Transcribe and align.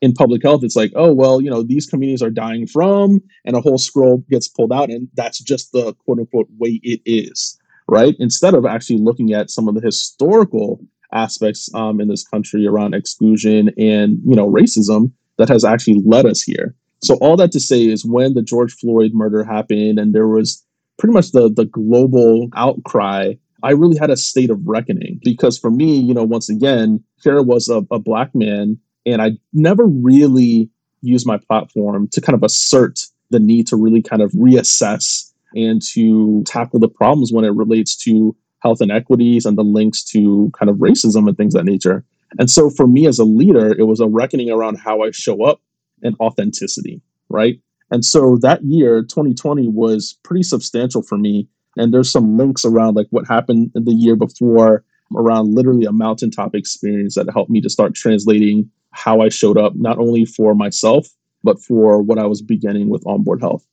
in 0.00 0.12
public 0.12 0.42
health, 0.42 0.62
it's 0.62 0.76
like, 0.76 0.92
oh, 0.94 1.12
well, 1.12 1.40
you 1.40 1.50
know, 1.50 1.62
these 1.62 1.86
communities 1.86 2.22
are 2.22 2.30
dying 2.30 2.66
from, 2.66 3.20
and 3.44 3.56
a 3.56 3.60
whole 3.60 3.78
scroll 3.78 4.18
gets 4.30 4.48
pulled 4.48 4.72
out, 4.72 4.90
and 4.90 5.08
that's 5.14 5.38
just 5.38 5.72
the 5.72 5.94
quote 6.04 6.18
unquote 6.18 6.48
way 6.58 6.80
it 6.82 7.00
is, 7.06 7.58
right? 7.88 8.14
Instead 8.18 8.54
of 8.54 8.66
actually 8.66 8.98
looking 8.98 9.32
at 9.32 9.50
some 9.50 9.68
of 9.68 9.74
the 9.74 9.80
historical 9.80 10.80
aspects 11.12 11.72
um, 11.74 12.00
in 12.00 12.08
this 12.08 12.26
country 12.26 12.66
around 12.66 12.94
exclusion 12.94 13.70
and, 13.78 14.18
you 14.26 14.34
know, 14.34 14.50
racism 14.50 15.12
that 15.38 15.48
has 15.48 15.64
actually 15.64 16.02
led 16.04 16.26
us 16.26 16.42
here. 16.42 16.74
So 17.02 17.14
all 17.16 17.36
that 17.36 17.52
to 17.52 17.60
say 17.60 17.86
is 17.86 18.04
when 18.04 18.34
the 18.34 18.42
George 18.42 18.72
Floyd 18.74 19.12
murder 19.14 19.44
happened 19.44 19.98
and 19.98 20.14
there 20.14 20.28
was 20.28 20.64
pretty 20.98 21.12
much 21.12 21.32
the 21.32 21.50
the 21.50 21.66
global 21.66 22.48
outcry, 22.54 23.34
I 23.62 23.70
really 23.70 23.98
had 23.98 24.10
a 24.10 24.16
state 24.16 24.50
of 24.50 24.66
reckoning 24.66 25.20
because 25.22 25.58
for 25.58 25.70
me, 25.70 25.96
you 25.96 26.14
know, 26.14 26.24
once 26.24 26.48
again, 26.48 27.02
here 27.22 27.42
was 27.42 27.68
a, 27.68 27.82
a 27.90 27.98
black 27.98 28.34
man 28.34 28.78
and 29.06 29.22
I 29.22 29.32
never 29.52 29.86
really 29.86 30.68
used 31.00 31.26
my 31.26 31.38
platform 31.38 32.08
to 32.12 32.20
kind 32.20 32.34
of 32.34 32.42
assert 32.42 33.00
the 33.30 33.38
need 33.38 33.66
to 33.68 33.76
really 33.76 34.02
kind 34.02 34.20
of 34.20 34.32
reassess 34.32 35.30
and 35.54 35.80
to 35.80 36.42
tackle 36.44 36.80
the 36.80 36.88
problems 36.88 37.32
when 37.32 37.44
it 37.44 37.54
relates 37.54 37.96
to 37.96 38.36
health 38.58 38.80
inequities 38.80 39.46
and 39.46 39.56
the 39.56 39.64
links 39.64 40.02
to 40.02 40.50
kind 40.58 40.68
of 40.68 40.76
racism 40.76 41.28
and 41.28 41.36
things 41.36 41.54
of 41.54 41.64
that 41.64 41.70
nature. 41.70 42.04
And 42.38 42.50
so 42.50 42.68
for 42.68 42.86
me 42.86 43.06
as 43.06 43.18
a 43.18 43.24
leader, 43.24 43.74
it 43.78 43.84
was 43.84 44.00
a 44.00 44.08
reckoning 44.08 44.50
around 44.50 44.76
how 44.76 45.02
I 45.02 45.12
show 45.12 45.44
up 45.44 45.60
and 46.02 46.16
authenticity, 46.20 47.00
right? 47.28 47.60
And 47.90 48.04
so 48.04 48.36
that 48.42 48.64
year, 48.64 49.02
2020, 49.02 49.68
was 49.68 50.18
pretty 50.24 50.42
substantial 50.42 51.02
for 51.02 51.16
me. 51.16 51.48
And 51.76 51.94
there's 51.94 52.10
some 52.10 52.36
links 52.36 52.64
around 52.64 52.96
like 52.96 53.06
what 53.10 53.28
happened 53.28 53.70
the 53.74 53.94
year 53.94 54.16
before 54.16 54.84
around 55.14 55.54
literally 55.54 55.84
a 55.84 55.92
mountaintop 55.92 56.54
experience 56.54 57.14
that 57.14 57.30
helped 57.32 57.50
me 57.50 57.60
to 57.60 57.70
start 57.70 57.94
translating 57.94 58.68
how 58.96 59.20
I 59.20 59.28
showed 59.28 59.58
up, 59.58 59.74
not 59.76 59.98
only 59.98 60.24
for 60.24 60.54
myself, 60.54 61.06
but 61.44 61.62
for 61.62 62.00
what 62.02 62.18
I 62.18 62.24
was 62.24 62.40
beginning 62.40 62.88
with 62.88 63.06
onboard 63.06 63.42
health. 63.42 63.64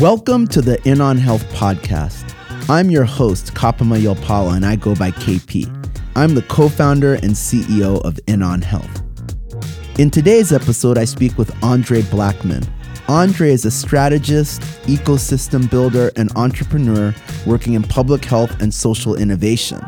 Welcome 0.00 0.46
to 0.48 0.62
the 0.62 0.80
In 0.84 1.00
On 1.00 1.18
Health 1.18 1.44
podcast. 1.52 2.34
I'm 2.70 2.90
your 2.90 3.04
host, 3.04 3.54
Kapama 3.54 4.00
Yopala, 4.00 4.54
and 4.54 4.64
I 4.64 4.76
go 4.76 4.94
by 4.94 5.10
KP. 5.10 5.66
I'm 6.14 6.36
the 6.36 6.42
co 6.42 6.68
founder 6.68 7.14
and 7.14 7.32
CEO 7.32 8.00
of 8.04 8.20
In 8.28 8.40
On 8.42 8.62
Health. 8.62 9.02
In 9.98 10.10
today's 10.12 10.52
episode, 10.52 10.96
I 10.96 11.04
speak 11.04 11.36
with 11.36 11.52
Andre 11.64 12.02
Blackman, 12.02 12.62
Andre 13.08 13.50
is 13.52 13.64
a 13.64 13.70
strategist, 13.70 14.60
ecosystem 14.86 15.70
builder, 15.70 16.12
and 16.16 16.30
entrepreneur 16.36 17.14
working 17.46 17.72
in 17.72 17.82
public 17.82 18.22
health 18.22 18.60
and 18.60 18.72
social 18.72 19.14
innovation. 19.14 19.80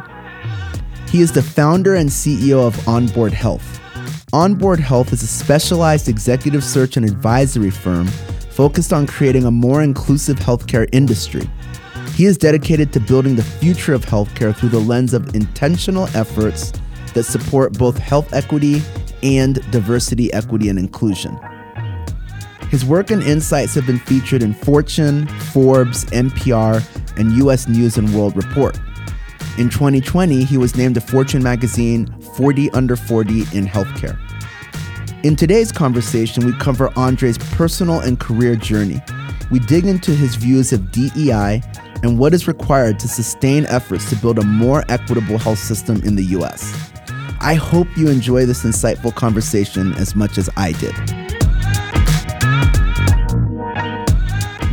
He 1.11 1.21
is 1.21 1.31
the 1.31 1.43
founder 1.43 1.95
and 1.95 2.09
CEO 2.09 2.67
of 2.67 2.89
Onboard 2.89 3.35
Health. 3.35 3.79
Onboard 4.33 4.81
Health 4.81 5.13
is 5.13 5.23
a 5.23 5.27
specialized 5.27 6.09
executive 6.09 6.65
search 6.65 6.97
and 6.97 7.05
advisory 7.05 7.69
firm 7.69 8.07
focused 8.07 8.91
on 8.91 9.07
creating 9.07 9.45
a 9.45 9.51
more 9.51 9.83
inclusive 9.83 10.39
healthcare 10.39 10.89
industry. 10.91 11.47
He 12.15 12.25
is 12.25 12.39
dedicated 12.39 12.91
to 12.95 13.01
building 13.01 13.37
the 13.37 13.43
future 13.43 13.93
of 13.93 14.07
healthcare 14.07 14.57
through 14.57 14.71
the 14.71 14.81
lens 14.81 15.13
of 15.13 15.35
intentional 15.35 16.09
efforts 16.17 16.73
that 17.13 17.25
support 17.25 17.75
both 17.75 17.99
health 17.99 18.33
equity 18.33 18.81
and 19.23 19.57
diversity, 19.71 20.33
equity, 20.33 20.71
and 20.71 20.79
inclusion. 20.79 21.39
His 22.71 22.85
work 22.85 23.11
and 23.11 23.21
insights 23.21 23.75
have 23.75 23.85
been 23.85 23.99
featured 23.99 24.45
in 24.45 24.55
Fortune, 24.55 25.27
Forbes, 25.27 26.05
NPR, 26.07 26.81
and 27.19 27.33
US 27.33 27.67
News 27.67 27.99
and 27.99 28.15
World 28.15 28.37
Report. 28.37 28.79
In 29.59 29.69
2020, 29.69 30.45
he 30.45 30.57
was 30.57 30.77
named 30.77 30.95
to 30.95 31.01
Fortune 31.01 31.43
magazine 31.43 32.07
40 32.37 32.71
Under 32.71 32.95
40 32.95 33.41
in 33.53 33.67
Healthcare. 33.67 34.17
In 35.25 35.35
today's 35.35 35.73
conversation, 35.73 36.47
we 36.47 36.53
cover 36.59 36.97
Andre's 36.97 37.39
personal 37.39 37.99
and 37.99 38.21
career 38.21 38.55
journey. 38.55 39.03
We 39.51 39.59
dig 39.59 39.85
into 39.87 40.13
his 40.13 40.37
views 40.37 40.73
of 40.73 40.93
DEI 40.93 41.63
and 42.05 42.21
what 42.21 42.33
is 42.35 42.47
required 42.47 43.01
to 43.01 43.09
sustain 43.09 43.67
efforts 43.67 44.09
to 44.11 44.17
build 44.17 44.39
a 44.39 44.45
more 44.45 44.85
equitable 44.89 45.39
health 45.39 45.59
system 45.59 46.01
in 46.05 46.15
the 46.15 46.25
US. 46.39 46.73
I 47.41 47.55
hope 47.55 47.89
you 47.97 48.09
enjoy 48.09 48.47
this 48.47 48.63
insightful 48.63 49.13
conversation 49.13 49.93
as 49.95 50.15
much 50.15 50.39
as 50.39 50.49
I 50.57 50.71
did. 50.73 50.95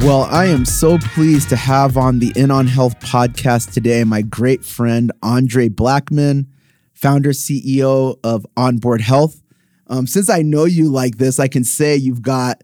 Well, 0.02 0.28
I 0.30 0.46
am 0.46 0.64
so 0.64 1.00
pleased 1.00 1.50
to 1.50 1.56
have 1.56 1.98
on 1.98 2.20
the 2.20 2.32
In 2.36 2.52
On 2.52 2.68
Health 2.68 3.00
podcast 3.00 3.74
today 3.74 4.04
my 4.04 4.22
great 4.22 4.64
friend 4.64 5.12
Andre 5.24 5.70
Blackman, 5.70 6.48
founder 6.94 7.32
CEO 7.32 8.20
of 8.24 8.46
Onboard 8.56 9.02
Health. 9.02 9.42
Um, 9.88 10.06
since 10.06 10.30
I 10.30 10.44
know 10.44 10.66
you 10.66 10.90
like 10.90 11.18
this, 11.18 11.40
I 11.40 11.48
can 11.48 11.64
say 11.64 11.96
you've 11.96 12.22
got, 12.22 12.64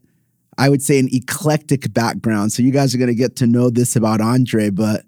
I 0.59 0.69
would 0.69 0.83
say, 0.83 0.99
an 0.99 1.09
eclectic 1.11 1.91
background. 1.91 2.53
So 2.53 2.61
you 2.61 2.71
guys 2.71 2.93
are 2.93 2.99
going 2.99 3.07
to 3.09 3.15
get 3.15 3.35
to 3.37 3.47
know 3.47 3.71
this 3.71 3.95
about 3.95 4.21
Andre. 4.21 4.69
But 4.69 5.03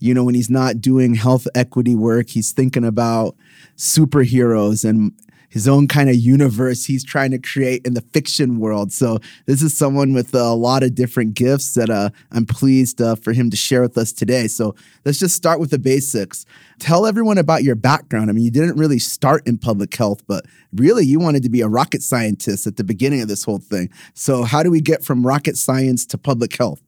you 0.00 0.12
know, 0.12 0.24
when 0.24 0.34
he's 0.34 0.50
not 0.50 0.82
doing 0.82 1.14
health 1.14 1.48
equity 1.54 1.94
work, 1.94 2.28
he's 2.28 2.52
thinking 2.52 2.84
about 2.84 3.36
superheroes 3.76 4.88
and 4.88 5.12
his 5.50 5.68
own 5.68 5.86
kind 5.88 6.08
of 6.08 6.16
universe 6.16 6.84
he's 6.84 7.04
trying 7.04 7.32
to 7.32 7.38
create 7.38 7.84
in 7.84 7.94
the 7.94 8.00
fiction 8.00 8.58
world. 8.58 8.92
So 8.92 9.18
this 9.46 9.62
is 9.62 9.76
someone 9.76 10.14
with 10.14 10.34
a 10.34 10.54
lot 10.54 10.82
of 10.82 10.94
different 10.94 11.34
gifts 11.34 11.74
that 11.74 11.90
uh, 11.90 12.10
I'm 12.32 12.46
pleased 12.46 13.02
uh, 13.02 13.16
for 13.16 13.32
him 13.32 13.50
to 13.50 13.56
share 13.56 13.82
with 13.82 13.98
us 13.98 14.12
today. 14.12 14.46
So 14.46 14.74
let's 15.04 15.18
just 15.18 15.36
start 15.36 15.60
with 15.60 15.70
the 15.70 15.78
basics. 15.78 16.46
Tell 16.78 17.04
everyone 17.04 17.36
about 17.36 17.62
your 17.62 17.74
background. 17.74 18.30
I 18.30 18.32
mean, 18.32 18.44
you 18.44 18.50
didn't 18.50 18.76
really 18.76 18.98
start 18.98 19.46
in 19.46 19.58
public 19.58 19.94
health, 19.94 20.22
but 20.26 20.46
really 20.72 21.04
you 21.04 21.18
wanted 21.18 21.42
to 21.42 21.50
be 21.50 21.60
a 21.60 21.68
rocket 21.68 22.02
scientist 22.02 22.66
at 22.66 22.76
the 22.76 22.84
beginning 22.84 23.20
of 23.20 23.28
this 23.28 23.44
whole 23.44 23.58
thing. 23.58 23.90
So 24.14 24.44
how 24.44 24.62
do 24.62 24.70
we 24.70 24.80
get 24.80 25.04
from 25.04 25.26
rocket 25.26 25.56
science 25.56 26.06
to 26.06 26.18
public 26.18 26.56
health? 26.56 26.80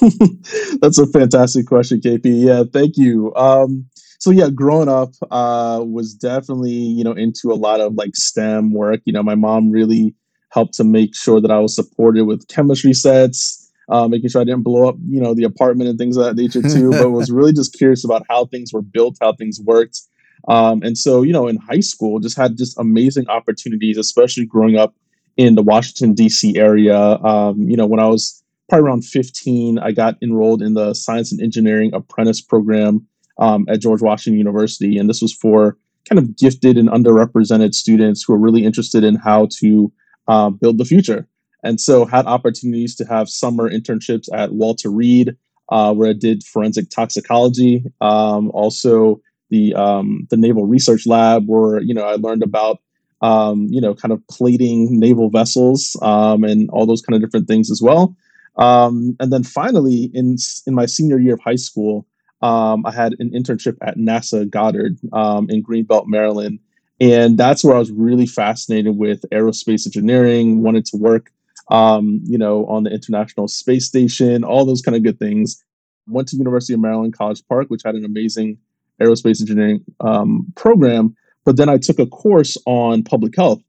That's 0.80 0.98
a 0.98 1.06
fantastic 1.06 1.66
question, 1.66 2.00
KP. 2.00 2.22
Yeah, 2.24 2.64
thank 2.70 2.96
you. 2.96 3.32
Um, 3.36 3.86
so 4.18 4.30
yeah, 4.30 4.50
growing 4.50 4.88
up 4.88 5.12
uh, 5.30 5.82
was 5.84 6.14
definitely 6.14 6.72
you 6.72 7.04
know 7.04 7.12
into 7.12 7.52
a 7.52 7.54
lot 7.54 7.80
of 7.80 7.94
like 7.94 8.16
STEM 8.16 8.72
work. 8.72 9.00
You 9.04 9.12
know, 9.12 9.22
my 9.22 9.34
mom 9.34 9.70
really 9.70 10.14
helped 10.50 10.74
to 10.74 10.84
make 10.84 11.14
sure 11.14 11.40
that 11.40 11.50
I 11.50 11.58
was 11.58 11.74
supported 11.74 12.24
with 12.24 12.48
chemistry 12.48 12.94
sets, 12.94 13.70
uh, 13.88 14.08
making 14.08 14.30
sure 14.30 14.40
I 14.40 14.44
didn't 14.44 14.62
blow 14.62 14.88
up 14.88 14.96
you 15.08 15.20
know 15.20 15.34
the 15.34 15.44
apartment 15.44 15.90
and 15.90 15.98
things 15.98 16.16
of 16.16 16.24
that 16.24 16.36
nature 16.36 16.62
too. 16.74 16.90
but 16.90 17.10
was 17.10 17.30
really 17.30 17.52
just 17.52 17.76
curious 17.76 18.04
about 18.04 18.22
how 18.28 18.46
things 18.46 18.72
were 18.72 18.82
built, 18.82 19.16
how 19.20 19.32
things 19.32 19.60
worked. 19.60 20.00
Um, 20.48 20.82
and 20.82 20.96
so 20.96 21.22
you 21.22 21.32
know, 21.32 21.48
in 21.48 21.56
high 21.56 21.80
school, 21.80 22.18
just 22.20 22.36
had 22.36 22.56
just 22.56 22.78
amazing 22.78 23.28
opportunities, 23.28 23.98
especially 23.98 24.46
growing 24.46 24.76
up 24.76 24.94
in 25.36 25.54
the 25.54 25.62
Washington 25.62 26.14
D.C. 26.14 26.56
area. 26.56 26.98
Um, 26.98 27.62
you 27.62 27.76
know, 27.76 27.86
when 27.86 28.00
I 28.00 28.06
was 28.06 28.42
probably 28.68 28.86
around 28.86 29.04
15, 29.04 29.78
I 29.78 29.92
got 29.92 30.16
enrolled 30.22 30.62
in 30.62 30.74
the 30.74 30.94
Science 30.94 31.30
and 31.30 31.40
Engineering 31.40 31.90
Apprentice 31.94 32.40
Program 32.40 33.06
um, 33.38 33.66
at 33.68 33.80
George 33.80 34.02
Washington 34.02 34.38
University. 34.38 34.98
And 34.98 35.08
this 35.08 35.22
was 35.22 35.32
for 35.32 35.76
kind 36.08 36.18
of 36.18 36.36
gifted 36.36 36.76
and 36.76 36.88
underrepresented 36.88 37.74
students 37.74 38.22
who 38.22 38.32
are 38.32 38.38
really 38.38 38.64
interested 38.64 39.04
in 39.04 39.16
how 39.16 39.48
to 39.58 39.92
uh, 40.28 40.50
build 40.50 40.78
the 40.78 40.84
future. 40.84 41.28
And 41.62 41.80
so 41.80 42.04
had 42.04 42.26
opportunities 42.26 42.94
to 42.96 43.04
have 43.06 43.28
summer 43.28 43.68
internships 43.68 44.28
at 44.32 44.52
Walter 44.52 44.90
Reed, 44.90 45.36
uh, 45.70 45.92
where 45.94 46.10
I 46.10 46.12
did 46.12 46.44
forensic 46.44 46.90
toxicology. 46.90 47.84
Um, 48.00 48.50
also 48.50 49.20
the 49.50 49.74
um, 49.74 50.26
the 50.30 50.36
Naval 50.36 50.66
Research 50.66 51.06
Lab, 51.06 51.46
where 51.46 51.80
you 51.80 51.94
know 51.94 52.04
I 52.04 52.14
learned 52.16 52.42
about 52.42 52.78
um, 53.20 53.66
you 53.70 53.80
know 53.80 53.94
kind 53.94 54.12
of 54.12 54.22
plating 54.28 54.98
naval 54.98 55.30
vessels 55.30 55.96
um, 56.02 56.44
and 56.44 56.70
all 56.70 56.86
those 56.86 57.02
kind 57.02 57.16
of 57.16 57.22
different 57.26 57.48
things 57.48 57.70
as 57.70 57.80
well. 57.82 58.16
Um, 58.56 59.16
and 59.20 59.32
then 59.32 59.42
finally, 59.42 60.10
in 60.14 60.36
in 60.66 60.74
my 60.74 60.86
senior 60.86 61.18
year 61.18 61.34
of 61.34 61.40
high 61.40 61.56
school, 61.56 62.06
um, 62.42 62.84
I 62.84 62.92
had 62.92 63.14
an 63.18 63.30
internship 63.30 63.76
at 63.82 63.96
NASA 63.96 64.48
Goddard 64.48 64.98
um, 65.12 65.48
in 65.50 65.62
Greenbelt, 65.62 66.06
Maryland. 66.06 66.58
And 67.00 67.36
that's 67.36 67.62
where 67.62 67.76
I 67.76 67.78
was 67.78 67.90
really 67.90 68.26
fascinated 68.26 68.96
with 68.96 69.24
aerospace 69.32 69.86
engineering, 69.86 70.62
wanted 70.62 70.86
to 70.86 70.96
work, 70.96 71.30
um, 71.70 72.20
you 72.24 72.38
know, 72.38 72.64
on 72.66 72.84
the 72.84 72.90
International 72.90 73.48
Space 73.48 73.86
Station, 73.86 74.44
all 74.44 74.64
those 74.64 74.82
kind 74.82 74.96
of 74.96 75.02
good 75.02 75.18
things. 75.18 75.62
Went 76.08 76.28
to 76.28 76.36
University 76.36 76.72
of 76.72 76.80
Maryland 76.80 77.16
College 77.16 77.42
Park, 77.48 77.68
which 77.68 77.82
had 77.84 77.96
an 77.96 78.04
amazing 78.04 78.58
aerospace 79.00 79.40
engineering 79.40 79.84
um, 80.00 80.46
program. 80.54 81.14
But 81.44 81.56
then 81.56 81.68
I 81.68 81.78
took 81.78 81.98
a 81.98 82.06
course 82.06 82.56
on 82.66 83.02
public 83.02 83.36
health. 83.36 83.62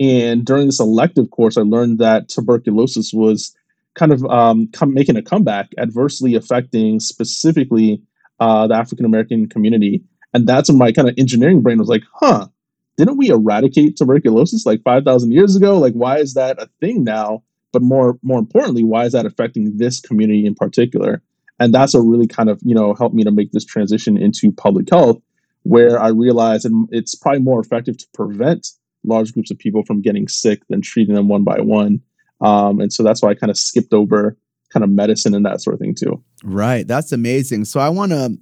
And 0.00 0.44
during 0.44 0.66
this 0.66 0.80
elective 0.80 1.30
course, 1.30 1.56
I 1.56 1.62
learned 1.62 1.98
that 1.98 2.28
tuberculosis 2.28 3.12
was 3.12 3.54
kind 3.94 4.10
of 4.10 4.24
um, 4.24 4.68
come, 4.72 4.94
making 4.94 5.16
a 5.16 5.22
comeback, 5.22 5.70
adversely 5.78 6.34
affecting 6.34 6.98
specifically 6.98 8.02
uh, 8.42 8.66
the 8.66 8.74
African 8.74 9.06
American 9.06 9.48
community. 9.48 10.02
And 10.34 10.48
that's 10.48 10.68
when 10.68 10.78
my 10.78 10.90
kind 10.90 11.08
of 11.08 11.14
engineering 11.16 11.60
brain 11.62 11.78
was 11.78 11.88
like, 11.88 12.02
huh, 12.12 12.48
didn't 12.96 13.16
we 13.16 13.28
eradicate 13.28 13.96
tuberculosis 13.96 14.66
like 14.66 14.82
5,000 14.82 15.30
years 15.30 15.54
ago? 15.54 15.78
Like, 15.78 15.92
why 15.92 16.18
is 16.18 16.34
that 16.34 16.60
a 16.60 16.68
thing 16.80 17.04
now? 17.04 17.44
But 17.72 17.82
more, 17.82 18.18
more 18.22 18.40
importantly, 18.40 18.82
why 18.82 19.04
is 19.04 19.12
that 19.12 19.26
affecting 19.26 19.76
this 19.76 20.00
community 20.00 20.44
in 20.44 20.56
particular? 20.56 21.22
And 21.60 21.72
that's 21.72 21.94
what 21.94 22.00
really 22.00 22.26
kind 22.26 22.50
of, 22.50 22.58
you 22.64 22.74
know, 22.74 22.94
helped 22.94 23.14
me 23.14 23.22
to 23.22 23.30
make 23.30 23.52
this 23.52 23.64
transition 23.64 24.18
into 24.18 24.50
public 24.50 24.90
health, 24.90 25.22
where 25.62 26.00
I 26.00 26.08
realized 26.08 26.66
it's 26.90 27.14
probably 27.14 27.40
more 27.40 27.60
effective 27.60 27.96
to 27.98 28.06
prevent 28.12 28.66
large 29.04 29.32
groups 29.32 29.52
of 29.52 29.58
people 29.58 29.84
from 29.84 30.02
getting 30.02 30.26
sick 30.26 30.62
than 30.68 30.82
treating 30.82 31.14
them 31.14 31.28
one 31.28 31.44
by 31.44 31.60
one. 31.60 32.00
Um, 32.40 32.80
and 32.80 32.92
so 32.92 33.04
that's 33.04 33.22
why 33.22 33.30
I 33.30 33.34
kind 33.34 33.50
of 33.50 33.56
skipped 33.56 33.94
over 33.94 34.36
kind 34.72 34.84
of 34.84 34.90
medicine 34.90 35.34
and 35.34 35.44
that 35.44 35.60
sort 35.60 35.74
of 35.74 35.80
thing 35.80 35.94
too. 35.94 36.22
Right. 36.42 36.86
That's 36.86 37.12
amazing. 37.12 37.66
So 37.66 37.80
I 37.80 37.88
want 37.88 38.12
to 38.12 38.38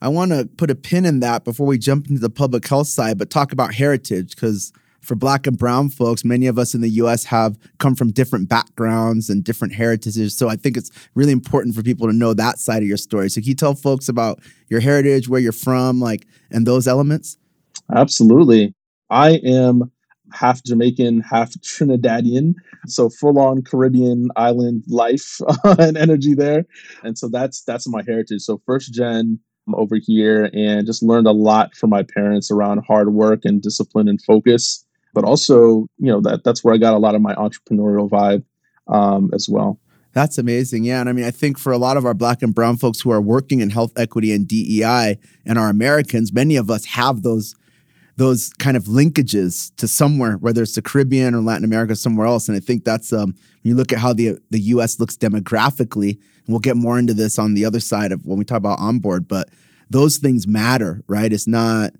I 0.00 0.08
want 0.08 0.32
to 0.32 0.48
put 0.56 0.70
a 0.70 0.74
pin 0.74 1.06
in 1.06 1.20
that 1.20 1.44
before 1.44 1.66
we 1.66 1.78
jump 1.78 2.08
into 2.08 2.20
the 2.20 2.30
public 2.30 2.66
health 2.66 2.88
side, 2.88 3.16
but 3.18 3.30
talk 3.30 3.52
about 3.52 3.74
heritage 3.74 4.34
because 4.34 4.72
for 5.00 5.14
black 5.14 5.46
and 5.46 5.56
brown 5.56 5.90
folks, 5.90 6.24
many 6.24 6.46
of 6.46 6.58
us 6.58 6.74
in 6.74 6.80
the 6.80 6.90
US 6.90 7.24
have 7.24 7.58
come 7.78 7.94
from 7.94 8.10
different 8.10 8.48
backgrounds 8.48 9.30
and 9.30 9.44
different 9.44 9.74
heritages. 9.74 10.36
So 10.36 10.48
I 10.48 10.56
think 10.56 10.76
it's 10.76 10.90
really 11.14 11.32
important 11.32 11.74
for 11.74 11.82
people 11.82 12.06
to 12.06 12.12
know 12.12 12.34
that 12.34 12.58
side 12.58 12.82
of 12.82 12.88
your 12.88 12.96
story. 12.96 13.30
So 13.30 13.40
can 13.40 13.48
you 13.48 13.54
tell 13.54 13.74
folks 13.74 14.08
about 14.08 14.40
your 14.68 14.80
heritage, 14.80 15.28
where 15.28 15.40
you're 15.40 15.52
from, 15.52 16.00
like, 16.00 16.26
and 16.50 16.66
those 16.66 16.88
elements? 16.88 17.36
Absolutely. 17.94 18.74
I 19.10 19.40
am 19.44 19.90
half 20.34 20.62
Jamaican, 20.64 21.20
half 21.20 21.52
Trinidadian. 21.60 22.54
So 22.86 23.08
full 23.08 23.38
on 23.38 23.62
Caribbean 23.62 24.28
island 24.36 24.84
life 24.88 25.40
and 25.64 25.96
energy 25.96 26.34
there. 26.34 26.64
And 27.02 27.16
so 27.18 27.28
that's 27.28 27.62
that's 27.62 27.88
my 27.88 28.02
heritage. 28.06 28.42
So 28.42 28.60
first 28.66 28.92
gen 28.92 29.38
over 29.72 29.96
here 29.96 30.50
and 30.52 30.86
just 30.86 31.02
learned 31.02 31.26
a 31.26 31.32
lot 31.32 31.74
from 31.74 31.90
my 31.90 32.02
parents 32.02 32.50
around 32.50 32.84
hard 32.86 33.14
work 33.14 33.44
and 33.44 33.62
discipline 33.62 34.08
and 34.08 34.20
focus. 34.20 34.84
But 35.14 35.24
also, 35.24 35.86
you 35.98 36.10
know, 36.10 36.20
that 36.22 36.44
that's 36.44 36.62
where 36.62 36.74
I 36.74 36.78
got 36.78 36.94
a 36.94 36.98
lot 36.98 37.14
of 37.14 37.22
my 37.22 37.34
entrepreneurial 37.36 38.10
vibe 38.10 38.44
um, 38.88 39.30
as 39.32 39.48
well. 39.48 39.78
That's 40.12 40.38
amazing. 40.38 40.84
Yeah. 40.84 41.00
And 41.00 41.08
I 41.08 41.12
mean, 41.12 41.24
I 41.24 41.32
think 41.32 41.58
for 41.58 41.72
a 41.72 41.78
lot 41.78 41.96
of 41.96 42.04
our 42.04 42.14
black 42.14 42.42
and 42.42 42.54
brown 42.54 42.76
folks 42.76 43.00
who 43.00 43.10
are 43.10 43.20
working 43.20 43.60
in 43.60 43.70
health 43.70 43.92
equity 43.96 44.32
and 44.32 44.46
DEI 44.46 45.18
and 45.44 45.58
are 45.58 45.68
Americans, 45.68 46.32
many 46.32 46.56
of 46.56 46.70
us 46.70 46.84
have 46.84 47.22
those 47.22 47.54
those 48.16 48.50
kind 48.58 48.76
of 48.76 48.84
linkages 48.84 49.74
to 49.76 49.88
somewhere, 49.88 50.34
whether 50.34 50.62
it's 50.62 50.74
the 50.74 50.82
Caribbean 50.82 51.34
or 51.34 51.40
Latin 51.40 51.64
America, 51.64 51.96
somewhere 51.96 52.26
else. 52.26 52.48
And 52.48 52.56
I 52.56 52.60
think 52.60 52.84
that's 52.84 53.12
um, 53.12 53.34
when 53.62 53.70
you 53.70 53.74
look 53.74 53.92
at 53.92 53.98
how 53.98 54.12
the 54.12 54.38
the 54.50 54.60
U.S. 54.60 55.00
looks 55.00 55.16
demographically, 55.16 56.10
and 56.10 56.48
we'll 56.48 56.60
get 56.60 56.76
more 56.76 56.98
into 56.98 57.14
this 57.14 57.38
on 57.38 57.54
the 57.54 57.64
other 57.64 57.80
side 57.80 58.12
of 58.12 58.24
when 58.24 58.38
we 58.38 58.44
talk 58.44 58.58
about 58.58 58.78
onboard. 58.78 59.26
But 59.26 59.48
those 59.90 60.18
things 60.18 60.46
matter, 60.46 61.02
right? 61.08 61.32
It's 61.32 61.46
not, 61.46 61.92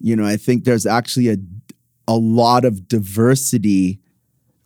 you 0.00 0.16
know, 0.16 0.24
I 0.24 0.36
think 0.36 0.64
there's 0.64 0.86
actually 0.86 1.28
a 1.28 1.36
a 2.08 2.16
lot 2.16 2.64
of 2.64 2.88
diversity 2.88 4.00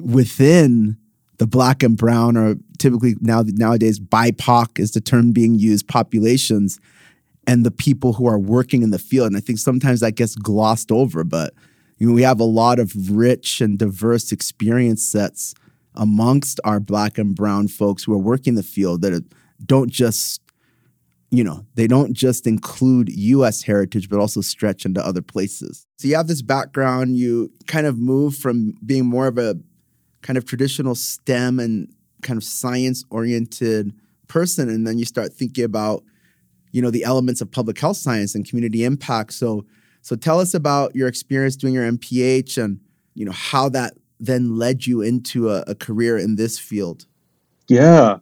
within 0.01 0.97
the 1.39 1.47
black 1.47 1.83
and 1.83 1.97
brown, 1.97 2.37
or 2.37 2.57
typically 2.79 3.17
now 3.21 3.45
nowadays 3.47 4.01
BIPOC 4.01 4.79
is 4.79 4.93
the 4.93 5.01
term 5.03 5.33
being 5.33 5.59
used 5.59 5.87
populations 5.89 6.81
and 7.47 7.65
the 7.65 7.71
people 7.71 8.13
who 8.13 8.27
are 8.27 8.39
working 8.39 8.83
in 8.83 8.91
the 8.91 8.99
field. 8.99 9.29
And 9.29 9.37
I 9.37 9.41
think 9.41 9.59
sometimes 9.59 10.01
that 10.01 10.13
gets 10.13 10.35
glossed 10.35 10.91
over, 10.91 11.25
but 11.25 11.55
you 11.99 12.09
know, 12.09 12.15
we 12.15 12.23
have 12.23 12.41
a 12.41 12.45
lot 12.45 12.79
of 12.79 12.93
rich 13.11 13.61
and 13.61 13.79
diverse 13.79 14.33
experience 14.33 15.07
sets 15.07 15.55
amongst 15.95 16.61
our 16.65 16.79
black 16.79 17.19
and 17.19 17.35
brown 17.35 17.69
folks 17.69 18.05
who 18.05 18.13
are 18.13 18.19
working 18.19 18.55
the 18.55 18.63
field 18.63 19.01
that 19.03 19.25
don't 19.65 19.91
just 19.91 20.43
you 21.31 21.43
know 21.43 21.65
they 21.75 21.87
don't 21.87 22.13
just 22.13 22.47
include 22.47 23.09
us 23.11 23.63
heritage 23.63 24.09
but 24.09 24.21
also 24.21 24.41
stretch 24.41 24.85
into 24.85 25.05
other 25.05 25.23
places 25.23 25.87
so 25.97 26.07
you 26.07 26.15
have 26.15 26.29
this 26.29 26.43
background 26.43 27.17
you 27.17 27.51
kind 27.67 27.87
of 27.87 27.99
move 27.99 28.37
from 28.37 28.75
being 28.85 29.07
more 29.07 29.27
of 29.27 29.39
a 29.39 29.57
kind 30.23 30.37
of 30.37 30.45
traditional 30.45 30.95
stem 30.95 31.59
and 31.59 31.89
kind 32.23 32.37
of 32.37 32.45
science 32.45 33.05
oriented 33.11 33.93
person 34.29 34.69
and 34.69 34.87
then 34.87 34.99
you 34.99 35.05
start 35.05 35.33
thinking 35.33 35.65
about 35.65 36.05
you 36.73 36.83
know 36.83 36.91
the 36.91 37.05
elements 37.05 37.41
of 37.41 37.51
public 37.51 37.79
health 37.79 37.97
science 37.97 38.35
and 38.35 38.49
community 38.49 38.85
impact. 38.85 39.33
So 39.33 39.65
so 40.03 40.17
tell 40.17 40.41
us 40.41 40.55
about 40.55 40.95
your 40.95 41.09
experience 41.09 41.57
doing 41.57 41.75
your 41.75 41.91
MPH 41.91 42.63
and 42.63 42.81
you 43.15 43.25
know 43.25 43.33
how 43.33 43.69
that 43.71 43.95
then 44.19 44.57
led 44.57 44.87
you 44.87 45.03
into 45.03 45.51
a, 45.51 45.65
a 45.67 45.75
career 45.75 46.17
in 46.17 46.37
this 46.37 46.59
field. 46.59 47.07
Yeah, 47.69 48.19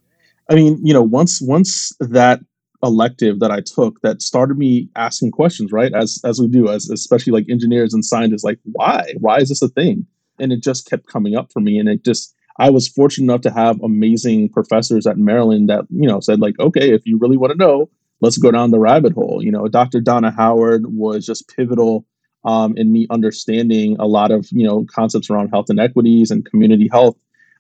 I 0.51 0.55
mean, 0.55 0.79
you 0.85 0.93
know, 0.93 1.03
once 1.03 1.41
once 1.41 1.93
that 2.01 2.41
elective 2.83 3.41
that 3.41 3.51
I 3.51 3.61
took 3.61 4.01
that 4.03 4.21
started 4.21 4.59
me 4.59 4.89
asking 4.95 5.31
questions, 5.31 5.73
right? 5.73 5.93
As 5.93 6.21
as 6.25 6.41
we 6.41 6.49
do, 6.49 6.69
as 6.69 6.91
especially 6.91 7.33
like 7.33 7.49
engineers 7.49 7.95
and 7.95 8.05
scientists, 8.05 8.45
like 8.45 8.59
why? 8.65 9.15
Why 9.21 9.39
is 9.39 9.49
this 9.49 9.63
a 9.63 9.69
thing? 9.69 10.07
And 10.39 10.53
it 10.53 10.63
just 10.63 10.89
kept 10.89 11.07
coming 11.07 11.35
up 11.35 11.53
for 11.53 11.61
me. 11.61 11.79
And 11.79 11.89
it 11.89 12.05
just 12.05 12.35
I 12.59 12.71
was 12.71 12.89
fortunate 12.89 13.25
enough 13.25 13.41
to 13.43 13.51
have 13.51 13.81
amazing 13.83 14.51
professors 14.51 15.07
at 15.07 15.19
Maryland 15.19 15.69
that, 15.69 15.87
you 15.91 16.07
know, 16.07 16.21
said 16.21 16.41
like, 16.41 16.59
okay, 16.61 16.93
if 16.93 17.05
you 17.05 17.19
really 17.19 17.37
want 17.37 17.53
to 17.53 17.59
know, 17.59 17.91
let's 18.21 18.39
go 18.39 18.51
down 18.51 18.71
the 18.71 18.79
rabbit 18.79 19.13
hole. 19.13 19.41
You 19.43 19.53
know, 19.53 19.69
Dr. 19.69 20.01
Donna 20.01 20.31
Howard 20.31 20.87
was 20.87 21.27
just 21.27 21.49
pivotal 21.49 22.07
um, 22.45 22.77
in 22.77 22.93
me 22.93 23.07
understanding 23.11 23.97
a 23.99 24.07
lot 24.07 24.31
of 24.31 24.47
you 24.51 24.67
know 24.67 24.85
concepts 24.91 25.31
around 25.31 25.49
health 25.49 25.67
inequities 25.71 26.31
and 26.31 26.45
community 26.45 26.89
health. 26.91 27.17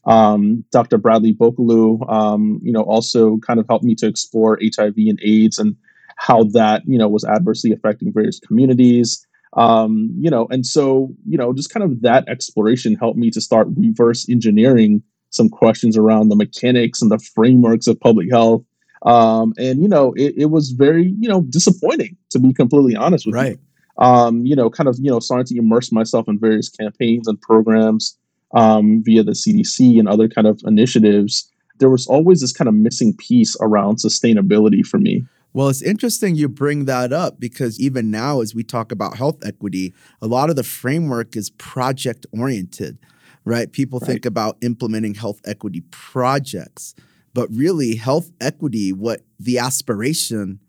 Um, 0.07 0.65
Dr. 0.71 0.99
Bradley 0.99 1.33
Boekeloo, 1.33 2.11
um, 2.13 2.61
you 2.63 2.73
know, 2.73 2.83
also 2.83 3.39
kind 3.39 3.59
of 3.59 3.67
helped 3.69 3.85
me 3.85 3.95
to 3.97 4.07
explore 4.07 4.59
HIV 4.63 4.95
and 4.97 5.19
AIDS 5.23 5.59
and 5.59 5.77
how 6.17 6.45
that 6.45 6.83
you 6.87 6.99
know 6.99 7.09
was 7.09 7.25
adversely 7.25 7.73
affecting 7.73 8.13
various 8.13 8.39
communities. 8.39 9.27
Um, 9.57 10.11
you 10.19 10.31
know, 10.31 10.47
and 10.51 10.67
so 10.67 11.15
you 11.27 11.39
know, 11.39 11.53
just 11.53 11.71
kind 11.71 11.85
of 11.85 12.03
that 12.03 12.29
exploration 12.29 12.97
helped 12.97 13.19
me 13.19 13.31
to 13.31 13.41
start 13.41 13.69
reverse 13.77 14.29
engineering 14.29 15.03
some 15.31 15.49
questions 15.49 15.97
around 15.97 16.29
the 16.29 16.37
mechanics 16.37 17.03
and 17.03 17.11
the 17.11 17.19
frameworks 17.19 17.89
of 17.89 17.99
public 17.99 18.31
health 18.31 18.63
um, 19.05 19.53
and 19.59 19.83
you 19.83 19.89
know, 19.89 20.13
it, 20.15 20.35
it, 20.37 20.47
was 20.47 20.71
very 20.71 21.15
you 21.19 21.29
know 21.29 21.43
disappointing 21.43 22.17
to 22.31 22.39
be 22.39 22.53
completely 22.53 22.97
honest 22.97 23.27
with 23.27 23.35
right. 23.35 23.53
you. 23.53 23.59
Um, 24.05 24.45
you 24.45 24.57
know, 24.57 24.71
kind 24.71 24.89
of 24.89 24.97
you 25.01 25.11
know 25.11 25.21
starting 25.21 25.47
to 25.47 25.59
immerse 25.59 25.93
myself 25.93 26.27
in 26.29 26.39
various 26.39 26.69
campaigns 26.69 27.29
and 27.29 27.41
programs 27.41 28.19
um, 28.55 29.03
via 29.05 29.23
the 29.23 29.33
CDC 29.33 29.99
and 29.99 30.09
other 30.09 30.29
kind 30.29 30.47
of 30.47 30.61
initiatives. 30.65 31.51
There 31.79 31.91
was 31.91 32.07
always 32.07 32.41
this 32.41 32.53
kind 32.53 32.69
of 32.69 32.75
missing 32.75 33.15
piece 33.17 33.57
around 33.61 33.97
sustainability 33.97 34.87
for 34.87 34.99
me. 34.99 35.27
Well, 35.53 35.69
it's 35.69 35.83
interesting 35.83 36.35
you 36.35 36.49
bring 36.49 36.87
that 36.87 37.13
up 37.13 37.39
because 37.39 37.79
even 37.79 38.11
now, 38.11 38.41
as 38.41 38.55
we 38.55 38.65
talk 38.65 38.91
about 38.91 39.17
health 39.17 39.45
equity, 39.45 39.95
a 40.21 40.27
lot 40.27 40.51
of 40.51 40.57
the 40.57 40.65
framework 40.65 41.37
is 41.37 41.51
project 41.51 42.27
oriented, 42.33 42.99
right? 43.45 43.71
People 43.71 44.01
right. 44.01 44.09
think 44.09 44.27
about 44.27 44.57
implementing 44.63 45.15
health 45.15 45.41
equity 45.45 45.83
projects. 45.91 46.95
But 47.35 47.49
really, 47.51 47.97
health 47.97 48.31
equity, 48.41 48.93
what 48.93 49.23
the 49.39 49.59
aspiration 49.59 50.61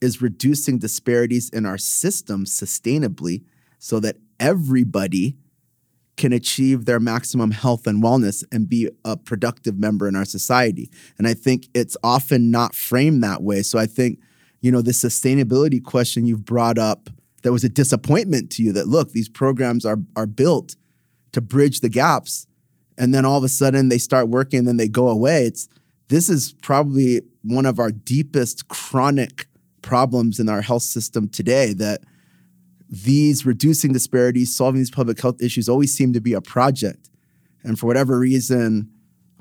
is 0.00 0.22
reducing 0.22 0.78
disparities 0.78 1.50
in 1.50 1.66
our 1.66 1.78
system 1.78 2.44
sustainably 2.44 3.44
so 3.78 4.00
that 4.00 4.16
everybody 4.40 5.36
can 6.16 6.32
achieve 6.32 6.84
their 6.84 7.00
maximum 7.00 7.50
health 7.50 7.86
and 7.86 8.02
wellness 8.02 8.44
and 8.52 8.68
be 8.68 8.88
a 9.04 9.16
productive 9.16 9.78
member 9.78 10.06
in 10.06 10.14
our 10.14 10.24
society. 10.24 10.90
And 11.18 11.26
I 11.26 11.34
think 11.34 11.68
it's 11.74 11.96
often 12.02 12.50
not 12.50 12.74
framed 12.74 13.24
that 13.24 13.42
way. 13.42 13.62
So 13.62 13.78
I 13.78 13.86
think, 13.86 14.20
you 14.60 14.70
know, 14.70 14.82
the 14.82 14.92
sustainability 14.92 15.82
question 15.82 16.26
you've 16.26 16.44
brought 16.44 16.78
up 16.78 17.08
that 17.42 17.52
was 17.52 17.64
a 17.64 17.68
disappointment 17.68 18.50
to 18.52 18.62
you 18.62 18.72
that 18.72 18.86
look, 18.86 19.12
these 19.12 19.28
programs 19.28 19.84
are 19.84 19.98
are 20.14 20.26
built 20.26 20.76
to 21.32 21.40
bridge 21.40 21.80
the 21.80 21.88
gaps 21.88 22.46
and 22.98 23.14
then 23.14 23.24
all 23.24 23.38
of 23.38 23.44
a 23.44 23.48
sudden 23.48 23.88
they 23.88 23.98
start 23.98 24.28
working 24.28 24.60
and 24.60 24.68
then 24.68 24.76
they 24.76 24.88
go 24.88 25.08
away. 25.08 25.44
It's 25.44 25.68
this 26.12 26.28
is 26.28 26.52
probably 26.60 27.22
one 27.42 27.64
of 27.64 27.78
our 27.78 27.90
deepest 27.90 28.68
chronic 28.68 29.46
problems 29.80 30.38
in 30.38 30.46
our 30.46 30.60
health 30.60 30.82
system 30.82 31.26
today 31.26 31.72
that 31.72 32.02
these 32.90 33.46
reducing 33.46 33.94
disparities, 33.94 34.54
solving 34.54 34.78
these 34.78 34.90
public 34.90 35.18
health 35.18 35.40
issues 35.40 35.70
always 35.70 35.96
seem 35.96 36.12
to 36.12 36.20
be 36.20 36.34
a 36.34 36.42
project. 36.42 37.08
And 37.64 37.78
for 37.78 37.86
whatever 37.86 38.18
reason, 38.18 38.90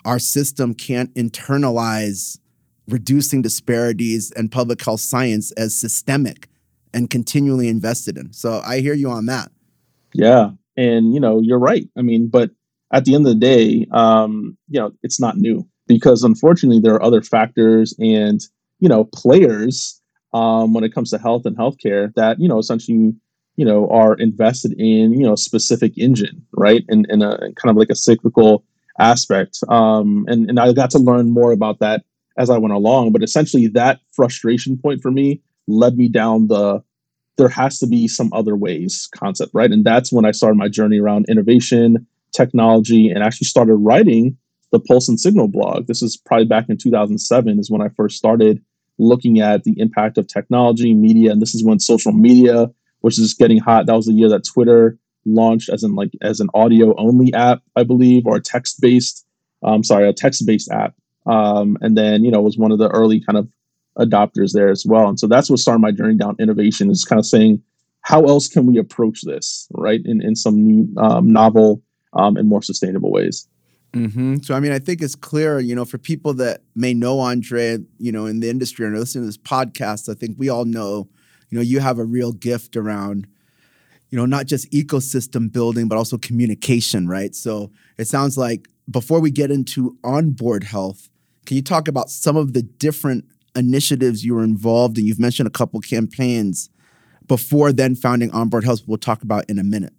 our 0.06 0.18
system 0.18 0.74
can't 0.74 1.14
internalize 1.14 2.40
reducing 2.88 3.42
disparities 3.42 4.32
and 4.32 4.50
public 4.50 4.82
health 4.82 5.02
science 5.02 5.52
as 5.58 5.76
systemic 5.76 6.48
and 6.94 7.10
continually 7.10 7.68
invested 7.68 8.18
in. 8.18 8.32
So 8.32 8.62
I 8.66 8.80
hear 8.80 8.94
you 8.94 9.10
on 9.10 9.26
that. 9.26 9.52
Yeah. 10.14 10.52
And, 10.78 11.14
you 11.14 11.20
know, 11.20 11.42
you're 11.42 11.60
right. 11.60 11.90
I 11.98 12.02
mean, 12.02 12.30
but 12.30 12.52
at 12.94 13.04
the 13.04 13.14
end 13.14 13.28
of 13.28 13.34
the 13.34 13.40
day, 13.40 13.88
um, 13.92 14.58
you 14.70 14.80
know, 14.80 14.94
it's 15.04 15.20
not 15.20 15.36
new 15.36 15.68
because 15.92 16.24
unfortunately 16.24 16.80
there 16.80 16.94
are 16.94 17.04
other 17.04 17.22
factors 17.22 17.94
and 18.00 18.40
you 18.80 18.88
know 18.88 19.04
players 19.04 20.02
um, 20.34 20.74
when 20.74 20.86
it 20.86 20.94
comes 20.94 21.10
to 21.10 21.18
health 21.18 21.46
and 21.46 21.58
healthcare 21.58 22.14
that 22.16 22.40
you 22.40 22.48
know 22.48 22.60
essentially 22.60 23.14
you 23.58 23.66
know 23.66 23.90
are 23.90 24.16
invested 24.16 24.72
in 24.80 25.12
you 25.12 25.26
know 25.26 25.34
a 25.34 25.38
specific 25.38 25.98
engine 25.98 26.46
right? 26.54 26.86
And 26.88 27.06
in 27.10 27.22
a 27.22 27.38
kind 27.56 27.70
of 27.70 27.76
like 27.76 27.90
a 27.90 27.96
cyclical 27.96 28.64
aspect. 29.00 29.60
Um, 29.68 30.26
and 30.30 30.50
and 30.50 30.60
I 30.60 30.72
got 30.72 30.92
to 30.92 31.00
learn 31.00 31.30
more 31.32 31.52
about 31.52 31.80
that 31.80 32.06
as 32.38 32.50
I 32.50 32.58
went 32.58 32.74
along 32.74 33.12
but 33.12 33.22
essentially 33.22 33.68
that 33.68 34.00
frustration 34.14 34.78
point 34.78 35.02
for 35.02 35.12
me 35.12 35.42
led 35.68 35.98
me 35.98 36.08
down 36.08 36.48
the 36.48 36.82
there 37.38 37.50
has 37.50 37.80
to 37.80 37.88
be 37.88 38.08
some 38.08 38.32
other 38.32 38.56
ways 38.56 39.10
concept 39.14 39.52
right? 39.54 39.72
And 39.72 39.84
that's 39.84 40.14
when 40.14 40.24
I 40.24 40.32
started 40.32 40.56
my 40.56 40.70
journey 40.70 41.00
around 41.02 41.26
innovation 41.28 42.08
technology 42.32 43.10
and 43.10 43.24
actually 43.24 43.48
started 43.48 43.76
writing 43.76 44.38
the 44.72 44.80
Pulse 44.80 45.10
and 45.10 45.20
Signal 45.20 45.48
blog. 45.48 45.88
This 45.88 46.02
is 46.02 46.18
probably 46.18 46.46
back 46.46 46.70
in 46.70 46.78
2007 46.78 47.60
is 47.60 47.70
when 47.70 47.82
I 47.82 47.90
first 47.90 48.18
started 48.18 48.64
looking 48.98 49.40
at 49.40 49.64
the 49.64 49.74
impact 49.80 50.18
of 50.18 50.28
technology, 50.28 50.94
media, 50.94 51.32
and 51.32 51.42
this 51.42 51.56
is 51.56 51.64
when 51.64 51.80
social 51.80 52.12
media 52.12 52.72
which 53.02 53.20
is 53.20 53.34
getting 53.34 53.58
hot. 53.58 53.86
That 53.86 53.96
was 53.96 54.06
the 54.06 54.14
year 54.14 54.30
that 54.30 54.46
Twitter 54.46 54.98
launched 55.26 55.70
as 55.70 55.84
in 55.84 55.96
like 55.96 56.12
as 56.22 56.40
an 56.40 56.50
audio 56.54 56.96
only 56.98 57.34
app, 57.34 57.62
I 57.76 57.84
believe, 57.84 58.26
or 58.26 58.38
a 58.38 58.42
text 58.42 58.80
based. 58.80 59.26
Um, 59.64 59.84
sorry, 59.84 60.08
a 60.08 60.14
text 60.14 60.46
based 60.46 60.72
app. 60.72 60.96
Um, 61.28 61.78
and 61.82 61.98
then 61.98 62.24
you 62.24 62.32
know 62.32 62.42
was 62.42 62.58
one 62.58 62.72
of 62.72 62.80
the 62.80 62.90
early 62.90 63.20
kind 63.20 63.38
of 63.38 63.50
adopters 64.00 64.54
there 64.54 64.70
as 64.70 64.86
well. 64.86 65.10
And 65.10 65.20
so 65.20 65.28
that's 65.28 65.50
what 65.50 65.60
started 65.60 65.80
my 65.80 65.92
journey 65.92 66.16
down 66.16 66.38
innovation 66.40 66.90
is 66.90 67.04
kind 67.04 67.20
of 67.20 67.26
saying, 67.26 67.62
how 68.02 68.24
else 68.24 68.48
can 68.48 68.66
we 68.66 68.78
approach 68.78 69.22
this, 69.24 69.68
right, 69.72 70.02
in 70.06 70.22
in 70.22 70.36
some 70.36 70.56
new, 70.56 70.88
um, 70.98 71.32
novel 71.32 71.84
um, 72.14 72.38
and 72.38 72.48
more 72.48 72.62
sustainable 72.62 73.12
ways. 73.12 73.48
Mm-hmm. 73.94 74.38
So, 74.38 74.56
I 74.56 74.60
mean, 74.60 74.72
I 74.72 74.80
think 74.80 75.02
it's 75.02 75.16
clear, 75.16 75.60
you 75.60 75.76
know, 75.76 75.84
for 75.84 75.98
people 75.98 76.34
that 76.36 76.62
may 76.76 76.94
know 76.94 77.20
Andre, 77.20 77.80
you 77.98 78.12
know, 78.12 78.26
in 78.26 78.40
the 78.40 78.50
industry 78.50 78.86
and 78.86 78.96
are 78.96 79.00
listening 79.00 79.24
to 79.24 79.28
this 79.28 79.38
podcast, 79.38 80.10
I 80.10 80.14
think 80.14 80.38
we 80.40 80.48
all 80.50 80.66
know, 80.66 81.10
you 81.50 81.58
know, 81.58 81.62
you 81.62 81.80
have 81.82 82.00
a 82.00 82.06
real 82.06 82.32
gift 82.32 82.78
around 82.78 83.28
you 84.12 84.18
know, 84.18 84.26
not 84.26 84.46
just 84.46 84.70
ecosystem 84.72 85.52
building, 85.52 85.88
but 85.88 85.98
also 85.98 86.18
communication, 86.18 87.08
right? 87.08 87.34
So 87.34 87.72
it 87.98 88.08
sounds 88.08 88.38
like 88.38 88.68
before 88.90 89.22
we 89.22 89.32
get 89.32 89.52
into 89.52 89.98
onboard 90.04 90.66
health, 90.66 91.10
can 91.46 91.56
you 91.56 91.64
talk 91.64 91.88
about 91.88 92.10
some 92.10 92.36
of 92.36 92.54
the 92.54 92.62
different 92.62 93.26
initiatives 93.56 94.24
you 94.24 94.36
were 94.36 94.44
involved 94.44 94.98
in? 94.98 95.06
You've 95.06 95.20
mentioned 95.20 95.48
a 95.48 95.52
couple 95.52 95.80
campaigns 95.80 96.70
before 97.26 97.72
then 97.72 97.96
founding 97.96 98.30
onboard 98.32 98.66
health. 98.66 98.82
We'll 98.86 98.98
talk 98.98 99.24
about 99.24 99.50
in 99.50 99.58
a 99.58 99.64
minute. 99.64 99.94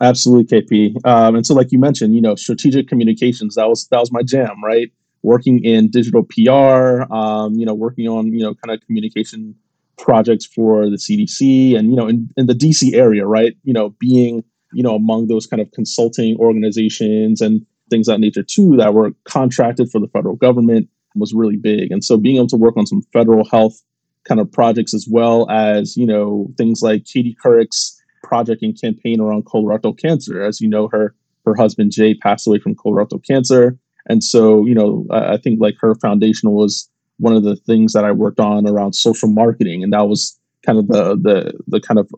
Absolutely, 0.00 0.62
KP. 0.62 1.06
Um, 1.06 1.34
and 1.36 1.46
so, 1.46 1.54
like 1.54 1.72
you 1.72 1.78
mentioned, 1.78 2.14
you 2.14 2.22
know, 2.22 2.34
strategic 2.34 2.88
communications 2.88 3.54
that 3.56 3.68
was 3.68 3.86
that 3.88 3.98
was 4.00 4.10
my 4.10 4.22
jam, 4.22 4.62
right? 4.64 4.90
Working 5.22 5.62
in 5.62 5.90
digital 5.90 6.22
PR, 6.24 7.02
um, 7.12 7.54
you 7.54 7.66
know, 7.66 7.74
working 7.74 8.08
on 8.08 8.32
you 8.32 8.42
know 8.42 8.54
kind 8.54 8.74
of 8.74 8.84
communication 8.86 9.54
projects 9.98 10.46
for 10.46 10.88
the 10.88 10.96
CDC 10.96 11.76
and 11.76 11.90
you 11.90 11.96
know 11.96 12.08
in, 12.08 12.30
in 12.38 12.46
the 12.46 12.54
DC 12.54 12.94
area, 12.94 13.26
right? 13.26 13.54
You 13.64 13.74
know, 13.74 13.90
being 14.00 14.42
you 14.72 14.82
know 14.82 14.94
among 14.94 15.26
those 15.26 15.46
kind 15.46 15.60
of 15.60 15.70
consulting 15.72 16.36
organizations 16.38 17.42
and 17.42 17.66
things 17.90 18.06
that 18.06 18.20
nature 18.20 18.42
too 18.42 18.76
that 18.76 18.94
were 18.94 19.10
contracted 19.24 19.90
for 19.90 20.00
the 20.00 20.08
federal 20.08 20.36
government 20.36 20.88
was 21.16 21.34
really 21.34 21.56
big. 21.56 21.90
And 21.90 22.04
so 22.04 22.16
being 22.16 22.36
able 22.36 22.46
to 22.48 22.56
work 22.56 22.76
on 22.76 22.86
some 22.86 23.02
federal 23.12 23.44
health 23.44 23.82
kind 24.24 24.40
of 24.40 24.50
projects 24.50 24.94
as 24.94 25.06
well 25.10 25.50
as 25.50 25.96
you 25.96 26.06
know 26.06 26.48
things 26.56 26.80
like 26.82 27.04
Katie 27.04 27.36
Couric's 27.42 27.99
project 28.30 28.62
and 28.62 28.80
campaign 28.80 29.20
around 29.20 29.44
colorectal 29.44 29.98
cancer. 29.98 30.40
As 30.40 30.60
you 30.60 30.68
know, 30.68 30.88
her 30.88 31.14
her 31.44 31.54
husband 31.56 31.90
Jay 31.90 32.14
passed 32.14 32.46
away 32.46 32.60
from 32.60 32.76
colorectal 32.76 33.22
cancer, 33.26 33.76
and 34.08 34.22
so 34.22 34.64
you 34.64 34.74
know 34.74 35.06
I 35.10 35.36
think 35.36 35.60
like 35.60 35.74
her 35.80 35.94
foundation 35.96 36.52
was 36.52 36.88
one 37.18 37.34
of 37.34 37.42
the 37.42 37.56
things 37.56 37.92
that 37.92 38.04
I 38.04 38.12
worked 38.12 38.40
on 38.40 38.68
around 38.68 38.94
social 38.94 39.28
marketing, 39.28 39.82
and 39.82 39.92
that 39.92 40.08
was 40.08 40.38
kind 40.64 40.78
of 40.78 40.86
the 40.86 41.16
the 41.16 41.52
the 41.66 41.80
kind 41.80 41.98
of 41.98 42.08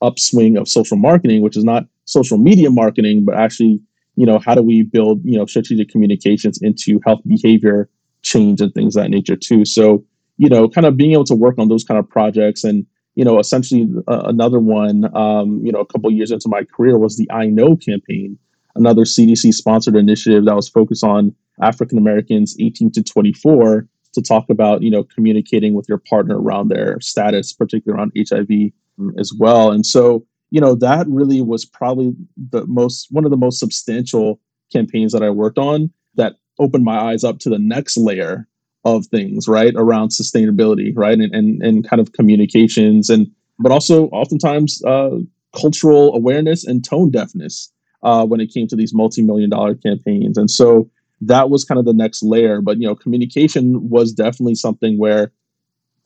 upswing 0.00 0.56
of 0.56 0.68
social 0.68 0.96
marketing, 0.96 1.42
which 1.42 1.56
is 1.56 1.64
not 1.64 1.84
social 2.06 2.38
media 2.38 2.70
marketing, 2.70 3.26
but 3.26 3.34
actually, 3.34 3.78
you 4.16 4.24
know, 4.24 4.38
how 4.38 4.54
do 4.54 4.62
we 4.62 4.82
build 4.82 5.20
you 5.24 5.36
know 5.36 5.44
strategic 5.44 5.90
communications 5.90 6.58
into 6.62 6.98
health 7.04 7.20
behavior 7.26 7.90
change 8.22 8.60
and 8.62 8.72
things 8.72 8.94
that 8.94 9.10
nature 9.10 9.36
too. 9.36 9.64
So 9.66 10.04
you 10.38 10.48
know, 10.48 10.68
kind 10.68 10.86
of 10.86 10.96
being 10.96 11.12
able 11.12 11.24
to 11.24 11.34
work 11.34 11.58
on 11.58 11.68
those 11.68 11.84
kind 11.84 11.98
of 11.98 12.08
projects 12.08 12.64
and 12.64 12.86
you 13.18 13.24
know, 13.24 13.40
essentially 13.40 13.88
uh, 14.06 14.22
another 14.26 14.60
one, 14.60 15.04
um, 15.16 15.60
you 15.64 15.72
know, 15.72 15.80
a 15.80 15.86
couple 15.86 16.08
years 16.08 16.30
into 16.30 16.48
my 16.48 16.62
career 16.62 16.96
was 16.96 17.16
the 17.16 17.28
I 17.32 17.46
Know 17.46 17.74
campaign, 17.74 18.38
another 18.76 19.02
CDC 19.02 19.54
sponsored 19.54 19.96
initiative 19.96 20.44
that 20.44 20.54
was 20.54 20.68
focused 20.68 21.02
on 21.02 21.34
African 21.60 21.98
Americans 21.98 22.54
18 22.60 22.92
to 22.92 23.02
24 23.02 23.88
to 24.12 24.22
talk 24.22 24.48
about 24.48 24.82
you 24.82 24.90
know 24.92 25.02
communicating 25.02 25.74
with 25.74 25.88
your 25.88 25.98
partner 25.98 26.40
around 26.40 26.68
their 26.68 27.00
status, 27.00 27.52
particularly 27.52 27.98
around 27.98 28.12
HIV 28.16 28.70
as 29.18 29.32
well. 29.36 29.72
And 29.72 29.84
so 29.84 30.24
you 30.50 30.60
know 30.60 30.76
that 30.76 31.04
really 31.08 31.42
was 31.42 31.64
probably 31.64 32.14
the 32.36 32.66
most 32.68 33.08
one 33.10 33.24
of 33.24 33.32
the 33.32 33.36
most 33.36 33.58
substantial 33.58 34.38
campaigns 34.72 35.12
that 35.12 35.24
I 35.24 35.30
worked 35.30 35.58
on 35.58 35.90
that 36.14 36.36
opened 36.60 36.84
my 36.84 36.96
eyes 36.96 37.24
up 37.24 37.40
to 37.40 37.50
the 37.50 37.58
next 37.58 37.96
layer 37.96 38.46
of 38.84 39.06
things 39.06 39.48
right 39.48 39.74
around 39.76 40.08
sustainability 40.08 40.92
right 40.96 41.18
and 41.18 41.34
and, 41.34 41.62
and 41.62 41.88
kind 41.88 42.00
of 42.00 42.12
communications 42.12 43.10
and 43.10 43.26
but 43.58 43.72
also 43.72 44.06
oftentimes 44.08 44.82
uh, 44.84 45.18
cultural 45.58 46.14
awareness 46.14 46.64
and 46.64 46.84
tone 46.84 47.10
deafness 47.10 47.72
uh, 48.04 48.24
when 48.24 48.40
it 48.40 48.52
came 48.52 48.68
to 48.68 48.76
these 48.76 48.94
multi-million 48.94 49.50
dollar 49.50 49.74
campaigns 49.74 50.38
and 50.38 50.50
so 50.50 50.88
that 51.20 51.50
was 51.50 51.64
kind 51.64 51.78
of 51.78 51.84
the 51.84 51.92
next 51.92 52.22
layer. 52.22 52.60
But 52.60 52.80
you 52.80 52.86
know, 52.86 52.94
communication 52.94 53.88
was 53.88 54.12
definitely 54.12 54.54
something 54.54 54.98
where, 54.98 55.32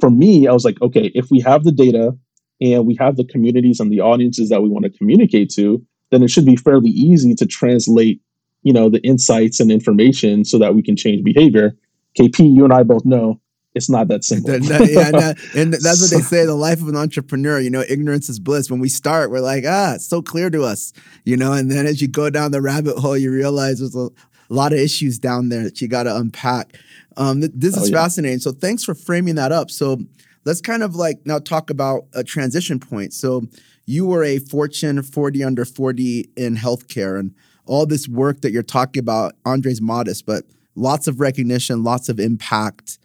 for 0.00 0.10
me, 0.10 0.46
I 0.46 0.52
was 0.52 0.64
like, 0.64 0.80
okay, 0.82 1.10
if 1.14 1.30
we 1.30 1.40
have 1.40 1.64
the 1.64 1.72
data 1.72 2.16
and 2.60 2.86
we 2.86 2.96
have 2.96 3.16
the 3.16 3.24
communities 3.24 3.80
and 3.80 3.92
the 3.92 4.00
audiences 4.00 4.48
that 4.48 4.62
we 4.62 4.68
want 4.68 4.84
to 4.84 4.90
communicate 4.90 5.50
to, 5.50 5.84
then 6.10 6.22
it 6.22 6.30
should 6.30 6.46
be 6.46 6.56
fairly 6.56 6.90
easy 6.90 7.34
to 7.34 7.46
translate, 7.46 8.20
you 8.62 8.72
know, 8.72 8.88
the 8.88 9.00
insights 9.02 9.60
and 9.60 9.70
information 9.70 10.44
so 10.44 10.58
that 10.58 10.74
we 10.74 10.82
can 10.82 10.96
change 10.96 11.24
behavior. 11.24 11.76
KP, 12.18 12.54
you 12.54 12.64
and 12.64 12.72
I 12.72 12.82
both 12.82 13.04
know 13.04 13.40
it's 13.74 13.88
not 13.88 14.08
that 14.08 14.22
simple. 14.22 14.50
yeah, 14.58 15.06
and, 15.06 15.38
and 15.56 15.72
that's 15.72 16.02
what 16.02 16.10
they 16.10 16.22
say 16.22 16.44
the 16.44 16.54
life 16.54 16.82
of 16.82 16.88
an 16.88 16.96
entrepreneur, 16.96 17.58
you 17.58 17.70
know, 17.70 17.82
ignorance 17.88 18.28
is 18.28 18.38
bliss. 18.38 18.70
When 18.70 18.80
we 18.80 18.90
start, 18.90 19.30
we're 19.30 19.40
like, 19.40 19.64
ah, 19.66 19.94
it's 19.94 20.06
so 20.06 20.20
clear 20.20 20.50
to 20.50 20.62
us, 20.62 20.92
you 21.24 21.38
know, 21.38 21.54
and 21.54 21.70
then 21.70 21.86
as 21.86 22.02
you 22.02 22.08
go 22.08 22.28
down 22.28 22.50
the 22.50 22.60
rabbit 22.60 22.98
hole, 22.98 23.16
you 23.16 23.32
realize 23.32 23.78
there's 23.78 23.96
a 23.96 24.10
a 24.52 24.54
lot 24.54 24.72
of 24.72 24.78
issues 24.78 25.18
down 25.18 25.48
there 25.48 25.62
that 25.62 25.80
you 25.80 25.88
got 25.88 26.02
to 26.02 26.14
unpack. 26.14 26.76
Um, 27.16 27.40
th- 27.40 27.52
this 27.54 27.74
is 27.74 27.84
oh, 27.84 27.86
yeah. 27.86 28.02
fascinating. 28.02 28.38
So 28.38 28.52
thanks 28.52 28.84
for 28.84 28.94
framing 28.94 29.36
that 29.36 29.50
up. 29.50 29.70
So 29.70 29.98
let's 30.44 30.60
kind 30.60 30.82
of 30.82 30.94
like 30.94 31.20
now 31.24 31.38
talk 31.38 31.70
about 31.70 32.04
a 32.12 32.22
transition 32.22 32.78
point. 32.78 33.14
So 33.14 33.44
you 33.86 34.06
were 34.06 34.22
a 34.22 34.38
Fortune 34.38 35.02
40 35.02 35.42
under 35.42 35.64
40 35.64 36.28
in 36.36 36.56
healthcare, 36.56 37.18
and 37.18 37.34
all 37.64 37.86
this 37.86 38.06
work 38.06 38.42
that 38.42 38.52
you're 38.52 38.62
talking 38.62 39.00
about, 39.00 39.34
Andre's 39.46 39.80
modest, 39.80 40.26
but 40.26 40.44
lots 40.74 41.06
of 41.06 41.20
recognition, 41.20 41.84
lots 41.84 42.08
of 42.08 42.18
impact. 42.18 42.98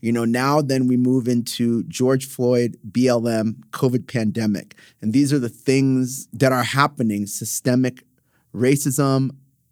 You 0.00 0.12
know, 0.12 0.24
now 0.24 0.60
then 0.60 0.88
we 0.88 0.96
move 0.96 1.28
into 1.28 1.84
George 1.84 2.26
Floyd, 2.26 2.76
BLM, 2.90 3.62
COVID 3.70 4.08
pandemic. 4.08 4.74
And 5.00 5.12
these 5.12 5.32
are 5.32 5.38
the 5.38 5.48
things 5.48 6.26
that 6.32 6.52
are 6.52 6.64
happening 6.64 7.26
systemic 7.26 8.02
racism, 8.54 9.30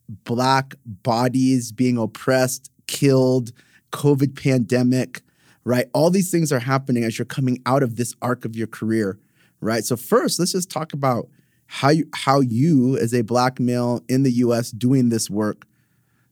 black 0.09 0.75
bodies 0.85 1.73
being 1.73 1.99
oppressed, 1.99 2.71
killed, 2.87 3.52
COVID 3.92 4.40
pandemic, 4.40 5.23
right? 5.64 5.87
All 5.92 6.11
these 6.11 6.30
things 6.30 6.52
are 6.52 6.61
happening 6.61 7.04
as 7.04 7.19
you're 7.19 7.26
coming 7.26 7.61
out 7.66 7.83
of 7.83 7.97
this 7.97 8.14
arc 8.23 8.45
of 8.45 8.57
your 8.57 8.66
career, 8.66 9.19
right? 9.61 9.85
So 9.85 9.97
first, 9.97 10.38
let's 10.38 10.52
just 10.52 10.71
talk 10.71 10.92
about 10.92 11.28
how 11.66 11.90
you, 11.90 12.09
how 12.14 12.40
you 12.40 12.97
as 12.97 13.12
a 13.12 13.23
black 13.23 13.61
male 13.61 14.02
in 14.09 14.23
the 14.23 14.33
US 14.33 14.71
doing 14.71 15.09
this 15.09 15.28
work 15.28 15.66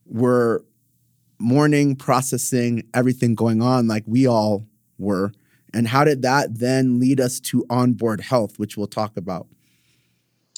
were 0.07 0.65
mourning, 1.39 1.97
processing 1.97 2.85
everything 2.95 3.35
going 3.35 3.63
on 3.63 3.87
like 3.87 4.05
we 4.07 4.27
all 4.27 4.67
were. 4.99 5.33
And 5.75 5.87
how 5.87 6.05
did 6.05 6.23
that 6.23 6.59
then 6.59 6.99
lead 6.99 7.21
us 7.21 7.41
to 7.41 7.65
onboard 7.69 8.21
health, 8.21 8.59
which 8.59 8.77
we'll 8.77 8.87
talk 8.87 9.17
about? 9.17 9.47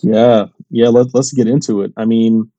Yeah, 0.03 0.47
yeah, 0.71 0.89
let, 0.89 1.15
let's 1.15 1.33
get 1.33 1.47
into 1.47 1.83
it. 1.83 1.93
I 1.97 2.05
mean, 2.05 2.51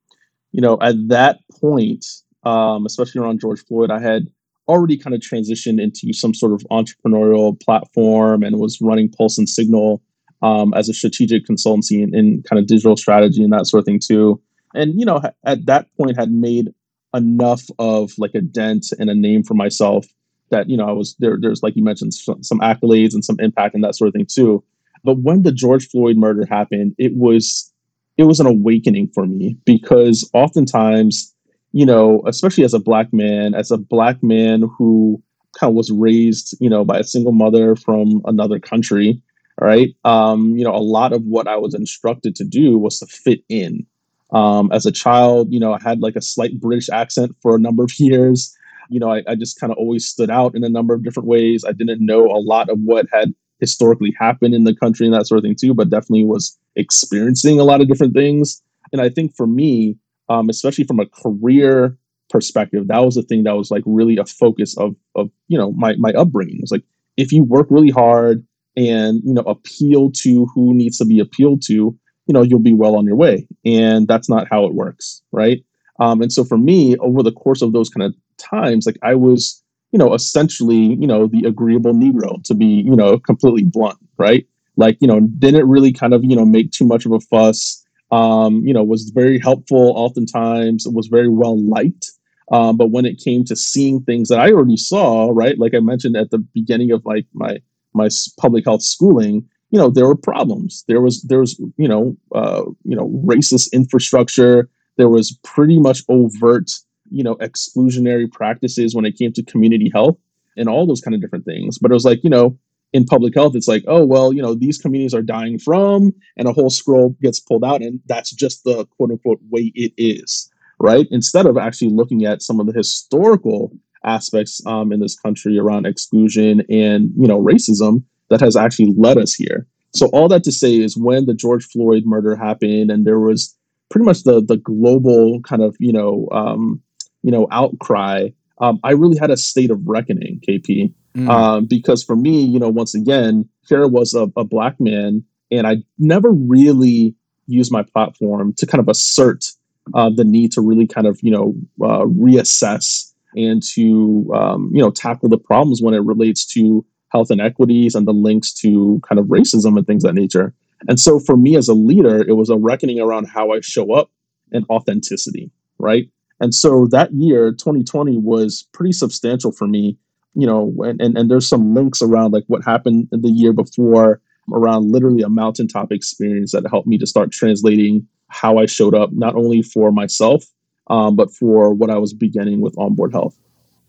you 0.51 0.61
know, 0.61 0.77
at 0.81 0.95
that 1.07 1.39
point, 1.59 2.05
um, 2.43 2.85
especially 2.85 3.21
around 3.21 3.39
George 3.39 3.63
Floyd, 3.65 3.89
I 3.89 3.99
had 3.99 4.27
already 4.67 4.97
kind 4.97 5.15
of 5.15 5.21
transitioned 5.21 5.81
into 5.81 6.13
some 6.13 6.33
sort 6.33 6.53
of 6.53 6.61
entrepreneurial 6.71 7.59
platform 7.61 8.43
and 8.43 8.59
was 8.59 8.79
running 8.81 9.09
Pulse 9.09 9.37
and 9.37 9.49
Signal 9.49 10.01
um, 10.41 10.73
as 10.73 10.89
a 10.89 10.93
strategic 10.93 11.45
consultancy 11.45 12.01
in, 12.01 12.15
in, 12.15 12.43
kind 12.43 12.59
of 12.59 12.67
digital 12.67 12.97
strategy 12.97 13.43
and 13.43 13.53
that 13.53 13.67
sort 13.67 13.79
of 13.79 13.85
thing 13.85 13.99
too. 13.99 14.41
And 14.73 14.99
you 14.99 15.05
know, 15.05 15.21
at 15.45 15.65
that 15.65 15.87
point, 15.97 16.17
had 16.17 16.31
made 16.31 16.73
enough 17.13 17.63
of 17.79 18.11
like 18.17 18.35
a 18.35 18.41
dent 18.41 18.87
and 18.97 19.09
a 19.09 19.15
name 19.15 19.43
for 19.43 19.53
myself 19.53 20.05
that 20.49 20.69
you 20.69 20.77
know 20.77 20.87
I 20.87 20.91
was 20.91 21.15
there. 21.19 21.37
There's 21.39 21.63
like 21.63 21.75
you 21.75 21.83
mentioned 21.83 22.13
some, 22.13 22.43
some 22.43 22.59
accolades 22.59 23.13
and 23.13 23.25
some 23.25 23.39
impact 23.39 23.75
and 23.75 23.83
that 23.83 23.95
sort 23.95 24.09
of 24.09 24.13
thing 24.13 24.27
too. 24.27 24.63
But 25.03 25.19
when 25.19 25.41
the 25.41 25.51
George 25.51 25.87
Floyd 25.87 26.17
murder 26.17 26.45
happened, 26.45 26.95
it 26.97 27.15
was 27.15 27.71
it 28.17 28.23
was 28.23 28.39
an 28.39 28.45
awakening 28.45 29.09
for 29.13 29.25
me 29.25 29.57
because 29.65 30.29
oftentimes, 30.33 31.33
you 31.71 31.85
know, 31.85 32.21
especially 32.27 32.63
as 32.63 32.73
a 32.73 32.79
black 32.79 33.11
man, 33.11 33.55
as 33.55 33.71
a 33.71 33.77
black 33.77 34.21
man 34.21 34.69
who 34.77 35.21
kind 35.57 35.71
of 35.71 35.75
was 35.75 35.91
raised, 35.91 36.55
you 36.59 36.69
know, 36.69 36.85
by 36.85 36.99
a 36.99 37.03
single 37.03 37.31
mother 37.31 37.75
from 37.75 38.21
another 38.25 38.59
country, 38.59 39.21
right? 39.59 39.89
Um, 40.05 40.55
you 40.57 40.63
know, 40.63 40.75
a 40.75 40.77
lot 40.77 41.13
of 41.13 41.23
what 41.23 41.47
I 41.47 41.57
was 41.57 41.73
instructed 41.73 42.35
to 42.35 42.43
do 42.43 42.77
was 42.77 42.99
to 42.99 43.05
fit 43.07 43.43
in. 43.49 43.85
Um, 44.31 44.71
as 44.71 44.85
a 44.85 44.91
child, 44.91 45.51
you 45.51 45.59
know, 45.59 45.73
I 45.73 45.79
had 45.81 46.01
like 46.01 46.15
a 46.15 46.21
slight 46.21 46.59
British 46.59 46.89
accent 46.89 47.35
for 47.41 47.55
a 47.55 47.59
number 47.59 47.83
of 47.83 47.91
years. 47.99 48.55
You 48.89 48.99
know, 48.99 49.11
I, 49.11 49.23
I 49.27 49.35
just 49.35 49.59
kind 49.59 49.71
of 49.71 49.77
always 49.77 50.05
stood 50.05 50.29
out 50.29 50.55
in 50.55 50.63
a 50.63 50.69
number 50.69 50.93
of 50.93 51.03
different 51.03 51.27
ways. 51.27 51.63
I 51.65 51.71
didn't 51.71 52.05
know 52.05 52.25
a 52.25 52.41
lot 52.41 52.69
of 52.69 52.79
what 52.79 53.05
had 53.11 53.33
historically 53.59 54.13
happened 54.19 54.53
in 54.53 54.63
the 54.63 54.75
country 54.75 55.05
and 55.05 55.13
that 55.13 55.27
sort 55.27 55.37
of 55.37 55.43
thing 55.43 55.55
too, 55.55 55.73
but 55.73 55.89
definitely 55.89 56.25
was 56.25 56.57
experiencing 56.75 57.59
a 57.59 57.63
lot 57.63 57.79
of 57.79 57.87
different 57.87 58.13
things. 58.13 58.61
And 58.91 59.01
I 59.01 59.09
think 59.09 59.35
for 59.35 59.47
me, 59.47 59.97
um, 60.29 60.49
especially 60.49 60.83
from 60.83 60.99
a 60.99 61.05
career 61.05 61.97
perspective, 62.29 62.87
that 62.87 62.99
was 62.99 63.15
the 63.15 63.23
thing 63.23 63.43
that 63.43 63.55
was 63.55 63.71
like 63.71 63.83
really 63.85 64.17
a 64.17 64.25
focus 64.25 64.77
of 64.77 64.95
of 65.15 65.29
you 65.47 65.57
know 65.57 65.71
my 65.73 65.95
my 65.97 66.11
upbringing. 66.13 66.55
It 66.55 66.61
was 66.61 66.71
like 66.71 66.83
if 67.17 67.31
you 67.31 67.43
work 67.43 67.67
really 67.69 67.89
hard, 67.89 68.45
and 68.75 69.21
you 69.23 69.33
know 69.33 69.41
appeal 69.41 70.11
to 70.11 70.47
who 70.53 70.73
needs 70.73 70.97
to 70.97 71.05
be 71.05 71.19
appealed 71.19 71.61
to 71.67 71.97
you 72.27 72.33
know 72.33 72.41
you'll 72.41 72.59
be 72.59 72.73
well 72.73 72.95
on 72.95 73.05
your 73.05 73.15
way. 73.15 73.47
And 73.65 74.07
that's 74.07 74.29
not 74.29 74.47
how 74.49 74.65
it 74.65 74.73
works 74.73 75.21
right? 75.31 75.63
Um, 75.99 76.21
and 76.21 76.31
so 76.31 76.43
for 76.43 76.57
me 76.57 76.97
over 76.97 77.21
the 77.23 77.31
course 77.31 77.61
of 77.61 77.73
those 77.73 77.89
kind 77.89 78.03
of 78.03 78.15
times 78.37 78.87
like 78.87 78.97
i 79.03 79.13
was 79.13 79.61
you 79.91 79.99
know 79.99 80.15
essentially 80.15 80.95
you 80.95 81.05
know 81.05 81.27
the 81.27 81.43
agreeable 81.45 81.93
negro 81.93 82.43
to 82.43 82.55
be 82.55 82.65
you 82.65 82.95
know 82.95 83.19
completely 83.19 83.63
blunt 83.63 83.99
right? 84.21 84.45
Like 84.77 84.97
you 85.01 85.07
know 85.07 85.19
didn't 85.19 85.67
really 85.67 85.91
kind 85.91 86.13
of 86.13 86.23
you 86.23 86.35
know 86.35 86.45
make 86.45 86.71
too 86.71 86.85
much 86.85 87.05
of 87.05 87.11
a 87.11 87.19
fuss. 87.19 87.83
Um, 88.11 88.61
you 88.65 88.73
know 88.73 88.83
was 88.83 89.11
very 89.13 89.39
helpful 89.39 89.93
oftentimes 89.95 90.85
was 90.87 91.07
very 91.07 91.29
well 91.29 91.57
liked. 91.59 92.07
Um, 92.51 92.75
but 92.75 92.91
when 92.91 93.05
it 93.05 93.21
came 93.23 93.45
to 93.45 93.55
seeing 93.55 94.01
things 94.01 94.27
that 94.27 94.39
i 94.39 94.51
already 94.51 94.77
saw 94.77 95.29
right? 95.33 95.57
Like 95.57 95.73
i 95.73 95.79
mentioned 95.79 96.15
at 96.15 96.31
the 96.31 96.39
beginning 96.39 96.91
of 96.91 97.05
like 97.05 97.25
my 97.33 97.61
my 97.93 98.07
public 98.39 98.65
health 98.65 98.83
schooling 98.83 99.47
you 99.71 99.79
know 99.79 99.89
there 99.89 100.07
were 100.07 100.15
problems. 100.15 100.83
There 100.87 101.01
was 101.01 101.21
there 101.23 101.39
was 101.39 101.59
you 101.77 101.87
know 101.87 102.15
uh, 102.33 102.63
you 102.83 102.95
know 102.95 103.09
racist 103.25 103.71
infrastructure. 103.73 104.69
There 104.97 105.09
was 105.09 105.37
pretty 105.43 105.79
much 105.79 106.03
overt 106.09 106.71
you 107.09 107.23
know 107.23 107.35
exclusionary 107.35 108.31
practices 108.31 108.95
when 108.95 109.05
it 109.05 109.17
came 109.17 109.33
to 109.33 109.43
community 109.43 109.89
health 109.93 110.17
and 110.57 110.67
all 110.67 110.85
those 110.85 111.01
kind 111.01 111.15
of 111.15 111.21
different 111.21 111.45
things. 111.45 111.77
But 111.77 111.91
it 111.91 111.93
was 111.93 112.05
like 112.05 112.23
you 112.23 112.29
know 112.29 112.57
in 112.93 113.05
public 113.05 113.33
health 113.33 113.55
it's 113.55 113.69
like 113.69 113.85
oh 113.87 114.05
well 114.05 114.33
you 114.33 114.41
know 114.41 114.53
these 114.53 114.77
communities 114.77 115.13
are 115.13 115.21
dying 115.21 115.57
from 115.57 116.13
and 116.35 116.45
a 116.45 116.51
whole 116.51 116.69
scroll 116.69 117.15
gets 117.21 117.39
pulled 117.39 117.63
out 117.63 117.81
and 117.81 118.01
that's 118.05 118.31
just 118.31 118.65
the 118.65 118.85
quote 118.97 119.11
unquote 119.11 119.39
way 119.49 119.71
it 119.75 119.93
is 119.97 120.51
right? 120.81 121.07
Instead 121.11 121.45
of 121.45 121.57
actually 121.57 121.91
looking 121.91 122.25
at 122.25 122.41
some 122.41 122.59
of 122.59 122.65
the 122.65 122.73
historical 122.73 123.71
aspects 124.03 124.65
um, 124.65 124.91
in 124.91 124.99
this 124.99 125.17
country 125.17 125.59
around 125.59 125.85
exclusion 125.85 126.61
and 126.69 127.11
you 127.15 127.27
know 127.27 127.39
racism 127.39 128.03
that 128.31 128.41
has 128.41 128.55
actually 128.55 128.93
led 128.97 129.17
us 129.17 129.33
here. 129.33 129.67
So 129.93 130.07
all 130.07 130.27
that 130.29 130.43
to 130.45 130.51
say 130.51 130.77
is 130.77 130.97
when 130.97 131.25
the 131.25 131.33
George 131.33 131.65
Floyd 131.65 132.03
murder 132.05 132.35
happened 132.35 132.89
and 132.89 133.05
there 133.05 133.19
was 133.19 133.55
pretty 133.89 134.05
much 134.05 134.23
the 134.23 134.41
the 134.41 134.57
global 134.57 135.41
kind 135.41 135.61
of 135.61 135.75
you 135.79 135.93
know 135.93 136.27
um, 136.31 136.81
you 137.21 137.31
know 137.31 137.47
outcry, 137.51 138.29
um, 138.59 138.79
I 138.83 138.91
really 138.91 139.17
had 139.17 139.29
a 139.29 139.37
state 139.37 139.69
of 139.69 139.85
reckoning, 139.85 140.41
KP, 140.47 140.93
mm. 141.15 141.29
um, 141.29 141.65
because 141.65 142.03
for 142.03 142.15
me, 142.15 142.41
you 142.41 142.57
know, 142.59 142.69
once 142.69 142.95
again, 142.95 143.47
here 143.67 143.87
was 143.87 144.13
a, 144.13 144.31
a 144.37 144.45
black 144.45 144.79
man, 144.79 145.23
and 145.51 145.67
I 145.67 145.77
never 145.99 146.31
really 146.31 147.13
used 147.47 147.71
my 147.71 147.83
platform 147.83 148.53
to 148.57 148.65
kind 148.65 148.79
of 148.79 148.87
assert 148.87 149.45
uh, 149.93 150.09
the 150.09 150.23
need 150.23 150.51
to 150.53 150.61
really 150.61 150.87
kind 150.87 151.05
of 151.05 151.19
you 151.21 151.31
know 151.31 151.53
uh, 151.83 152.05
reassess 152.05 153.11
and 153.35 153.61
to 153.73 154.31
um, 154.33 154.69
you 154.73 154.81
know 154.81 154.91
tackle 154.91 155.29
the 155.29 155.37
problems 155.37 155.81
when 155.81 155.93
it 155.93 156.03
relates 156.03 156.45
to 156.45 156.85
health 157.11 157.31
inequities 157.31 157.95
and 157.95 158.07
the 158.07 158.13
links 158.13 158.53
to 158.53 159.01
kind 159.07 159.19
of 159.19 159.25
racism 159.27 159.77
and 159.77 159.85
things 159.85 160.03
that 160.03 160.15
nature. 160.15 160.53
And 160.87 160.99
so 160.99 161.19
for 161.19 161.37
me 161.37 161.55
as 161.55 161.67
a 161.67 161.73
leader, 161.73 162.21
it 162.27 162.33
was 162.33 162.49
a 162.49 162.57
reckoning 162.57 162.99
around 162.99 163.25
how 163.25 163.51
I 163.51 163.59
show 163.61 163.93
up 163.93 164.09
and 164.51 164.65
authenticity, 164.69 165.51
right? 165.77 166.09
And 166.39 166.55
so 166.55 166.87
that 166.87 167.13
year, 167.13 167.51
2020, 167.51 168.17
was 168.17 168.67
pretty 168.73 168.93
substantial 168.93 169.51
for 169.51 169.67
me, 169.67 169.97
you 170.33 170.47
know, 170.47 170.73
and, 170.79 170.99
and, 170.99 171.17
and 171.17 171.29
there's 171.29 171.47
some 171.47 171.75
links 171.75 172.01
around 172.01 172.33
like 172.33 172.45
what 172.47 172.63
happened 172.65 173.09
the 173.11 173.29
year 173.29 173.53
before 173.53 174.21
around 174.51 174.91
literally 174.91 175.21
a 175.21 175.29
mountaintop 175.29 175.91
experience 175.91 176.51
that 176.51 176.67
helped 176.69 176.87
me 176.87 176.97
to 176.97 177.05
start 177.05 177.31
translating 177.31 178.07
how 178.27 178.57
I 178.57 178.65
showed 178.65 178.95
up, 178.95 179.11
not 179.13 179.35
only 179.35 179.61
for 179.61 179.91
myself, 179.91 180.45
um, 180.87 181.15
but 181.15 181.31
for 181.31 181.73
what 181.73 181.89
I 181.89 181.97
was 181.97 182.13
beginning 182.13 182.61
with 182.61 182.75
onboard 182.77 183.13
health. 183.13 183.37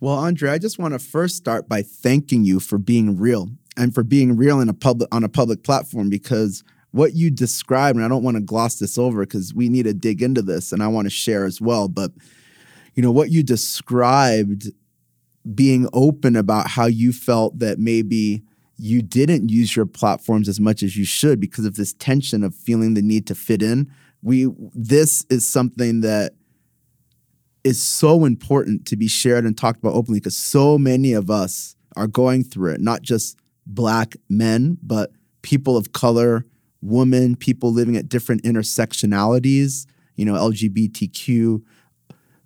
Well, 0.02 0.18
Andre, 0.18 0.50
I 0.50 0.58
just 0.58 0.80
want 0.80 0.94
to 0.94 0.98
first 0.98 1.36
start 1.36 1.68
by 1.68 1.82
thanking 1.82 2.44
you 2.44 2.58
for 2.58 2.76
being 2.76 3.16
real 3.16 3.50
and 3.76 3.94
for 3.94 4.02
being 4.02 4.36
real 4.36 4.58
in 4.58 4.68
a 4.68 4.74
public 4.74 5.08
on 5.14 5.22
a 5.22 5.28
public 5.28 5.62
platform 5.62 6.10
because 6.10 6.64
what 6.90 7.14
you 7.14 7.30
described, 7.30 7.94
and 7.94 8.04
I 8.04 8.08
don't 8.08 8.24
want 8.24 8.36
to 8.36 8.42
gloss 8.42 8.80
this 8.80 8.98
over 8.98 9.24
because 9.24 9.54
we 9.54 9.68
need 9.68 9.84
to 9.84 9.94
dig 9.94 10.20
into 10.20 10.42
this 10.42 10.72
and 10.72 10.82
I 10.82 10.88
want 10.88 11.06
to 11.06 11.10
share 11.10 11.44
as 11.44 11.60
well. 11.60 11.86
But 11.86 12.10
you 12.96 13.02
know, 13.04 13.12
what 13.12 13.30
you 13.30 13.44
described 13.44 14.72
being 15.54 15.88
open 15.92 16.34
about 16.34 16.66
how 16.66 16.86
you 16.86 17.12
felt 17.12 17.60
that 17.60 17.78
maybe 17.78 18.42
you 18.78 19.02
didn't 19.02 19.50
use 19.50 19.76
your 19.76 19.86
platforms 19.86 20.48
as 20.48 20.58
much 20.58 20.82
as 20.82 20.96
you 20.96 21.04
should 21.04 21.38
because 21.38 21.64
of 21.64 21.76
this 21.76 21.92
tension 21.92 22.42
of 22.42 22.56
feeling 22.56 22.94
the 22.94 23.02
need 23.02 23.24
to 23.28 23.36
fit 23.36 23.62
in. 23.62 23.88
We 24.20 24.48
this 24.74 25.24
is 25.30 25.48
something 25.48 26.00
that 26.00 26.32
is 27.64 27.80
so 27.80 28.24
important 28.24 28.86
to 28.86 28.96
be 28.96 29.08
shared 29.08 29.44
and 29.44 29.56
talked 29.56 29.78
about 29.78 29.94
openly 29.94 30.20
because 30.20 30.36
so 30.36 30.78
many 30.78 31.12
of 31.12 31.30
us 31.30 31.76
are 31.96 32.06
going 32.06 32.42
through 32.42 32.72
it, 32.72 32.80
not 32.80 33.02
just 33.02 33.38
black 33.66 34.16
men, 34.28 34.78
but 34.82 35.10
people 35.42 35.76
of 35.76 35.92
color, 35.92 36.44
women, 36.80 37.36
people 37.36 37.72
living 37.72 37.96
at 37.96 38.08
different 38.08 38.42
intersectionalities, 38.42 39.86
you 40.16 40.24
know, 40.24 40.34
LGBTQ. 40.34 41.62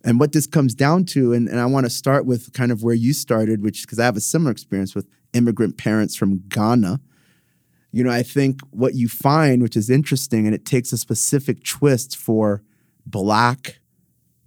And 0.05 0.21
what 0.21 0.33
this 0.33 0.47
comes 0.47 0.75
down 0.75 1.05
to, 1.07 1.33
and, 1.33 1.49
and 1.49 1.59
I 1.59 1.67
want 1.67 1.87
to 1.87 1.91
start 1.91 2.27
with 2.27 2.53
kind 2.53 2.71
of 2.71 2.83
where 2.83 2.95
you 2.95 3.13
started, 3.13 3.63
which 3.63 3.83
because 3.83 3.99
I 3.99 4.05
have 4.05 4.17
a 4.17 4.21
similar 4.21 4.51
experience 4.51 4.95
with 4.95 5.09
immigrant 5.33 5.79
parents 5.79 6.15
from 6.15 6.43
Ghana. 6.49 7.01
You 7.93 8.05
know, 8.05 8.11
I 8.11 8.23
think 8.23 8.61
what 8.71 8.95
you 8.95 9.09
find, 9.09 9.63
which 9.63 9.77
is 9.77 9.89
interesting, 9.89 10.47
and 10.47 10.55
it 10.55 10.67
takes 10.67 10.93
a 10.93 10.99
specific 10.99 11.65
twist 11.65 12.17
for 12.17 12.63
black 13.07 13.79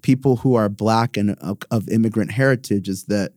people 0.02 0.38
who 0.38 0.56
are 0.56 0.70
black 0.70 1.18
and 1.18 1.32
of, 1.40 1.60
of 1.72 1.90
immigrant 1.90 2.32
heritage 2.32 2.88
is 2.88 3.06
that 3.06 3.34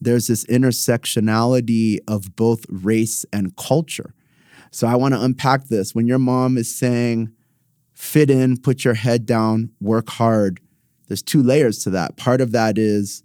there's 0.00 0.26
this 0.26 0.44
intersectionality 0.46 1.98
of 2.08 2.34
both 2.34 2.66
race 2.68 3.24
and 3.32 3.56
culture. 3.56 4.14
So 4.70 4.86
I 4.86 4.96
want 4.96 5.14
to 5.14 5.22
unpack 5.22 5.68
this. 5.68 5.94
When 5.94 6.06
your 6.06 6.18
mom 6.18 6.56
is 6.56 6.74
saying, 6.74 7.32
fit 7.94 8.30
in, 8.30 8.56
put 8.56 8.84
your 8.84 8.94
head 8.94 9.26
down, 9.26 9.70
work 9.80 10.08
hard, 10.10 10.60
there's 11.08 11.22
two 11.22 11.42
layers 11.42 11.84
to 11.84 11.90
that. 11.90 12.16
Part 12.16 12.40
of 12.40 12.52
that 12.52 12.78
is, 12.78 13.22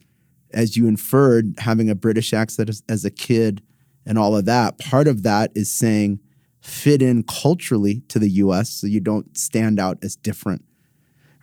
as 0.52 0.76
you 0.78 0.88
inferred, 0.88 1.56
having 1.60 1.89
a 1.89 1.95
British 1.95 2.34
accent 2.34 2.69
as, 2.69 2.84
as 2.89 3.06
a 3.06 3.12
kid 3.12 3.63
and 4.06 4.17
all 4.17 4.36
of 4.36 4.45
that. 4.45 4.78
Part 4.78 5.08
of 5.08 5.23
that 5.23 5.52
is 5.56 5.71
saying, 5.71 6.19
fit 6.62 7.02
in 7.02 7.23
culturally 7.23 8.02
to 8.10 8.19
the 8.19 8.30
US 8.30 8.69
so 8.69 8.88
you 8.88 9.00
don't 9.00 9.38
stand 9.38 9.80
out 9.80 9.97
as 10.04 10.15
different, 10.15 10.65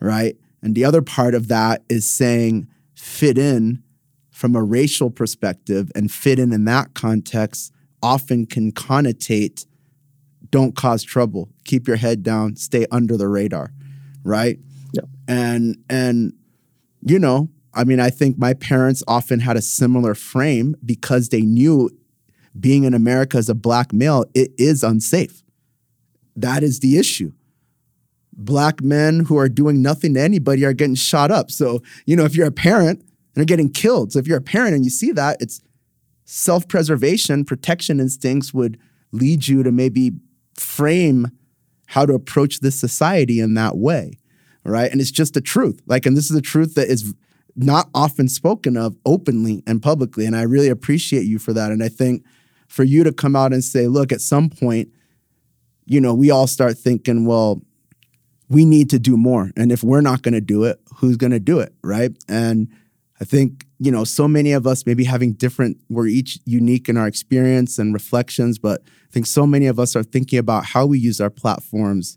right? 0.00 0.36
And 0.64 0.74
the 0.74 0.84
other 0.84 1.02
part 1.02 1.34
of 1.34 1.48
that 1.48 1.84
is 1.90 2.10
saying 2.10 2.68
fit 2.94 3.36
in 3.36 3.82
from 4.30 4.56
a 4.56 4.62
racial 4.62 5.10
perspective 5.10 5.92
and 5.94 6.10
fit 6.10 6.38
in 6.38 6.52
in 6.54 6.64
that 6.64 6.94
context 6.94 7.70
often 8.02 8.46
can 8.46 8.72
connotate 8.72 9.66
don't 10.50 10.74
cause 10.74 11.02
trouble, 11.02 11.50
keep 11.64 11.86
your 11.86 11.96
head 11.96 12.22
down, 12.22 12.56
stay 12.56 12.86
under 12.90 13.16
the 13.16 13.28
radar, 13.28 13.72
right? 14.22 14.58
Yeah. 14.92 15.02
And 15.28 15.76
and 15.90 16.32
you 17.02 17.18
know, 17.18 17.50
I 17.74 17.84
mean, 17.84 18.00
I 18.00 18.08
think 18.08 18.38
my 18.38 18.54
parents 18.54 19.02
often 19.06 19.40
had 19.40 19.56
a 19.56 19.62
similar 19.62 20.14
frame 20.14 20.76
because 20.84 21.28
they 21.28 21.42
knew 21.42 21.90
being 22.58 22.84
in 22.84 22.94
America 22.94 23.36
as 23.36 23.48
a 23.48 23.54
black 23.54 23.92
male, 23.92 24.24
it 24.32 24.52
is 24.56 24.82
unsafe. 24.82 25.42
That 26.36 26.62
is 26.62 26.80
the 26.80 26.96
issue 26.96 27.32
black 28.36 28.82
men 28.82 29.24
who 29.24 29.36
are 29.38 29.48
doing 29.48 29.82
nothing 29.82 30.14
to 30.14 30.20
anybody 30.20 30.64
are 30.64 30.72
getting 30.72 30.94
shot 30.94 31.30
up. 31.30 31.50
So, 31.50 31.82
you 32.06 32.16
know, 32.16 32.24
if 32.24 32.36
you're 32.36 32.46
a 32.46 32.52
parent, 32.52 33.00
and 33.00 33.40
they're 33.40 33.44
getting 33.44 33.72
killed. 33.72 34.12
So 34.12 34.20
if 34.20 34.28
you're 34.28 34.38
a 34.38 34.42
parent 34.42 34.74
and 34.74 34.84
you 34.84 34.90
see 34.90 35.10
that, 35.12 35.38
it's 35.40 35.60
self-preservation, 36.24 37.44
protection 37.44 37.98
instincts 37.98 38.54
would 38.54 38.78
lead 39.10 39.48
you 39.48 39.62
to 39.64 39.72
maybe 39.72 40.12
frame 40.56 41.32
how 41.86 42.06
to 42.06 42.14
approach 42.14 42.60
this 42.60 42.78
society 42.78 43.40
in 43.40 43.54
that 43.54 43.76
way. 43.76 44.18
Right. 44.64 44.90
And 44.90 45.00
it's 45.00 45.10
just 45.10 45.34
the 45.34 45.40
truth. 45.40 45.82
Like, 45.86 46.06
and 46.06 46.16
this 46.16 46.30
is 46.30 46.36
a 46.36 46.40
truth 46.40 46.74
that 46.76 46.88
is 46.88 47.12
not 47.54 47.90
often 47.94 48.28
spoken 48.28 48.76
of 48.76 48.96
openly 49.04 49.62
and 49.66 49.82
publicly. 49.82 50.24
And 50.24 50.34
I 50.34 50.42
really 50.42 50.68
appreciate 50.68 51.24
you 51.24 51.38
for 51.38 51.52
that. 51.52 51.70
And 51.70 51.82
I 51.82 51.88
think 51.88 52.24
for 52.68 52.82
you 52.82 53.04
to 53.04 53.12
come 53.12 53.36
out 53.36 53.52
and 53.52 53.62
say, 53.62 53.88
look, 53.88 54.10
at 54.10 54.20
some 54.20 54.48
point, 54.48 54.88
you 55.84 56.00
know, 56.00 56.14
we 56.14 56.30
all 56.30 56.46
start 56.46 56.78
thinking, 56.78 57.26
well, 57.26 57.62
we 58.54 58.64
need 58.64 58.88
to 58.90 58.98
do 58.98 59.16
more. 59.16 59.50
And 59.56 59.72
if 59.72 59.82
we're 59.82 60.00
not 60.00 60.22
going 60.22 60.34
to 60.34 60.40
do 60.40 60.62
it, 60.64 60.80
who's 60.96 61.16
going 61.16 61.32
to 61.32 61.40
do 61.40 61.58
it? 61.58 61.74
Right. 61.82 62.12
And 62.28 62.68
I 63.20 63.24
think, 63.24 63.66
you 63.78 63.90
know, 63.90 64.04
so 64.04 64.28
many 64.28 64.52
of 64.52 64.66
us 64.66 64.86
maybe 64.86 65.04
having 65.04 65.32
different, 65.32 65.78
we're 65.88 66.06
each 66.06 66.38
unique 66.44 66.88
in 66.88 66.96
our 66.96 67.06
experience 67.06 67.78
and 67.78 67.92
reflections, 67.92 68.58
but 68.58 68.82
I 68.84 69.10
think 69.12 69.26
so 69.26 69.46
many 69.46 69.66
of 69.66 69.78
us 69.78 69.96
are 69.96 70.02
thinking 70.02 70.38
about 70.38 70.64
how 70.64 70.86
we 70.86 70.98
use 70.98 71.20
our 71.20 71.30
platforms 71.30 72.16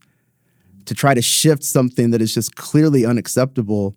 to 0.85 0.93
try 0.93 1.13
to 1.13 1.21
shift 1.21 1.63
something 1.63 2.11
that 2.11 2.21
is 2.21 2.33
just 2.33 2.55
clearly 2.55 3.05
unacceptable. 3.05 3.95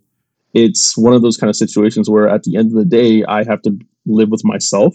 It's 0.55 0.97
one 0.97 1.15
of 1.15 1.23
those 1.23 1.37
kind 1.37 1.49
of 1.51 1.57
situations 1.57 2.11
where 2.11 2.29
at 2.29 2.43
the 2.43 2.57
end 2.57 2.73
of 2.73 2.77
the 2.77 2.85
day, 2.85 3.23
I 3.25 3.45
have 3.45 3.63
to 3.63 3.79
live 4.07 4.31
with 4.31 4.45
myself. 4.45 4.95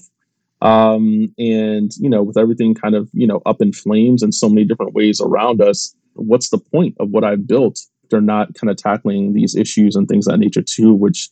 Um, 0.62 1.34
and, 1.38 1.91
you 1.97 2.10
know, 2.10 2.23
with 2.23 2.38
everything 2.38 2.73
kind 2.73 2.95
of, 2.95 3.10
you 3.13 3.27
know, 3.27 3.41
up 3.45 3.62
in 3.62 3.71
flames 3.71 4.23
in 4.23 4.31
so 4.31 4.49
many 4.49 4.65
different 4.65 4.93
ways 4.93 5.21
around 5.21 5.62
us, 5.62 5.95
what's 6.15 6.49
the 6.49 6.58
point 6.58 6.95
of 6.99 7.10
what 7.10 7.23
I've 7.23 7.47
built? 7.47 7.80
They're 8.10 8.21
not 8.21 8.54
kind 8.56 8.69
of 8.69 8.78
tackling 8.78 9.34
these 9.34 9.56
issues 9.56 9.95
and 9.95 10.08
things 10.08 10.25
that 10.25 10.38
nature 10.38 10.62
too, 10.62 10.93
which 10.93 11.30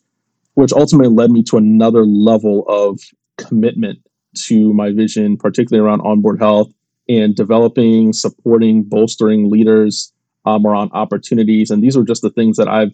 which 0.55 0.71
ultimately 0.73 1.13
led 1.13 1.31
me 1.31 1.41
to 1.43 1.57
another 1.57 2.05
level 2.05 2.63
of 2.67 2.99
commitment 3.37 3.99
to 4.35 4.73
my 4.73 4.91
vision, 4.91 5.37
particularly 5.37 5.83
around 5.83 6.01
onboard 6.01 6.39
health 6.39 6.71
and 7.09 7.35
developing, 7.35 8.13
supporting, 8.13 8.83
bolstering 8.83 9.49
leaders 9.49 10.13
um, 10.45 10.65
around 10.65 10.91
opportunities. 10.93 11.71
And 11.71 11.83
these 11.83 11.97
are 11.97 12.03
just 12.03 12.21
the 12.21 12.29
things 12.29 12.57
that 12.57 12.67
I've 12.67 12.93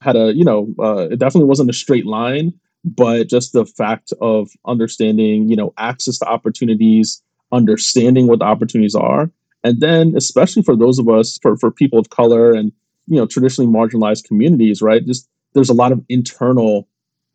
had 0.00 0.16
a, 0.16 0.34
you 0.34 0.44
know, 0.44 0.74
uh, 0.78 1.08
it 1.10 1.18
definitely 1.18 1.48
wasn't 1.48 1.70
a 1.70 1.74
straight 1.74 2.06
line, 2.06 2.52
but 2.84 3.28
just 3.28 3.52
the 3.52 3.66
fact 3.66 4.12
of 4.20 4.50
understanding, 4.66 5.48
you 5.48 5.56
know, 5.56 5.72
access 5.76 6.18
to 6.18 6.26
opportunities, 6.26 7.22
understanding 7.52 8.26
what 8.26 8.38
the 8.38 8.44
opportunities 8.44 8.94
are. 8.94 9.30
And 9.62 9.80
then, 9.80 10.14
especially 10.16 10.62
for 10.62 10.76
those 10.76 10.98
of 10.98 11.08
us, 11.08 11.38
for, 11.42 11.56
for 11.56 11.70
people 11.70 11.98
of 11.98 12.10
color 12.10 12.52
and, 12.52 12.72
you 13.06 13.16
know, 13.16 13.26
traditionally 13.26 13.70
marginalized 13.70 14.24
communities, 14.24 14.80
right? 14.80 15.04
Just 15.04 15.28
there's 15.54 15.68
a 15.68 15.74
lot 15.74 15.92
of 15.92 16.02
internal 16.08 16.88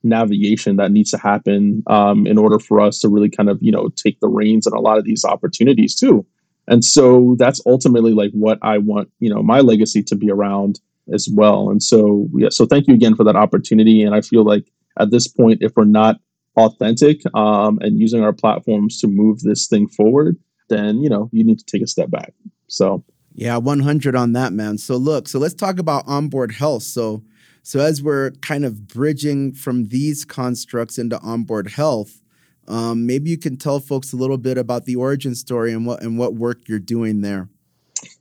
navigation 0.04 0.78
that 0.78 0.92
needs 0.92 1.12
to 1.12 1.18
happen 1.18 1.84
um, 1.88 2.26
in 2.28 2.38
order 2.38 2.60
for 2.60 2.80
us 2.80 3.00
to 3.00 3.10
really 3.10 3.30
kind 3.30 3.50
of, 3.50 3.58
you 3.62 3.72
know, 3.72 3.90
take 3.90 4.20
the 4.20 4.28
reins 4.28 4.68
on 4.68 4.74
a 4.74 4.80
lot 4.80 4.98
of 4.98 5.04
these 5.04 5.26
opportunities 5.26 5.96
too. 5.96 6.26
And 6.68 6.84
so 6.84 7.36
that's 7.38 7.62
ultimately 7.66 8.14
like 8.14 8.32
what 8.32 8.58
I 8.62 8.78
want, 8.78 9.10
you 9.20 9.34
know, 9.34 9.44
my 9.44 9.60
legacy 9.60 10.02
to 10.04 10.16
be 10.16 10.32
around 10.32 10.80
as 11.14 11.30
well. 11.32 11.70
And 11.70 11.82
so, 11.82 12.28
yeah, 12.36 12.50
so 12.50 12.66
thank 12.66 12.88
you 12.88 12.94
again 12.94 13.16
for 13.16 13.24
that 13.24 13.36
opportunity. 13.36 14.02
And 14.02 14.16
I 14.16 14.22
feel 14.22 14.44
like 14.44 14.66
at 15.00 15.12
this 15.12 15.28
point, 15.28 15.60
if 15.62 15.74
we're 15.76 15.86
not 15.86 16.20
authentic 16.58 17.22
um, 17.36 17.78
and 17.82 18.00
using 18.00 18.24
our 18.24 18.34
platforms 18.34 19.00
to 19.02 19.08
move 19.08 19.42
this 19.42 19.68
thing 19.68 19.88
forward, 19.88 20.38
then 20.69 21.01
you 21.01 21.10
know 21.10 21.30
you 21.32 21.43
need 21.43 21.60
to 21.60 21.65
take 21.65 21.82
a 21.82 21.88
step 21.88 22.10
back. 22.10 22.34
So 22.67 23.04
yeah, 23.34 23.58
100 23.58 24.15
on 24.15 24.34
that, 24.34 24.54
man. 24.54 24.78
So 24.78 24.95
look, 24.95 25.28
so 25.28 25.39
let's 25.39 25.54
talk 25.54 25.78
about 25.78 26.04
onboard 26.08 26.54
health. 26.54 26.84
So 26.84 27.23
so 27.63 27.80
as 27.80 28.01
we're 28.01 28.32
kind 28.41 28.63
of 28.63 28.88
bridging 28.88 29.54
from 29.54 29.86
these 29.86 30.23
constructs 30.23 30.97
into 30.97 31.19
onboard 31.19 31.71
health, 31.71 32.21
um, 32.67 33.06
maybe 33.06 33.30
you 33.30 33.38
can 33.38 33.58
tell 33.58 33.80
folks 33.80 34.13
a 34.13 34.15
little 34.15 34.38
bit 34.38 34.58
about 34.58 34.86
the 34.86 34.95
origin 34.95 35.36
story 35.36 35.73
and 35.73 35.86
what 35.86 36.01
and 36.01 36.17
what 36.17 36.36
work 36.36 36.67
you're 36.67 36.80
doing 36.80 37.21
there. 37.21 37.49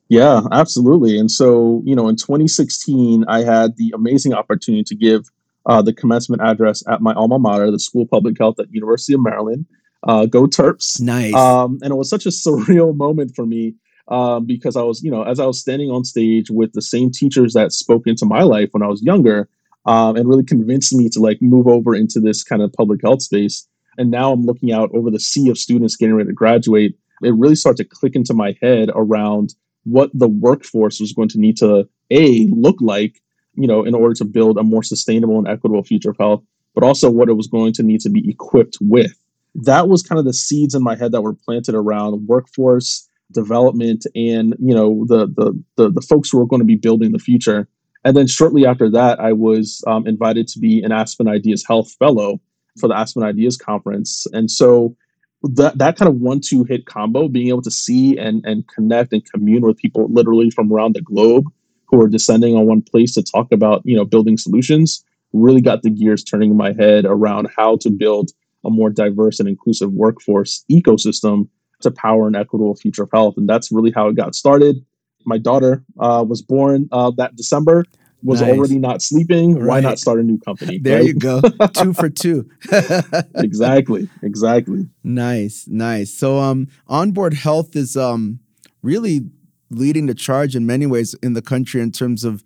Yeah, 0.09 0.43
absolutely. 0.53 1.19
And 1.19 1.31
so, 1.31 1.83
you 1.85 1.95
know, 1.95 2.09
in 2.09 2.17
2016, 2.17 3.25
I 3.27 3.43
had 3.43 3.77
the 3.77 3.93
amazing 3.95 4.35
opportunity 4.35 4.85
to 4.85 4.95
give 4.95 5.31
uh, 5.67 5.81
the 5.83 5.95
commencement 5.95 6.43
address 6.43 6.83
at 6.89 7.01
my 7.01 7.15
alma 7.15 7.39
mater, 7.39 7.71
the 7.71 7.79
School 7.79 8.03
of 8.03 8.11
Public 8.11 8.39
Health 8.39 8.59
at 8.61 8.71
University 8.71 9.15
of 9.15 9.23
Maryland. 9.23 9.67
Uh, 10.05 10.27
go 10.27 10.47
Terps! 10.47 11.01
Nice. 11.01 11.35
Um, 11.35 11.79
and 11.83 11.93
it 11.93 11.97
was 11.97 12.11
such 12.11 12.27
a 12.27 12.31
surreal 12.31 12.95
moment 13.05 13.35
for 13.35 13.47
me 13.47 13.75
um, 14.09 14.45
because 14.47 14.77
I 14.77 14.83
was, 14.83 15.03
you 15.03 15.11
know, 15.11 15.23
as 15.23 15.41
I 15.41 15.47
was 15.47 15.61
standing 15.61 15.91
on 15.91 16.05
stage 16.05 16.51
with 16.51 16.73
the 16.73 16.83
same 16.83 17.11
teachers 17.11 17.55
that 17.55 17.73
spoke 17.73 18.07
into 18.07 18.27
my 18.27 18.43
life 18.43 18.69
when 18.73 18.83
I 18.83 18.87
was 18.89 19.03
younger, 19.03 19.49
um, 19.87 20.17
and 20.17 20.29
really 20.29 20.45
convinced 20.45 20.95
me 20.95 21.09
to 21.11 21.21
like 21.21 21.39
move 21.41 21.67
over 21.67 21.95
into 21.95 22.21
this 22.21 22.43
kind 22.43 22.63
of 22.63 22.73
public 22.73 23.01
health 23.03 23.23
space. 23.23 23.67
And 23.97 24.11
now 24.11 24.33
I'm 24.33 24.45
looking 24.45 24.73
out 24.73 24.91
over 24.95 25.11
the 25.11 25.21
sea 25.21 25.49
of 25.51 25.59
students 25.59 25.97
getting 25.97 26.15
ready 26.15 26.29
to 26.29 26.35
graduate. 26.35 26.97
It 27.23 27.35
really 27.35 27.55
started 27.55 27.85
to 27.85 27.97
click 27.97 28.17
into 28.17 28.35
my 28.35 28.57
head 28.61 28.91
around 28.95 29.55
what 29.85 30.11
the 30.15 30.29
workforce 30.29 31.01
was 31.01 31.13
going 31.13 31.29
to 31.29 31.39
need 31.39 31.57
to 31.59 31.89
a 32.11 32.47
look 32.47 32.77
like 32.81 33.21
you 33.57 33.67
know, 33.67 33.85
in 33.85 33.95
order 33.95 34.15
to 34.15 34.25
build 34.25 34.59
a 34.59 34.63
more 34.63 34.83
sustainable 34.83 35.39
and 35.39 35.49
equitable 35.49 35.83
future 35.83 36.11
of 36.11 36.17
health, 36.19 36.43
but 36.75 36.85
also 36.85 37.11
what 37.11 37.29
it 37.29 37.35
was 37.35 37.47
going 37.47 37.73
to 37.75 37.83
need 37.83 38.01
to 38.01 38.11
be 38.11 38.29
equipped 38.29 38.79
with. 38.81 39.17
That 39.55 39.89
was 39.89 40.03
kind 40.03 40.19
of 40.19 40.25
the 40.25 40.33
seeds 40.33 40.75
in 40.75 40.83
my 40.83 40.97
head 40.97 41.13
that 41.13 41.23
were 41.23 41.35
planted 41.35 41.75
around 41.75 42.27
workforce 42.27 43.09
development 43.33 44.07
and 44.15 44.55
you 44.61 44.75
know 44.75 45.05
the 45.09 45.27
the 45.27 45.63
the, 45.77 45.91
the 45.91 46.01
folks 46.01 46.31
who 46.31 46.41
are 46.41 46.47
going 46.47 46.61
to 46.61 46.67
be 46.67 46.77
building 46.77 47.13
the 47.13 47.19
future. 47.19 47.69
And 48.07 48.17
then 48.17 48.27
shortly 48.27 48.67
after 48.67 48.91
that, 48.91 49.19
I 49.19 49.33
was 49.33 49.83
um, 49.87 50.07
invited 50.07 50.47
to 50.49 50.59
be 50.59 50.83
an 50.83 50.93
Aspen 50.93 51.27
Ideas 51.27 51.65
Health 51.67 51.91
Fellow 51.99 52.39
for 52.79 52.87
the 52.89 52.97
Aspen 52.97 53.23
Ideas 53.23 53.57
Conference, 53.57 54.27
and 54.33 54.51
so 54.51 54.97
that 55.43 55.79
that 55.79 55.97
kind 55.97 56.09
of 56.09 56.17
one-two 56.17 56.65
hit 56.65 56.87
combo, 56.87 57.29
being 57.29 57.49
able 57.49 57.63
to 57.63 57.71
see 57.71 58.19
and 58.19 58.45
and 58.45 58.67
connect 58.69 59.13
and 59.13 59.25
commune 59.31 59.63
with 59.63 59.77
people 59.77 60.07
literally 60.11 60.51
from 60.51 60.73
around 60.73 60.95
the 60.95 61.03
globe 61.03 61.47
who 61.87 62.01
are 62.01 62.09
descending 62.09 62.57
on 62.57 62.67
one 62.67 62.83
place 62.83 63.15
to 63.15 63.23
talk 63.23 63.49
about 63.53 63.83
you 63.85 63.97
know 63.97 64.05
building 64.05 64.37
solutions 64.37 65.05
really 65.33 65.61
got 65.61 65.83
the 65.83 65.91
gears 65.91 66.23
turning 66.23 66.51
in 66.51 66.57
my 66.57 66.73
head 66.73 67.05
around 67.05 67.49
how 67.57 67.77
to 67.77 67.91
build 67.91 68.31
a 68.65 68.71
more 68.71 68.91
diverse 68.91 69.41
and 69.41 69.49
inclusive 69.49 69.93
workforce 69.93 70.65
ecosystem 70.71 71.49
to 71.81 71.91
power 71.91 72.27
an 72.27 72.35
equitable 72.35 72.75
future 72.75 73.05
of 73.05 73.11
health. 73.13 73.35
And 73.37 73.49
that's 73.49 73.71
really 73.71 73.91
how 73.91 74.09
it 74.09 74.17
got 74.17 74.35
started. 74.35 74.85
My 75.27 75.39
daughter 75.39 75.85
uh, 75.99 76.25
was 76.27 76.43
born 76.43 76.89
uh, 76.93 77.11
that 77.17 77.37
december 77.37 77.85
was 78.23 78.41
nice. 78.41 78.51
already 78.53 78.79
not 78.79 79.03
sleeping. 79.03 79.55
Right. 79.55 79.67
why 79.67 79.81
not 79.81 79.99
start 79.99 80.19
a 80.19 80.23
new 80.23 80.39
company 80.39 80.79
there 80.79 80.99
right? 80.99 81.07
you 81.07 81.15
go. 81.15 81.41
Two 81.75 81.93
for 81.93 82.09
two. 82.09 82.49
Exactly. 83.37 84.09
Exactly. 84.23 84.89
Nice. 85.03 85.67
Nice. 85.69 86.13
So 86.13 86.39
um 86.39 86.69
onboard 86.89 87.35
health 87.35 87.77
is 87.77 87.97
um 87.97 88.41
really 88.83 89.27
leading 89.71 90.07
the 90.07 90.15
charge 90.15 90.57
in 90.57 90.67
many 90.67 90.87
ways 90.87 91.15
in 91.23 91.35
the 91.35 91.43
country 91.43 91.81
in 91.81 91.93
terms 91.93 92.25
of 92.25 92.43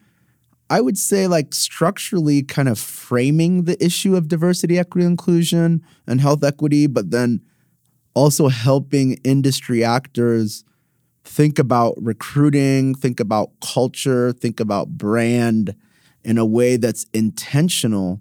I 0.70 0.81
would 0.81 0.98
say 0.98 1.26
like 1.26 1.54
structurally 1.54 2.42
kind 2.42 2.68
of 2.68 2.78
framing 2.78 3.64
the 3.64 3.83
issue 3.83 4.16
of 4.16 4.28
diversity, 4.28 4.78
equity, 4.78 5.07
inclusion, 5.07 5.83
and 6.07 6.20
health 6.20 6.44
equity, 6.44 6.87
but 6.87 7.11
then 7.11 7.40
also 8.14 8.48
helping 8.48 9.14
industry 9.24 9.83
actors 9.83 10.64
think 11.24 11.59
about 11.59 11.94
recruiting, 12.00 12.94
think 12.94 13.20
about 13.20 13.50
culture, 13.61 14.33
think 14.33 14.61
about 14.61 14.88
brand 14.88 15.74
in 16.24 16.37
a 16.37 16.44
way 16.44 16.76
that's 16.76 17.07
intentional 17.14 18.20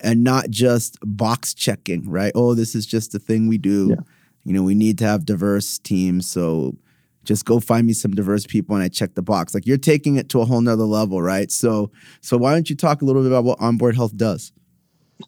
and 0.00 0.24
not 0.24 0.50
just 0.50 0.98
box 1.02 1.54
checking, 1.54 2.08
right? 2.08 2.32
Oh, 2.34 2.54
this 2.54 2.74
is 2.74 2.86
just 2.86 3.14
a 3.14 3.18
thing 3.18 3.48
we 3.48 3.58
do. 3.58 3.88
Yeah. 3.90 4.02
You 4.44 4.52
know, 4.52 4.62
we 4.62 4.74
need 4.74 4.98
to 4.98 5.04
have 5.04 5.24
diverse 5.24 5.78
teams. 5.78 6.30
So 6.30 6.76
just 7.24 7.44
go 7.44 7.60
find 7.60 7.86
me 7.86 7.92
some 7.92 8.12
diverse 8.12 8.46
people 8.46 8.74
and 8.74 8.84
I 8.84 8.88
check 8.88 9.14
the 9.14 9.22
box. 9.22 9.54
Like 9.54 9.66
you're 9.66 9.78
taking 9.78 10.16
it 10.16 10.28
to 10.30 10.40
a 10.40 10.44
whole 10.44 10.60
nother 10.60 10.84
level, 10.84 11.22
right? 11.22 11.50
So 11.50 11.90
so 12.20 12.36
why 12.36 12.52
don't 12.52 12.68
you 12.68 12.76
talk 12.76 13.02
a 13.02 13.04
little 13.04 13.22
bit 13.22 13.30
about 13.30 13.44
what 13.44 13.60
onboard 13.60 13.96
health 13.96 14.16
does? 14.16 14.52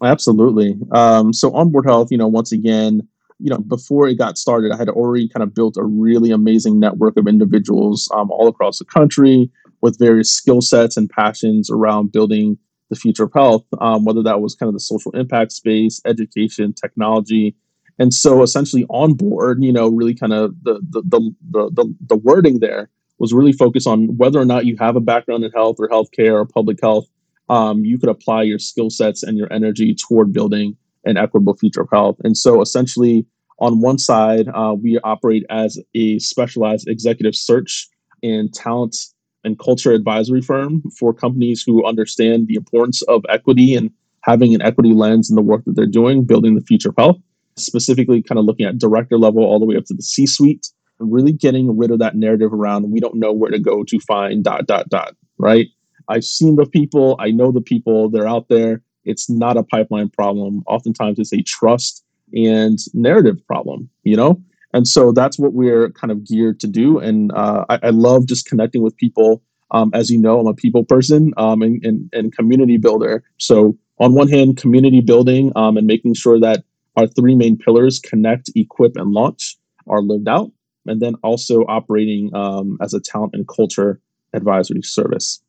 Absolutely. 0.02 0.76
Um, 0.92 1.32
so 1.32 1.52
onboard 1.54 1.86
health, 1.86 2.08
you 2.10 2.18
know, 2.18 2.26
once 2.26 2.52
again, 2.52 3.06
you 3.38 3.50
know, 3.50 3.58
before 3.58 4.08
it 4.08 4.16
got 4.16 4.38
started, 4.38 4.72
I 4.72 4.76
had 4.76 4.88
already 4.88 5.28
kind 5.28 5.42
of 5.42 5.54
built 5.54 5.76
a 5.76 5.84
really 5.84 6.30
amazing 6.30 6.80
network 6.80 7.16
of 7.16 7.28
individuals 7.28 8.10
um, 8.14 8.30
all 8.30 8.48
across 8.48 8.78
the 8.78 8.84
country 8.84 9.50
with 9.82 9.98
various 9.98 10.30
skill 10.30 10.60
sets 10.60 10.96
and 10.96 11.08
passions 11.08 11.70
around 11.70 12.12
building 12.12 12.58
the 12.88 12.96
future 12.96 13.24
of 13.24 13.32
health, 13.34 13.64
um, 13.80 14.04
whether 14.04 14.22
that 14.22 14.40
was 14.40 14.54
kind 14.54 14.68
of 14.68 14.74
the 14.74 14.80
social 14.80 15.12
impact 15.12 15.52
space, 15.52 16.00
education, 16.06 16.72
technology, 16.72 17.54
and 17.98 18.12
so 18.12 18.42
essentially 18.42 18.84
on 18.88 19.14
board, 19.14 19.62
you 19.62 19.72
know, 19.72 19.88
really 19.88 20.14
kind 20.14 20.32
of 20.32 20.54
the 20.62 20.80
the, 20.90 21.02
the 21.02 21.70
the 21.72 21.94
the 22.08 22.16
wording 22.16 22.60
there 22.60 22.90
was 23.18 23.32
really 23.32 23.52
focused 23.52 23.86
on 23.86 24.16
whether 24.16 24.38
or 24.38 24.44
not 24.44 24.66
you 24.66 24.76
have 24.78 24.96
a 24.96 25.00
background 25.00 25.44
in 25.44 25.50
health 25.52 25.76
or 25.78 25.88
healthcare 25.88 26.34
or 26.34 26.44
public 26.44 26.78
health. 26.82 27.06
Um, 27.48 27.84
you 27.84 27.98
could 27.98 28.10
apply 28.10 28.42
your 28.42 28.58
skill 28.58 28.90
sets 28.90 29.22
and 29.22 29.38
your 29.38 29.50
energy 29.52 29.94
toward 29.94 30.32
building 30.32 30.76
an 31.04 31.16
equitable 31.16 31.54
future 31.56 31.82
of 31.82 31.88
health. 31.90 32.16
And 32.24 32.36
so 32.36 32.60
essentially, 32.60 33.24
on 33.58 33.80
one 33.80 33.98
side, 33.98 34.48
uh, 34.48 34.74
we 34.74 34.98
operate 35.02 35.44
as 35.48 35.78
a 35.94 36.18
specialized 36.18 36.88
executive 36.88 37.34
search 37.34 37.88
and 38.22 38.52
talent 38.52 38.96
and 39.44 39.58
culture 39.58 39.92
advisory 39.92 40.42
firm 40.42 40.82
for 40.98 41.14
companies 41.14 41.62
who 41.64 41.86
understand 41.86 42.48
the 42.48 42.56
importance 42.56 43.00
of 43.02 43.24
equity 43.30 43.76
and 43.76 43.90
having 44.22 44.54
an 44.54 44.60
equity 44.60 44.92
lens 44.92 45.30
in 45.30 45.36
the 45.36 45.42
work 45.42 45.64
that 45.64 45.76
they're 45.76 45.86
doing, 45.86 46.24
building 46.24 46.56
the 46.56 46.60
future 46.60 46.88
of 46.90 46.96
health 46.98 47.16
specifically 47.56 48.22
kind 48.22 48.38
of 48.38 48.44
looking 48.44 48.66
at 48.66 48.78
director 48.78 49.18
level 49.18 49.42
all 49.42 49.58
the 49.58 49.66
way 49.66 49.76
up 49.76 49.84
to 49.86 49.94
the 49.94 50.02
C 50.02 50.26
suite, 50.26 50.68
really 50.98 51.32
getting 51.32 51.76
rid 51.76 51.90
of 51.90 51.98
that 51.98 52.14
narrative 52.14 52.52
around 52.52 52.90
we 52.90 53.00
don't 53.00 53.16
know 53.16 53.32
where 53.32 53.50
to 53.50 53.58
go 53.58 53.84
to 53.84 53.98
find 54.00 54.44
dot, 54.44 54.66
dot, 54.66 54.88
dot, 54.88 55.14
right? 55.38 55.66
I've 56.08 56.24
seen 56.24 56.56
the 56.56 56.66
people, 56.66 57.16
I 57.18 57.30
know 57.30 57.50
the 57.50 57.60
people, 57.60 58.08
they're 58.08 58.28
out 58.28 58.48
there. 58.48 58.82
It's 59.04 59.28
not 59.28 59.56
a 59.56 59.62
pipeline 59.62 60.08
problem. 60.08 60.62
Oftentimes 60.66 61.18
it's 61.18 61.32
a 61.32 61.42
trust 61.42 62.04
and 62.32 62.78
narrative 62.94 63.44
problem, 63.46 63.88
you 64.04 64.16
know? 64.16 64.40
And 64.72 64.86
so 64.86 65.12
that's 65.12 65.38
what 65.38 65.52
we're 65.52 65.90
kind 65.90 66.10
of 66.10 66.24
geared 66.24 66.60
to 66.60 66.66
do. 66.66 66.98
And 66.98 67.32
uh, 67.32 67.64
I, 67.68 67.78
I, 67.84 67.90
love 67.90 68.26
just 68.26 68.46
connecting 68.46 68.82
with 68.82 68.96
people. 68.96 69.42
Um, 69.70 69.90
as 69.94 70.10
you 70.10 70.18
know, 70.18 70.38
I'm 70.38 70.46
a 70.46 70.54
people 70.54 70.84
person 70.84 71.32
um, 71.36 71.62
and, 71.62 71.84
and, 71.84 72.10
and 72.12 72.36
community 72.36 72.76
builder. 72.76 73.24
So 73.38 73.78
on 73.98 74.14
one 74.14 74.28
hand, 74.28 74.58
community 74.58 75.00
building 75.00 75.52
um, 75.56 75.76
and 75.76 75.86
making 75.86 76.14
sure 76.14 76.38
that 76.40 76.64
our 76.96 77.06
three 77.06 77.34
main 77.34 77.56
pillars 77.56 78.00
connect, 78.00 78.50
equip, 78.54 78.96
and 78.96 79.12
launch 79.12 79.56
are 79.86 80.02
lived 80.02 80.28
out, 80.28 80.50
and 80.86 81.00
then 81.00 81.14
also 81.22 81.62
operating 81.62 82.34
um, 82.34 82.78
as 82.80 82.94
a 82.94 83.00
talent 83.00 83.34
and 83.34 83.46
culture 83.46 84.00
advisory 84.32 84.82
service. 84.82 85.42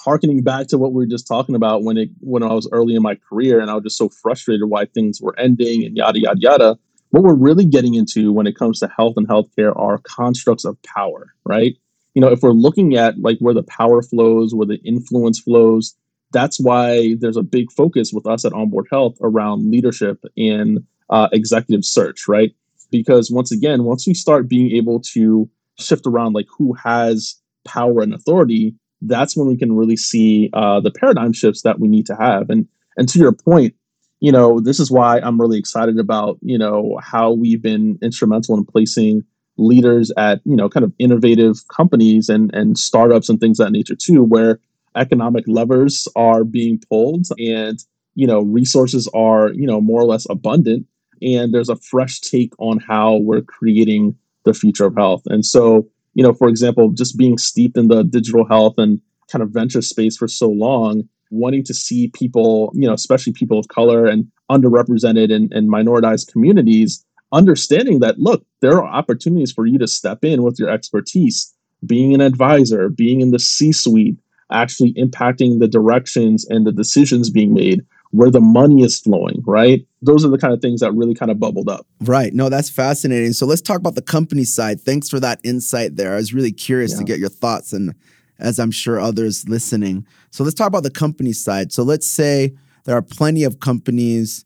Harkening 0.00 0.42
back 0.42 0.66
to 0.68 0.78
what 0.78 0.92
we 0.92 1.04
were 1.04 1.10
just 1.10 1.28
talking 1.28 1.54
about 1.54 1.84
when 1.84 1.96
it 1.96 2.10
when 2.20 2.42
I 2.42 2.52
was 2.52 2.68
early 2.72 2.96
in 2.96 3.02
my 3.02 3.14
career 3.14 3.60
and 3.60 3.70
I 3.70 3.74
was 3.74 3.84
just 3.84 3.98
so 3.98 4.08
frustrated 4.08 4.68
why 4.68 4.86
things 4.86 5.20
were 5.20 5.38
ending 5.38 5.84
and 5.84 5.96
yada 5.96 6.18
yada 6.20 6.40
yada. 6.40 6.78
What 7.10 7.22
we're 7.22 7.34
really 7.34 7.64
getting 7.64 7.94
into 7.94 8.32
when 8.32 8.48
it 8.48 8.56
comes 8.56 8.80
to 8.80 8.88
health 8.88 9.14
and 9.16 9.28
healthcare 9.28 9.78
are 9.78 9.98
constructs 9.98 10.64
of 10.64 10.76
power, 10.82 11.32
right? 11.44 11.76
You 12.14 12.20
know, 12.20 12.28
if 12.28 12.42
we're 12.42 12.50
looking 12.50 12.96
at 12.96 13.18
like 13.20 13.38
where 13.38 13.54
the 13.54 13.62
power 13.62 14.02
flows, 14.02 14.54
where 14.54 14.66
the 14.66 14.80
influence 14.84 15.38
flows, 15.38 15.94
that's 16.32 16.60
why 16.60 17.16
there's 17.20 17.36
a 17.36 17.42
big 17.42 17.70
focus 17.72 18.12
with 18.12 18.26
us 18.26 18.44
at 18.44 18.52
Onboard 18.52 18.86
Health 18.90 19.16
around 19.22 19.70
leadership 19.70 20.24
in 20.36 20.86
uh, 21.10 21.28
executive 21.32 21.84
search, 21.84 22.26
right? 22.28 22.54
because 22.90 23.30
once 23.30 23.52
again, 23.52 23.84
once 23.84 24.06
we 24.06 24.14
start 24.14 24.48
being 24.48 24.70
able 24.72 25.00
to 25.00 25.48
shift 25.78 26.06
around 26.06 26.32
like 26.32 26.46
who 26.56 26.72
has 26.74 27.40
power 27.64 28.00
and 28.02 28.14
authority, 28.14 28.74
that's 29.02 29.36
when 29.36 29.46
we 29.46 29.56
can 29.56 29.76
really 29.76 29.96
see 29.96 30.50
uh, 30.52 30.80
the 30.80 30.90
paradigm 30.90 31.32
shifts 31.32 31.62
that 31.62 31.78
we 31.78 31.88
need 31.88 32.06
to 32.06 32.16
have. 32.16 32.48
And 32.50 32.66
and 32.96 33.08
to 33.10 33.18
your 33.18 33.32
point, 33.32 33.74
you 34.20 34.32
know, 34.32 34.60
this 34.60 34.80
is 34.80 34.90
why 34.90 35.18
I'm 35.18 35.40
really 35.40 35.58
excited 35.58 35.98
about 35.98 36.38
you 36.42 36.58
know 36.58 36.98
how 37.02 37.32
we've 37.32 37.62
been 37.62 37.98
instrumental 38.02 38.56
in 38.56 38.64
placing 38.64 39.24
leaders 39.58 40.12
at 40.16 40.40
you 40.44 40.56
know 40.56 40.68
kind 40.68 40.84
of 40.84 40.92
innovative 40.98 41.66
companies 41.68 42.28
and 42.28 42.54
and 42.54 42.78
startups 42.78 43.28
and 43.28 43.40
things 43.40 43.60
of 43.60 43.66
that 43.66 43.72
nature 43.72 43.96
too, 43.96 44.22
where 44.22 44.60
economic 44.96 45.44
levers 45.46 46.08
are 46.16 46.44
being 46.44 46.80
pulled 46.88 47.26
and 47.38 47.78
you 48.14 48.26
know 48.26 48.40
resources 48.40 49.08
are 49.14 49.52
you 49.52 49.66
know 49.66 49.80
more 49.80 50.00
or 50.00 50.06
less 50.06 50.26
abundant. 50.28 50.86
And 51.22 51.54
there's 51.54 51.70
a 51.70 51.76
fresh 51.76 52.20
take 52.20 52.52
on 52.58 52.78
how 52.78 53.16
we're 53.16 53.40
creating 53.40 54.16
the 54.44 54.52
future 54.52 54.84
of 54.84 54.96
health. 54.96 55.22
And 55.26 55.44
so 55.46 55.88
you 56.16 56.22
know 56.22 56.32
for 56.32 56.48
example 56.48 56.90
just 56.90 57.16
being 57.16 57.38
steeped 57.38 57.76
in 57.76 57.86
the 57.86 58.02
digital 58.02 58.44
health 58.44 58.74
and 58.78 59.00
kind 59.30 59.42
of 59.42 59.50
venture 59.50 59.82
space 59.82 60.16
for 60.16 60.26
so 60.26 60.48
long 60.48 61.08
wanting 61.30 61.62
to 61.64 61.74
see 61.74 62.08
people 62.08 62.72
you 62.74 62.88
know 62.88 62.94
especially 62.94 63.32
people 63.32 63.58
of 63.58 63.68
color 63.68 64.06
and 64.06 64.26
underrepresented 64.50 65.32
and, 65.32 65.52
and 65.52 65.68
minoritized 65.68 66.32
communities 66.32 67.04
understanding 67.32 68.00
that 68.00 68.18
look 68.18 68.44
there 68.62 68.80
are 68.80 68.86
opportunities 68.86 69.52
for 69.52 69.66
you 69.66 69.78
to 69.78 69.86
step 69.86 70.24
in 70.24 70.42
with 70.42 70.58
your 70.58 70.70
expertise 70.70 71.52
being 71.84 72.14
an 72.14 72.20
advisor 72.20 72.88
being 72.88 73.20
in 73.20 73.30
the 73.30 73.38
c 73.38 73.70
suite 73.70 74.16
actually 74.50 74.92
impacting 74.94 75.58
the 75.58 75.68
directions 75.68 76.46
and 76.48 76.66
the 76.66 76.72
decisions 76.72 77.30
being 77.30 77.52
made 77.52 77.84
where 78.12 78.30
the 78.30 78.40
money 78.40 78.82
is 78.82 79.00
flowing, 79.00 79.42
right? 79.46 79.86
Those 80.00 80.24
are 80.24 80.28
the 80.28 80.38
kind 80.38 80.54
of 80.54 80.60
things 80.60 80.80
that 80.80 80.92
really 80.92 81.14
kind 81.14 81.30
of 81.30 81.38
bubbled 81.38 81.68
up. 81.68 81.86
Right. 82.00 82.32
No, 82.32 82.48
that's 82.48 82.70
fascinating. 82.70 83.32
So 83.32 83.46
let's 83.46 83.60
talk 83.60 83.78
about 83.78 83.94
the 83.94 84.02
company 84.02 84.44
side. 84.44 84.80
Thanks 84.80 85.08
for 85.08 85.20
that 85.20 85.40
insight 85.42 85.96
there. 85.96 86.12
I 86.12 86.16
was 86.16 86.32
really 86.32 86.52
curious 86.52 86.92
yeah. 86.92 86.98
to 86.98 87.04
get 87.04 87.18
your 87.18 87.28
thoughts 87.28 87.72
and 87.72 87.94
as 88.38 88.58
I'm 88.58 88.70
sure 88.70 89.00
others 89.00 89.48
listening. 89.48 90.06
So 90.30 90.44
let's 90.44 90.54
talk 90.54 90.68
about 90.68 90.82
the 90.82 90.90
company 90.90 91.32
side. 91.32 91.72
So 91.72 91.82
let's 91.82 92.08
say 92.08 92.54
there 92.84 92.96
are 92.96 93.02
plenty 93.02 93.44
of 93.44 93.60
companies 93.60 94.44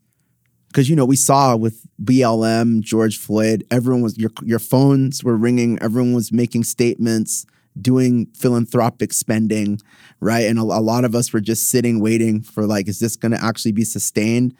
because 0.68 0.88
you 0.88 0.94
know 0.94 1.04
we 1.04 1.16
saw 1.16 1.56
with 1.56 1.84
BLM, 2.02 2.80
George 2.80 3.18
Floyd, 3.18 3.64
everyone 3.70 4.02
was 4.02 4.16
your 4.16 4.30
your 4.42 4.60
phones 4.60 5.24
were 5.24 5.36
ringing, 5.36 5.78
everyone 5.80 6.14
was 6.14 6.32
making 6.32 6.64
statements 6.64 7.44
doing 7.80 8.26
philanthropic 8.34 9.12
spending, 9.12 9.80
right? 10.20 10.46
And 10.46 10.58
a, 10.58 10.62
a 10.62 10.82
lot 10.82 11.04
of 11.04 11.14
us 11.14 11.32
were 11.32 11.40
just 11.40 11.70
sitting 11.70 12.00
waiting 12.00 12.42
for 12.42 12.66
like, 12.66 12.88
is 12.88 12.98
this 12.98 13.16
going 13.16 13.32
to 13.32 13.44
actually 13.44 13.72
be 13.72 13.84
sustained? 13.84 14.54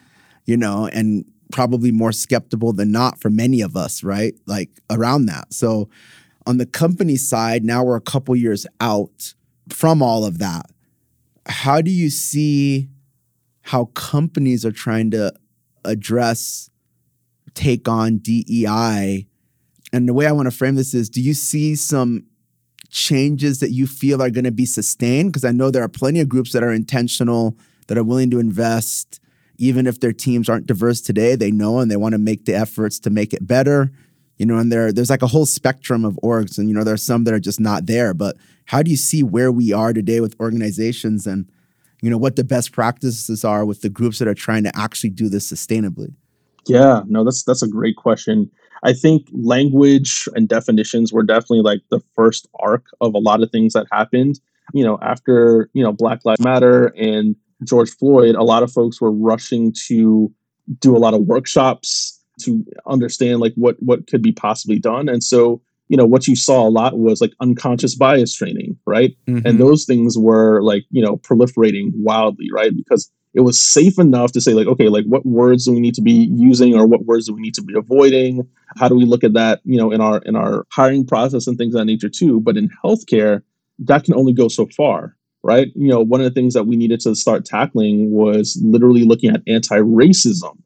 You 0.45 0.57
know, 0.57 0.87
and 0.91 1.25
probably 1.51 1.91
more 1.91 2.11
skeptical 2.11 2.73
than 2.73 2.91
not 2.91 3.19
for 3.19 3.29
many 3.29 3.61
of 3.61 3.75
us, 3.75 4.03
right? 4.03 4.33
Like 4.47 4.69
around 4.89 5.25
that. 5.27 5.53
So 5.53 5.89
on 6.47 6.57
the 6.57 6.65
company 6.65 7.17
side, 7.17 7.63
now 7.63 7.83
we're 7.83 7.97
a 7.97 8.01
couple 8.01 8.35
years 8.35 8.65
out 8.79 9.33
from 9.69 10.01
all 10.01 10.25
of 10.25 10.39
that. 10.39 10.71
How 11.45 11.81
do 11.81 11.91
you 11.91 12.09
see 12.09 12.89
how 13.63 13.85
companies 13.85 14.65
are 14.65 14.71
trying 14.71 15.11
to 15.11 15.33
address, 15.85 16.69
take 17.53 17.87
on 17.87 18.17
DEI? 18.17 19.27
And 19.93 20.07
the 20.07 20.13
way 20.13 20.25
I 20.25 20.31
want 20.31 20.47
to 20.47 20.55
frame 20.55 20.75
this 20.75 20.93
is 20.93 21.09
do 21.09 21.21
you 21.21 21.33
see 21.33 21.75
some 21.75 22.25
changes 22.91 23.59
that 23.61 23.71
you 23.71 23.87
feel 23.87 24.21
are 24.21 24.29
going 24.29 24.43
to 24.43 24.51
be 24.51 24.65
sustained? 24.65 25.31
Because 25.31 25.45
I 25.45 25.51
know 25.51 25.71
there 25.71 25.83
are 25.83 25.89
plenty 25.89 26.19
of 26.19 26.29
groups 26.29 26.51
that 26.51 26.63
are 26.63 26.71
intentional, 26.71 27.57
that 27.87 27.97
are 27.97 28.03
willing 28.03 28.29
to 28.31 28.39
invest, 28.39 29.19
even 29.57 29.87
if 29.87 29.99
their 29.99 30.13
teams 30.13 30.49
aren't 30.49 30.67
diverse 30.67 31.01
today. 31.01 31.35
They 31.35 31.51
know 31.51 31.79
and 31.79 31.89
they 31.89 31.95
want 31.95 32.13
to 32.13 32.19
make 32.19 32.45
the 32.45 32.53
efforts 32.53 32.99
to 32.99 33.09
make 33.09 33.33
it 33.33 33.47
better. 33.47 33.91
You 34.37 34.45
know, 34.45 34.57
and 34.57 34.71
there 34.71 34.91
there's 34.91 35.09
like 35.09 35.21
a 35.21 35.27
whole 35.27 35.45
spectrum 35.45 36.03
of 36.03 36.19
orgs, 36.23 36.57
and 36.57 36.67
you 36.67 36.73
know 36.73 36.83
there 36.83 36.95
are 36.95 36.97
some 36.97 37.25
that 37.25 37.33
are 37.33 37.39
just 37.39 37.59
not 37.59 37.85
there. 37.85 38.13
But 38.13 38.37
how 38.65 38.81
do 38.81 38.89
you 38.89 38.97
see 38.97 39.21
where 39.21 39.51
we 39.51 39.71
are 39.71 39.93
today 39.93 40.19
with 40.19 40.35
organizations, 40.39 41.27
and 41.27 41.47
you 42.01 42.09
know 42.09 42.17
what 42.17 42.37
the 42.37 42.43
best 42.43 42.71
practices 42.71 43.45
are 43.45 43.65
with 43.65 43.81
the 43.81 43.89
groups 43.89 44.17
that 44.17 44.27
are 44.27 44.33
trying 44.33 44.63
to 44.63 44.71
actually 44.75 45.11
do 45.11 45.29
this 45.29 45.51
sustainably? 45.51 46.15
Yeah, 46.67 47.01
no, 47.07 47.23
that's 47.23 47.43
that's 47.43 47.61
a 47.61 47.67
great 47.67 47.97
question. 47.97 48.49
I 48.83 48.93
think 48.93 49.27
language 49.31 50.27
and 50.35 50.47
definitions 50.47 51.13
were 51.13 51.23
definitely 51.23 51.61
like 51.61 51.81
the 51.89 52.01
first 52.15 52.47
arc 52.59 52.85
of 52.99 53.13
a 53.13 53.19
lot 53.19 53.43
of 53.43 53.51
things 53.51 53.73
that 53.73 53.87
happened. 53.91 54.39
You 54.73 54.83
know, 54.83 54.97
after, 55.01 55.69
you 55.73 55.83
know, 55.83 55.91
Black 55.91 56.23
Lives 56.25 56.41
Matter 56.41 56.87
and 56.97 57.35
George 57.63 57.91
Floyd, 57.91 58.35
a 58.35 58.43
lot 58.43 58.63
of 58.63 58.71
folks 58.71 58.99
were 59.01 59.11
rushing 59.11 59.73
to 59.87 60.33
do 60.79 60.95
a 60.95 60.99
lot 60.99 61.13
of 61.13 61.21
workshops 61.21 62.19
to 62.41 62.65
understand 62.87 63.39
like 63.39 63.53
what 63.55 63.75
what 63.79 64.07
could 64.07 64.21
be 64.21 64.31
possibly 64.31 64.79
done. 64.79 65.09
And 65.09 65.23
so, 65.23 65.61
you 65.89 65.97
know, 65.97 66.05
what 66.05 66.27
you 66.27 66.35
saw 66.35 66.67
a 66.67 66.69
lot 66.69 66.97
was 66.97 67.21
like 67.21 67.33
unconscious 67.41 67.95
bias 67.95 68.33
training, 68.33 68.77
right? 68.85 69.15
Mm-hmm. 69.27 69.45
And 69.45 69.59
those 69.59 69.85
things 69.85 70.17
were 70.17 70.61
like, 70.61 70.85
you 70.89 71.03
know, 71.03 71.17
proliferating 71.17 71.91
wildly, 71.95 72.47
right? 72.53 72.75
Because 72.75 73.11
it 73.33 73.41
was 73.41 73.61
safe 73.61 73.97
enough 73.97 74.31
to 74.33 74.41
say 74.41 74.53
like 74.53 74.67
okay 74.67 74.89
like 74.89 75.05
what 75.05 75.25
words 75.25 75.65
do 75.65 75.73
we 75.73 75.79
need 75.79 75.95
to 75.95 76.01
be 76.01 76.29
using 76.31 76.75
or 76.75 76.85
what 76.85 77.05
words 77.05 77.27
do 77.27 77.33
we 77.33 77.41
need 77.41 77.53
to 77.55 77.63
be 77.63 77.75
avoiding? 77.75 78.47
How 78.77 78.87
do 78.87 78.95
we 78.95 79.05
look 79.05 79.23
at 79.23 79.33
that 79.33 79.61
you 79.63 79.77
know 79.77 79.91
in 79.91 80.01
our 80.01 80.19
in 80.19 80.35
our 80.35 80.65
hiring 80.71 81.05
process 81.05 81.47
and 81.47 81.57
things 81.57 81.73
of 81.73 81.79
that 81.79 81.85
nature 81.85 82.09
too? 82.09 82.39
But 82.39 82.57
in 82.57 82.69
healthcare 82.83 83.41
that 83.79 84.03
can 84.03 84.13
only 84.15 84.33
go 84.33 84.47
so 84.47 84.67
far 84.67 85.15
right? 85.43 85.69
You 85.75 85.87
know 85.87 86.01
one 86.01 86.21
of 86.21 86.25
the 86.25 86.39
things 86.39 86.53
that 86.53 86.65
we 86.65 86.75
needed 86.75 86.99
to 87.01 87.15
start 87.15 87.45
tackling 87.45 88.11
was 88.11 88.59
literally 88.63 89.03
looking 89.03 89.31
at 89.31 89.41
anti-racism. 89.47 90.57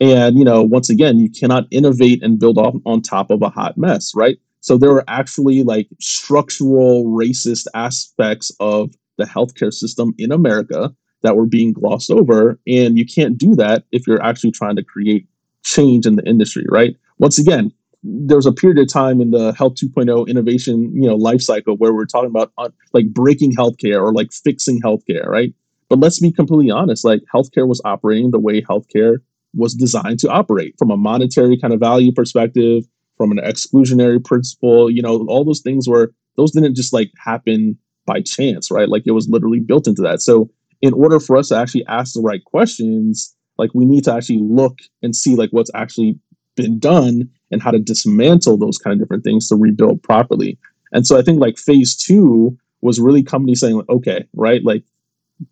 And 0.00 0.38
you 0.38 0.44
know 0.44 0.62
once 0.62 0.90
again 0.90 1.18
you 1.18 1.30
cannot 1.30 1.66
innovate 1.70 2.22
and 2.22 2.38
build 2.38 2.58
off 2.58 2.74
on 2.84 3.02
top 3.02 3.30
of 3.30 3.42
a 3.42 3.48
hot 3.48 3.78
mess 3.78 4.12
right? 4.14 4.38
So 4.60 4.76
there 4.76 4.92
were 4.92 5.04
actually 5.06 5.62
like 5.62 5.88
structural 6.00 7.04
racist 7.04 7.68
aspects 7.74 8.50
of 8.60 8.92
the 9.16 9.24
healthcare 9.24 9.72
system 9.72 10.14
in 10.18 10.30
america 10.30 10.94
that 11.22 11.36
were 11.36 11.46
being 11.46 11.72
glossed 11.72 12.10
over. 12.10 12.58
And 12.66 12.96
you 12.96 13.04
can't 13.04 13.36
do 13.36 13.54
that 13.56 13.84
if 13.92 14.06
you're 14.06 14.22
actually 14.22 14.52
trying 14.52 14.76
to 14.76 14.84
create 14.84 15.26
change 15.64 16.06
in 16.06 16.16
the 16.16 16.24
industry, 16.24 16.64
right? 16.68 16.96
Once 17.18 17.38
again, 17.38 17.72
there 18.02 18.36
was 18.36 18.46
a 18.46 18.52
period 18.52 18.78
of 18.78 18.92
time 18.92 19.20
in 19.20 19.32
the 19.32 19.52
health 19.52 19.74
2.0 19.74 20.28
innovation, 20.28 20.92
you 20.94 21.08
know, 21.08 21.16
life 21.16 21.42
cycle 21.42 21.76
where 21.76 21.92
we're 21.92 22.06
talking 22.06 22.30
about 22.30 22.52
uh, 22.58 22.68
like 22.92 23.12
breaking 23.12 23.54
healthcare 23.54 24.00
or 24.00 24.12
like 24.12 24.32
fixing 24.32 24.80
healthcare, 24.80 25.26
right? 25.26 25.52
But 25.88 25.98
let's 25.98 26.20
be 26.20 26.30
completely 26.30 26.70
honest, 26.70 27.04
like 27.04 27.22
healthcare 27.34 27.66
was 27.66 27.80
operating 27.84 28.30
the 28.30 28.38
way 28.38 28.62
healthcare 28.62 29.16
was 29.54 29.74
designed 29.74 30.20
to 30.20 30.28
operate 30.28 30.74
from 30.78 30.90
a 30.90 30.96
monetary 30.96 31.58
kind 31.58 31.72
of 31.72 31.80
value 31.80 32.12
perspective, 32.12 32.84
from 33.16 33.32
an 33.32 33.38
exclusionary 33.38 34.24
principle, 34.24 34.90
you 34.90 35.02
know, 35.02 35.26
all 35.26 35.44
those 35.44 35.60
things 35.60 35.88
were 35.88 36.12
those 36.36 36.52
didn't 36.52 36.76
just 36.76 36.92
like 36.92 37.10
happen 37.18 37.76
by 38.06 38.20
chance, 38.20 38.70
right? 38.70 38.88
Like 38.88 39.02
it 39.06 39.10
was 39.10 39.28
literally 39.28 39.60
built 39.60 39.88
into 39.88 40.02
that. 40.02 40.22
So 40.22 40.48
in 40.80 40.92
order 40.92 41.18
for 41.20 41.36
us 41.36 41.48
to 41.48 41.56
actually 41.56 41.86
ask 41.86 42.14
the 42.14 42.20
right 42.20 42.44
questions, 42.44 43.34
like 43.58 43.70
we 43.74 43.84
need 43.84 44.04
to 44.04 44.12
actually 44.12 44.38
look 44.38 44.78
and 45.02 45.14
see 45.14 45.34
like 45.34 45.50
what's 45.50 45.70
actually 45.74 46.18
been 46.56 46.78
done 46.78 47.28
and 47.50 47.62
how 47.62 47.70
to 47.70 47.78
dismantle 47.78 48.56
those 48.56 48.78
kind 48.78 48.94
of 48.94 49.00
different 49.00 49.24
things 49.24 49.48
to 49.48 49.56
rebuild 49.56 50.02
properly. 50.02 50.58
And 50.92 51.06
so 51.06 51.18
I 51.18 51.22
think 51.22 51.40
like 51.40 51.58
phase 51.58 51.96
two 51.96 52.56
was 52.80 53.00
really 53.00 53.22
companies 53.22 53.60
saying, 53.60 53.76
like, 53.76 53.88
okay, 53.88 54.24
right, 54.34 54.64
like 54.64 54.84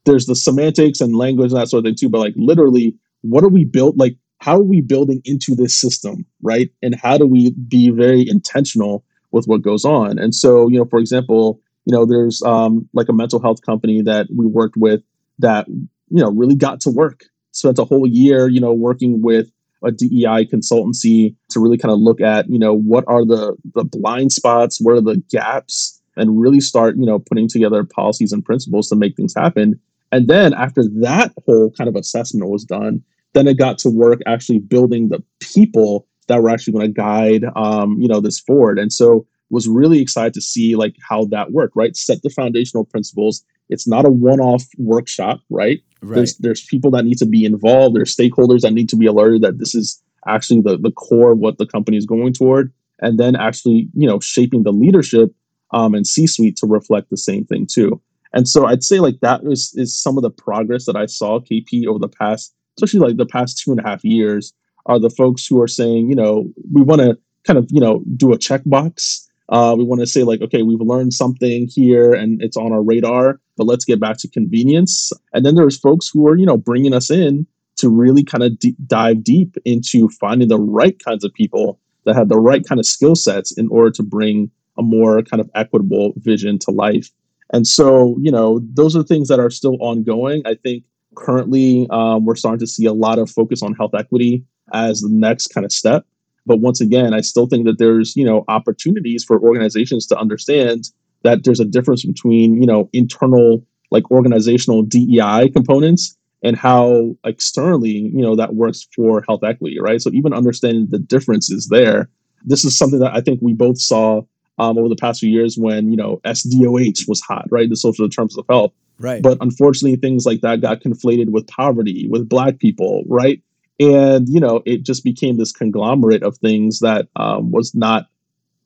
there's 0.05 0.27
the 0.27 0.35
semantics 0.35 1.01
and 1.01 1.17
language 1.17 1.53
and 1.53 1.61
that 1.61 1.69
sort 1.69 1.81
of 1.81 1.85
thing 1.85 1.97
too, 1.97 2.09
but 2.09 2.19
like 2.19 2.35
literally, 2.37 2.97
what 3.23 3.45
are 3.45 3.49
we 3.49 3.65
built 3.65 3.97
like? 3.97 4.17
How 4.39 4.57
are 4.57 4.63
we 4.63 4.83
building 4.83 5.23
into 5.25 5.55
this 5.55 5.75
system, 5.75 6.27
right? 6.43 6.71
And 6.83 6.95
how 6.95 7.17
do 7.17 7.27
we 7.27 7.53
be 7.53 7.91
very 7.91 8.29
intentional 8.29 9.03
with 9.33 9.47
what 9.47 9.63
goes 9.63 9.85
on? 9.85 10.19
And 10.19 10.35
so, 10.35 10.69
you 10.69 10.79
know, 10.79 10.85
for 10.85 10.99
example, 10.99 11.61
you 11.87 11.97
know, 11.97 12.05
there's 12.05 12.43
um, 12.43 12.89
like 12.93 13.09
a 13.09 13.15
mental 13.15 13.41
health 13.41 13.63
company 13.63 14.03
that 14.03 14.27
we 14.35 14.45
worked 14.45 14.77
with 14.77 15.03
that 15.39 15.67
you 15.69 16.23
know 16.23 16.31
really 16.31 16.57
got 16.57 16.81
to 16.81 16.91
work. 16.91 17.25
Spent 17.53 17.79
a 17.79 17.85
whole 17.85 18.07
year 18.07 18.49
you 18.49 18.61
know 18.61 18.73
working 18.73 19.23
with 19.23 19.51
a 19.85 19.93
DEI 19.93 20.47
consultancy 20.47 21.35
to 21.51 21.61
really 21.61 21.79
kind 21.79 21.93
of 21.93 21.99
look 21.99 22.21
at 22.21 22.49
you 22.51 22.59
know 22.59 22.75
what 22.75 23.05
are 23.07 23.25
the 23.25 23.57
the 23.75 23.85
blind 23.85 24.33
spots 24.33 24.81
what 24.81 24.95
are 24.95 25.01
the 25.01 25.23
gaps 25.31 26.01
and 26.17 26.41
really 26.41 26.61
start 26.61 26.97
you 26.97 27.07
know 27.07 27.19
putting 27.19 27.49
together 27.49 27.85
policies 27.85 28.33
and 28.33 28.45
principles 28.45 28.89
to 28.89 28.97
make 28.97 29.17
things 29.17 29.35
happen. 29.37 29.81
And 30.13 30.29
then 30.29 30.55
after 30.55 30.85
that 31.01 31.33
whole 31.45 31.71
kind 31.73 31.89
of 31.89 31.97
assessment 31.97 32.49
was 32.49 32.65
done 32.65 33.03
then 33.37 33.47
it 33.47 33.59
got 33.59 33.77
to 33.77 33.91
work 33.91 34.21
actually 34.27 34.59
building 34.59 35.11
the 35.11 35.23
people 35.41 36.07
that 36.27 36.43
were 36.43 36.49
actually 36.49 36.73
going 36.73 36.87
to 36.87 36.93
guide 36.93 37.45
um, 37.55 38.01
you 38.01 38.09
know 38.09 38.21
this 38.21 38.41
forward. 38.41 38.79
And 38.79 38.93
so 38.93 39.27
was 39.51 39.69
really 39.69 40.01
excited 40.01 40.35
to 40.35 40.41
see 40.41 40.77
like 40.77 40.97
how 41.09 41.25
that 41.27 41.53
worked 41.53 41.77
right 41.77 41.97
set 41.97 42.23
the 42.23 42.31
foundational 42.31 42.85
principles 42.85 43.45
it's 43.69 43.87
not 43.87 44.05
a 44.05 44.11
one-off 44.11 44.65
workshop, 44.79 45.41
right? 45.51 45.83
right? 46.03 46.17
There's 46.17 46.37
there's 46.39 46.65
people 46.65 46.91
that 46.93 47.05
need 47.05 47.19
to 47.19 47.27
be 47.27 47.45
involved. 47.45 47.97
There's 47.97 48.15
stakeholders 48.15 48.61
that 48.61 48.73
need 48.73 48.89
to 48.91 48.97
be 48.97 49.07
alerted 49.07 49.43
that 49.43 49.59
this 49.59 49.75
is 49.75 50.03
actually 50.27 50.61
the 50.61 50.79
the 50.79 50.93
core 50.93 51.33
of 51.33 51.39
what 51.39 51.59
the 51.59 51.67
company 51.67 51.97
is 51.97 52.07
going 52.07 52.33
toward, 52.33 52.73
and 53.01 53.19
then 53.19 53.37
actually 53.37 53.89
you 53.95 54.07
know 54.07 54.21
shaping 54.21 54.63
the 54.63 54.73
leadership 54.73 55.35
um, 55.73 55.95
and 55.95 56.07
C-suite 56.07 56.57
to 56.59 56.67
reflect 56.67 57.11
the 57.11 57.17
same 57.17 57.45
thing 57.45 57.67
too. 57.67 58.01
And 58.33 58.49
so 58.49 58.67
I'd 58.67 58.85
say 58.85 59.01
like 59.01 59.21
that 59.21 59.41
is 59.45 59.73
is 59.75 60.01
some 60.01 60.17
of 60.17 60.23
the 60.23 60.31
progress 60.31 60.87
that 60.87 60.97
I 60.97 61.07
saw 61.07 61.41
KP 61.41 61.87
over 61.87 61.99
the 61.99 62.09
past, 62.09 62.55
especially 62.77 63.01
like 63.01 63.17
the 63.17 63.27
past 63.27 63.59
two 63.59 63.73
and 63.73 63.81
a 63.81 63.89
half 63.89 64.05
years 64.05 64.53
are 64.87 65.01
the 65.01 65.11
folks 65.11 65.47
who 65.47 65.61
are 65.61 65.67
saying, 65.67 66.09
you 66.09 66.15
know, 66.15 66.49
we 66.73 66.83
want 66.83 67.01
to 67.01 67.19
kind 67.45 67.59
of, 67.59 67.67
you 67.71 67.81
know, 67.81 68.05
do 68.17 68.33
a 68.33 68.39
checkbox. 68.39 69.26
Uh, 69.49 69.75
we 69.79 69.85
want 69.85 70.01
to 70.01 70.07
say 70.07 70.23
like, 70.23 70.41
okay, 70.41 70.63
we've 70.63 70.81
learned 70.81 71.15
something 71.15 71.69
here 71.69 72.13
and 72.13 72.43
it's 72.43 72.57
on 72.57 72.73
our 72.73 72.83
radar, 72.83 73.41
but 73.57 73.67
let's 73.67 73.85
get 73.85 74.01
back 74.01 74.17
to 74.19 74.29
convenience. 74.29 75.13
And 75.33 75.47
then 75.47 75.55
there's 75.55 75.79
folks 75.79 76.09
who 76.09 76.27
are, 76.27 76.37
you 76.37 76.47
know, 76.47 76.57
bringing 76.57 76.93
us 76.93 77.11
in 77.11 77.47
to 77.77 77.89
really 77.89 78.25
kind 78.25 78.43
of 78.43 78.59
d- 78.59 78.77
dive 78.87 79.23
deep 79.23 79.57
into 79.65 80.09
finding 80.09 80.49
the 80.49 80.59
right 80.59 80.99
kinds 81.05 81.25
of 81.25 81.33
people 81.33 81.79
that 82.05 82.17
have 82.17 82.29
the 82.29 82.39
right 82.39 82.67
kind 82.67 82.81
of 82.81 82.87
skill 82.87 83.15
sets 83.15 83.57
in 83.57 83.69
order 83.69 83.91
to 83.91 84.03
bring 84.03 84.51
a 84.79 84.83
more 84.83 85.23
kind 85.23 85.41
of 85.41 85.51
equitable 85.55 86.13
vision 86.17 86.59
to 86.61 86.71
life. 86.71 87.11
And 87.53 87.67
so, 87.67 88.17
you 88.21 88.31
know, 88.31 88.61
those 88.75 88.97
are 88.97 89.03
things 89.03 89.29
that 89.29 89.39
are 89.39 89.51
still 89.51 89.77
ongoing. 89.81 90.43
I 90.45 90.55
think 90.55 90.85
currently 91.15 91.87
um, 91.91 92.25
we're 92.25 92.35
starting 92.35 92.59
to 92.61 92.67
see 92.67 92.87
a 92.87 92.93
lot 92.93 93.19
of 93.19 93.31
focus 93.31 93.63
on 93.63 93.75
health 93.75 93.95
equity 93.95 94.45
as 94.73 95.01
the 95.01 95.09
next 95.11 95.49
kind 95.49 95.65
of 95.65 95.73
step. 95.73 96.07
But 96.47 96.61
once 96.61 96.81
again, 96.81 97.13
I 97.13 97.21
still 97.21 97.47
think 97.47 97.67
that 97.67 97.79
there's, 97.79 98.17
you 98.17 98.25
know, 98.25 98.45
opportunities 98.49 99.25
for 99.25 99.41
organizations 99.41 100.07
to 100.07 100.19
understand 100.19 100.91
that 101.23 101.45
there's 101.45 101.61
a 101.61 101.65
difference 101.65 102.05
between, 102.05 102.61
you 102.61 102.67
know, 102.67 102.89
internal 102.93 103.65
like 103.91 104.11
organizational 104.11 104.83
DEI 104.83 105.49
components 105.53 106.17
and 106.43 106.57
how 106.57 107.17
externally, 107.25 108.11
you 108.15 108.23
know, 108.23 108.37
that 108.37 108.55
works 108.55 108.87
for 108.95 109.25
health 109.27 109.45
equity, 109.45 109.79
right? 109.81 110.01
So 110.01 110.11
even 110.13 110.33
understanding 110.33 110.87
the 110.91 110.99
differences 110.99 111.69
there, 111.69 112.09
this 112.45 112.65
is 112.65 112.77
something 112.77 113.01
that 113.01 113.15
I 113.15 113.21
think 113.21 113.41
we 113.43 113.53
both 113.53 113.79
saw 113.79 114.23
um, 114.59 114.79
over 114.79 114.89
the 114.89 114.97
past 114.97 115.21
few 115.21 115.31
years 115.31 115.57
when 115.59 115.91
you 115.91 115.97
know 115.97 116.21
SDOH 116.25 117.09
was 117.09 117.21
hot, 117.21 117.47
right? 117.51 117.69
The 117.69 117.77
social 117.77 118.07
determinants 118.07 118.39
of 118.39 118.47
health. 118.49 118.73
Right. 118.99 119.23
But 119.23 119.39
unfortunately, 119.41 119.97
things 119.97 120.25
like 120.25 120.41
that 120.41 120.63
got 120.63 120.81
conflated 120.81 121.29
with 121.31 121.47
poverty, 121.49 122.07
with 122.09 122.29
Black 122.29 122.59
people, 122.59 123.03
right? 123.07 123.43
And 123.79 124.29
you 124.29 124.41
know, 124.41 124.63
it 124.65 124.85
just 124.85 125.05
became 125.05 125.37
this 125.37 125.53
conglomerate 125.53 126.23
of 126.23 126.39
things 126.39 126.81
that 126.81 127.09
um, 127.17 127.51
was 127.51 127.75
not 127.75 128.07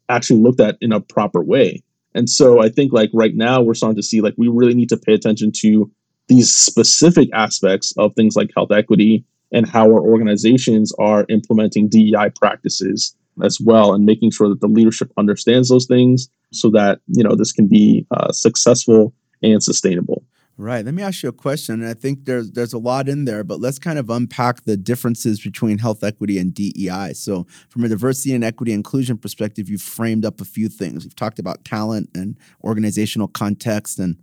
actually 0.08 0.40
looked 0.40 0.60
at 0.60 0.76
in 0.80 0.92
a 0.92 1.00
proper 1.00 1.42
way. 1.42 1.82
And 2.14 2.28
so 2.28 2.60
I 2.60 2.68
think 2.68 2.92
like 2.92 3.10
right 3.14 3.34
now 3.34 3.60
we're 3.60 3.74
starting 3.74 3.96
to 3.96 4.02
see 4.02 4.20
like 4.20 4.34
we 4.36 4.48
really 4.48 4.74
need 4.74 4.88
to 4.88 4.96
pay 4.96 5.14
attention 5.14 5.52
to 5.60 5.90
these 6.28 6.54
specific 6.54 7.28
aspects 7.32 7.92
of 7.98 8.14
things 8.14 8.36
like 8.36 8.50
health 8.56 8.72
equity 8.72 9.24
and 9.52 9.68
how 9.68 9.86
our 9.86 10.00
organizations 10.00 10.92
are 10.98 11.26
implementing 11.28 11.88
DEI 11.88 12.30
practices 12.36 13.16
as 13.42 13.58
well 13.60 13.94
and 13.94 14.04
making 14.04 14.30
sure 14.30 14.48
that 14.48 14.60
the 14.60 14.68
leadership 14.68 15.10
understands 15.16 15.68
those 15.68 15.86
things 15.86 16.28
so 16.52 16.70
that 16.70 17.00
you 17.06 17.22
know 17.22 17.34
this 17.34 17.52
can 17.52 17.66
be 17.66 18.06
uh, 18.10 18.32
successful 18.32 19.14
and 19.42 19.62
sustainable 19.62 20.24
Right. 20.60 20.84
Let 20.84 20.92
me 20.92 21.02
ask 21.02 21.22
you 21.22 21.30
a 21.30 21.32
question. 21.32 21.80
And 21.80 21.88
I 21.88 21.94
think 21.94 22.26
there's 22.26 22.50
there's 22.50 22.74
a 22.74 22.78
lot 22.78 23.08
in 23.08 23.24
there, 23.24 23.42
but 23.44 23.60
let's 23.60 23.78
kind 23.78 23.98
of 23.98 24.10
unpack 24.10 24.64
the 24.64 24.76
differences 24.76 25.40
between 25.40 25.78
health 25.78 26.04
equity 26.04 26.38
and 26.38 26.52
DEI. 26.52 27.14
So, 27.14 27.46
from 27.70 27.84
a 27.84 27.88
diversity 27.88 28.34
and 28.34 28.44
equity 28.44 28.72
inclusion 28.72 29.16
perspective, 29.16 29.70
you've 29.70 29.80
framed 29.80 30.26
up 30.26 30.38
a 30.38 30.44
few 30.44 30.68
things. 30.68 31.04
We've 31.04 31.16
talked 31.16 31.38
about 31.38 31.64
talent 31.64 32.10
and 32.14 32.36
organizational 32.62 33.28
context 33.28 33.98
and 33.98 34.20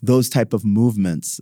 those 0.00 0.28
type 0.28 0.52
of 0.52 0.64
movements. 0.64 1.40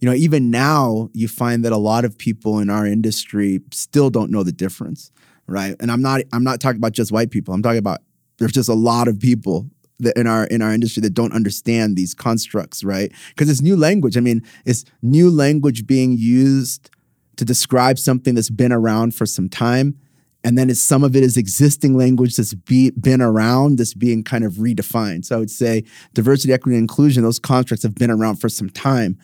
You 0.00 0.10
know, 0.10 0.14
even 0.14 0.50
now, 0.50 1.08
you 1.14 1.26
find 1.26 1.64
that 1.64 1.72
a 1.72 1.78
lot 1.78 2.04
of 2.04 2.18
people 2.18 2.58
in 2.58 2.68
our 2.68 2.86
industry 2.86 3.62
still 3.72 4.10
don't 4.10 4.30
know 4.30 4.42
the 4.42 4.52
difference 4.52 5.10
right? 5.46 5.76
And 5.80 5.90
I'm 5.90 6.02
not 6.02 6.22
I'm 6.32 6.44
not 6.44 6.60
talking 6.60 6.78
about 6.78 6.92
just 6.92 7.12
white 7.12 7.30
people. 7.30 7.54
I'm 7.54 7.62
talking 7.62 7.78
about 7.78 8.00
there's 8.38 8.52
just 8.52 8.68
a 8.68 8.74
lot 8.74 9.08
of 9.08 9.18
people 9.18 9.70
that 10.00 10.16
in 10.16 10.26
our 10.26 10.44
in 10.46 10.62
our 10.62 10.72
industry 10.72 11.00
that 11.02 11.14
don't 11.14 11.32
understand 11.32 11.96
these 11.96 12.14
constructs, 12.14 12.84
right? 12.84 13.12
Because 13.30 13.50
it's 13.50 13.62
new 13.62 13.76
language. 13.76 14.16
I 14.16 14.20
mean, 14.20 14.42
it's 14.64 14.84
new 15.02 15.30
language 15.30 15.86
being 15.86 16.16
used 16.18 16.90
to 17.36 17.44
describe 17.44 17.98
something 17.98 18.34
that's 18.34 18.50
been 18.50 18.72
around 18.72 19.14
for 19.14 19.26
some 19.26 19.48
time. 19.48 19.98
And 20.42 20.56
then 20.56 20.70
it's 20.70 20.80
some 20.80 21.02
of 21.02 21.16
it 21.16 21.24
is 21.24 21.36
existing 21.36 21.96
language 21.96 22.36
that's 22.36 22.54
be, 22.54 22.90
been 22.90 23.20
around, 23.20 23.78
that's 23.78 23.94
being 23.94 24.22
kind 24.22 24.44
of 24.44 24.54
redefined. 24.54 25.24
So 25.24 25.36
I 25.36 25.38
would 25.40 25.50
say 25.50 25.82
diversity, 26.14 26.52
equity, 26.52 26.76
and 26.76 26.84
inclusion, 26.84 27.24
those 27.24 27.40
constructs 27.40 27.82
have 27.82 27.96
been 27.96 28.12
around 28.12 28.36
for 28.36 28.48
some 28.48 28.70
time, 28.70 29.18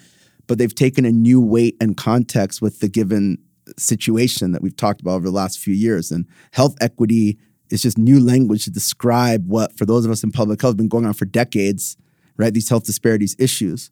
but 0.47 0.59
they've 0.59 0.75
taken 0.75 1.05
a 1.05 1.13
new 1.13 1.41
weight 1.41 1.77
and 1.81 1.97
context 1.97 2.61
with 2.61 2.81
the 2.81 2.89
given 2.89 3.39
situation 3.79 4.51
that 4.53 4.63
we've 4.63 4.77
talked 4.77 5.01
about 5.01 5.13
over 5.13 5.27
the 5.27 5.31
last 5.31 5.61
few 5.61 5.75
years. 5.75 6.11
And 6.11 6.27
health 6.51 6.75
equity 6.81 7.39
is 7.73 7.83
just 7.83 7.99
new 7.99 8.21
language 8.21 8.65
to 8.65 8.71
describe 8.71 9.49
what, 9.49 9.77
for 9.77 9.87
those 9.87 10.05
of 10.05 10.11
us 10.11 10.23
in 10.23 10.31
public 10.31 10.61
health, 10.61 10.77
been 10.77 10.89
going 10.89 11.07
on 11.07 11.15
for 11.15 11.25
decades, 11.25 11.97
right? 12.37 12.53
These 12.53 12.69
health 12.69 12.85
disparities 12.85 13.35
issues. 13.39 13.91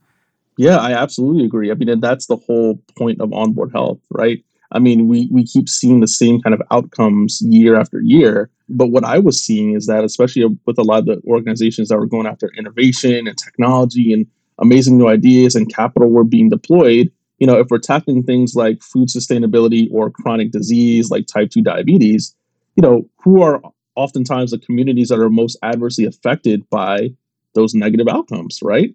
Yeah, 0.57 0.77
I 0.77 0.93
absolutely 0.93 1.45
agree. 1.45 1.71
I 1.71 1.75
mean, 1.75 1.89
and 1.89 2.03
that's 2.03 2.27
the 2.27 2.37
whole 2.37 2.81
point 2.99 3.21
of 3.21 3.33
onboard 3.33 3.73
health, 3.73 4.01
right? 4.11 4.45
I 4.73 4.79
mean, 4.79 5.09
we 5.09 5.29
we 5.33 5.45
keep 5.45 5.69
seeing 5.69 6.01
the 6.01 6.07
same 6.07 6.41
kind 6.41 6.55
of 6.55 6.63
outcomes 6.71 7.41
year 7.43 7.75
after 7.77 8.01
year. 8.01 8.51
But 8.69 8.89
what 8.89 9.05
I 9.05 9.19
was 9.19 9.43
seeing 9.43 9.75
is 9.75 9.87
that, 9.87 10.05
especially 10.05 10.45
with 10.67 10.79
a 10.79 10.83
lot 10.83 11.01
of 11.01 11.07
the 11.07 11.21
organizations 11.27 11.89
that 11.89 11.99
were 11.99 12.07
going 12.07 12.27
after 12.27 12.53
innovation 12.57 13.27
and 13.27 13.37
technology 13.37 14.13
and 14.13 14.27
amazing 14.59 14.97
new 14.97 15.09
ideas 15.09 15.55
and 15.55 15.75
capital 15.75 16.11
were 16.11 16.23
being 16.23 16.51
deployed, 16.51 17.11
you 17.39 17.47
know, 17.47 17.59
if 17.59 17.69
we're 17.69 17.79
tackling 17.79 18.23
things 18.23 18.55
like 18.55 18.83
food 18.83 19.09
sustainability 19.09 19.89
or 19.91 20.11
chronic 20.11 20.53
disease 20.53 21.11
like 21.11 21.27
type 21.27 21.51
2 21.51 21.63
diabetes, 21.63 22.37
you 22.81 22.89
know, 22.89 23.07
who 23.23 23.43
are 23.43 23.61
oftentimes 23.95 24.53
the 24.53 24.59
communities 24.59 25.11
that 25.11 25.19
are 25.19 25.29
most 25.29 25.59
adversely 25.63 26.07
affected 26.07 26.67
by 26.71 27.11
those 27.55 27.75
negative 27.75 28.09
outcomes, 28.09 28.61
right? 28.63 28.95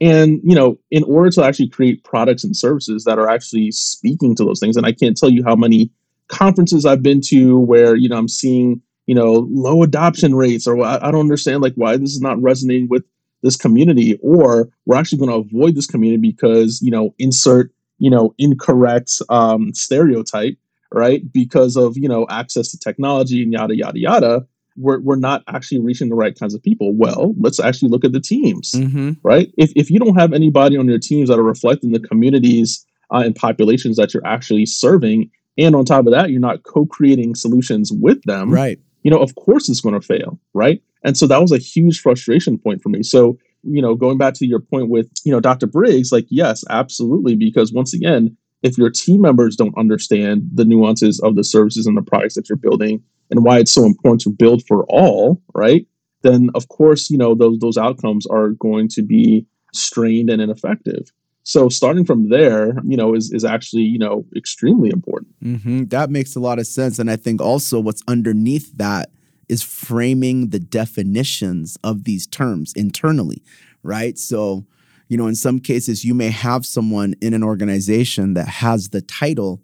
And, 0.00 0.40
you 0.42 0.56
know, 0.56 0.80
in 0.90 1.04
order 1.04 1.30
to 1.30 1.44
actually 1.44 1.68
create 1.68 2.02
products 2.02 2.42
and 2.42 2.56
services 2.56 3.04
that 3.04 3.20
are 3.20 3.28
actually 3.28 3.70
speaking 3.70 4.34
to 4.34 4.44
those 4.44 4.58
things, 4.58 4.76
and 4.76 4.84
I 4.84 4.90
can't 4.90 5.16
tell 5.16 5.30
you 5.30 5.44
how 5.44 5.54
many 5.54 5.92
conferences 6.26 6.84
I've 6.84 7.04
been 7.04 7.20
to 7.26 7.60
where, 7.60 7.94
you 7.94 8.08
know, 8.08 8.16
I'm 8.16 8.26
seeing, 8.26 8.82
you 9.06 9.14
know, 9.14 9.46
low 9.48 9.84
adoption 9.84 10.34
rates, 10.34 10.66
or 10.66 10.82
I, 10.82 10.96
I 10.96 11.12
don't 11.12 11.20
understand 11.20 11.62
like 11.62 11.74
why 11.74 11.98
this 11.98 12.10
is 12.10 12.20
not 12.20 12.42
resonating 12.42 12.88
with 12.88 13.04
this 13.44 13.56
community, 13.56 14.18
or 14.24 14.68
we're 14.86 14.96
actually 14.96 15.18
going 15.18 15.30
to 15.30 15.48
avoid 15.48 15.76
this 15.76 15.86
community 15.86 16.20
because, 16.20 16.82
you 16.82 16.90
know, 16.90 17.14
insert 17.20 17.70
you 18.00 18.10
know 18.10 18.34
incorrect 18.38 19.12
um, 19.28 19.72
stereotype 19.74 20.56
right 20.92 21.32
because 21.32 21.76
of 21.76 21.96
you 21.96 22.08
know 22.08 22.26
access 22.30 22.70
to 22.70 22.78
technology 22.78 23.42
and 23.42 23.52
yada 23.52 23.76
yada 23.76 23.98
yada 23.98 24.46
we're, 24.76 25.00
we're 25.00 25.16
not 25.16 25.42
actually 25.48 25.80
reaching 25.80 26.08
the 26.08 26.14
right 26.14 26.38
kinds 26.38 26.54
of 26.54 26.62
people 26.62 26.94
well 26.94 27.34
let's 27.38 27.60
actually 27.60 27.88
look 27.88 28.04
at 28.04 28.12
the 28.12 28.20
teams 28.20 28.72
mm-hmm. 28.72 29.12
right 29.22 29.52
if, 29.56 29.72
if 29.76 29.90
you 29.90 29.98
don't 29.98 30.16
have 30.16 30.32
anybody 30.32 30.76
on 30.76 30.88
your 30.88 30.98
teams 30.98 31.28
that 31.28 31.38
are 31.38 31.44
reflecting 31.44 31.92
the 31.92 32.00
communities 32.00 32.84
uh, 33.12 33.22
and 33.24 33.34
populations 33.34 33.96
that 33.96 34.14
you're 34.14 34.26
actually 34.26 34.66
serving 34.66 35.30
and 35.58 35.74
on 35.74 35.84
top 35.84 36.06
of 36.06 36.12
that 36.12 36.30
you're 36.30 36.40
not 36.40 36.62
co-creating 36.62 37.34
solutions 37.34 37.92
with 37.92 38.22
them 38.24 38.50
right 38.50 38.78
you 39.02 39.10
know 39.10 39.18
of 39.18 39.34
course 39.34 39.68
it's 39.68 39.80
going 39.80 39.98
to 39.98 40.06
fail 40.06 40.38
right 40.54 40.82
and 41.02 41.16
so 41.16 41.26
that 41.26 41.40
was 41.40 41.52
a 41.52 41.58
huge 41.58 42.00
frustration 42.00 42.58
point 42.58 42.82
for 42.82 42.88
me 42.88 43.02
so 43.02 43.36
you 43.62 43.82
know, 43.82 43.94
going 43.94 44.18
back 44.18 44.34
to 44.34 44.46
your 44.46 44.60
point 44.60 44.88
with, 44.88 45.10
you 45.24 45.32
know, 45.32 45.40
Dr. 45.40 45.66
Briggs, 45.66 46.12
like, 46.12 46.26
yes, 46.28 46.64
absolutely. 46.70 47.34
Because 47.34 47.72
once 47.72 47.94
again, 47.94 48.36
if 48.62 48.76
your 48.76 48.90
team 48.90 49.20
members 49.22 49.56
don't 49.56 49.76
understand 49.78 50.48
the 50.52 50.64
nuances 50.64 51.20
of 51.20 51.36
the 51.36 51.44
services 51.44 51.86
and 51.86 51.96
the 51.96 52.02
products 52.02 52.34
that 52.34 52.48
you're 52.48 52.56
building 52.56 53.02
and 53.30 53.44
why 53.44 53.58
it's 53.58 53.72
so 53.72 53.84
important 53.84 54.20
to 54.22 54.30
build 54.30 54.62
for 54.66 54.84
all, 54.88 55.40
right? 55.54 55.86
Then 56.22 56.50
of 56.54 56.68
course, 56.68 57.10
you 57.10 57.18
know, 57.18 57.34
those 57.34 57.58
those 57.60 57.78
outcomes 57.78 58.26
are 58.26 58.50
going 58.50 58.88
to 58.88 59.02
be 59.02 59.46
strained 59.72 60.30
and 60.30 60.42
ineffective. 60.42 61.10
So 61.42 61.68
starting 61.68 62.04
from 62.04 62.28
there, 62.28 62.74
you 62.84 62.96
know, 62.96 63.14
is 63.14 63.32
is 63.32 63.44
actually, 63.44 63.82
you 63.82 63.98
know, 63.98 64.24
extremely 64.36 64.90
important. 64.90 65.34
Mm-hmm. 65.42 65.84
That 65.84 66.10
makes 66.10 66.36
a 66.36 66.40
lot 66.40 66.58
of 66.58 66.66
sense. 66.66 66.98
And 66.98 67.10
I 67.10 67.16
think 67.16 67.40
also 67.40 67.80
what's 67.80 68.02
underneath 68.06 68.76
that 68.76 69.10
is 69.48 69.62
framing 69.62 70.50
the 70.50 70.60
definitions 70.60 71.76
of 71.82 72.04
these 72.04 72.26
terms 72.26 72.72
internally, 72.76 73.42
right? 73.82 74.16
So, 74.16 74.64
you 75.10 75.16
know, 75.16 75.26
in 75.26 75.34
some 75.34 75.58
cases, 75.58 76.04
you 76.04 76.14
may 76.14 76.30
have 76.30 76.64
someone 76.64 77.14
in 77.20 77.34
an 77.34 77.42
organization 77.42 78.34
that 78.34 78.46
has 78.46 78.90
the 78.90 79.02
title 79.02 79.60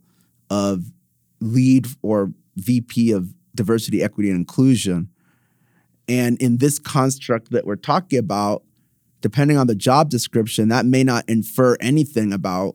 of 0.50 0.90
lead 1.40 1.86
or 2.02 2.32
VP 2.56 3.12
of 3.12 3.32
diversity, 3.54 4.02
equity, 4.02 4.28
and 4.28 4.38
inclusion. 4.38 5.08
And 6.08 6.36
in 6.42 6.58
this 6.58 6.80
construct 6.80 7.52
that 7.52 7.64
we're 7.64 7.76
talking 7.76 8.18
about, 8.18 8.64
depending 9.20 9.56
on 9.56 9.68
the 9.68 9.76
job 9.76 10.10
description, 10.10 10.68
that 10.70 10.84
may 10.84 11.04
not 11.04 11.24
infer 11.28 11.76
anything 11.80 12.32
about 12.32 12.74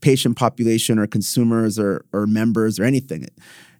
patient 0.00 0.36
population 0.36 0.98
or 0.98 1.06
consumers 1.06 1.78
or, 1.78 2.04
or 2.12 2.26
members 2.26 2.80
or 2.80 2.84
anything. 2.84 3.28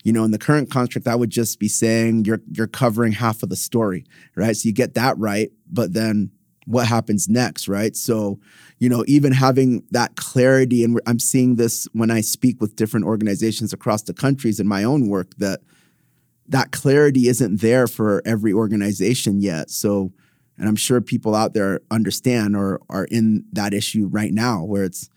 You 0.04 0.12
know, 0.12 0.22
in 0.22 0.30
the 0.30 0.38
current 0.38 0.70
construct, 0.70 1.08
I 1.08 1.16
would 1.16 1.30
just 1.30 1.58
be 1.58 1.66
saying 1.66 2.24
you're 2.24 2.40
you're 2.52 2.68
covering 2.68 3.12
half 3.12 3.42
of 3.42 3.48
the 3.48 3.56
story, 3.56 4.04
right? 4.36 4.56
So 4.56 4.68
you 4.68 4.72
get 4.72 4.94
that 4.94 5.18
right, 5.18 5.50
but 5.68 5.92
then 5.92 6.30
what 6.66 6.86
happens 6.86 7.28
next, 7.28 7.68
right? 7.68 7.96
So, 7.96 8.38
you 8.78 8.88
know, 8.88 9.04
even 9.06 9.32
having 9.32 9.84
that 9.90 10.16
clarity, 10.16 10.84
and 10.84 11.00
I'm 11.06 11.18
seeing 11.18 11.56
this 11.56 11.88
when 11.92 12.10
I 12.10 12.20
speak 12.20 12.60
with 12.60 12.76
different 12.76 13.06
organizations 13.06 13.72
across 13.72 14.02
the 14.02 14.14
countries 14.14 14.60
in 14.60 14.66
my 14.66 14.84
own 14.84 15.08
work 15.08 15.34
that 15.38 15.60
that 16.48 16.72
clarity 16.72 17.28
isn't 17.28 17.60
there 17.60 17.86
for 17.86 18.22
every 18.24 18.52
organization 18.52 19.40
yet. 19.40 19.70
So, 19.70 20.12
and 20.58 20.68
I'm 20.68 20.76
sure 20.76 21.00
people 21.00 21.34
out 21.34 21.54
there 21.54 21.80
understand 21.90 22.56
or 22.56 22.80
are 22.88 23.04
in 23.04 23.44
that 23.52 23.72
issue 23.72 24.06
right 24.06 24.32
now 24.32 24.62
where 24.64 24.84
it's, 24.84 25.08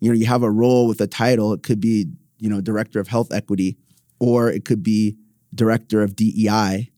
you 0.00 0.10
know, 0.10 0.16
you 0.16 0.26
have 0.26 0.42
a 0.42 0.50
role 0.50 0.86
with 0.86 1.00
a 1.00 1.06
title, 1.06 1.52
it 1.52 1.62
could 1.62 1.80
be, 1.80 2.06
you 2.38 2.50
know, 2.50 2.60
director 2.60 3.00
of 3.00 3.08
health 3.08 3.32
equity, 3.32 3.76
or 4.18 4.50
it 4.50 4.64
could 4.64 4.82
be 4.82 5.16
director 5.54 6.02
of 6.02 6.16
DEI. 6.16 6.90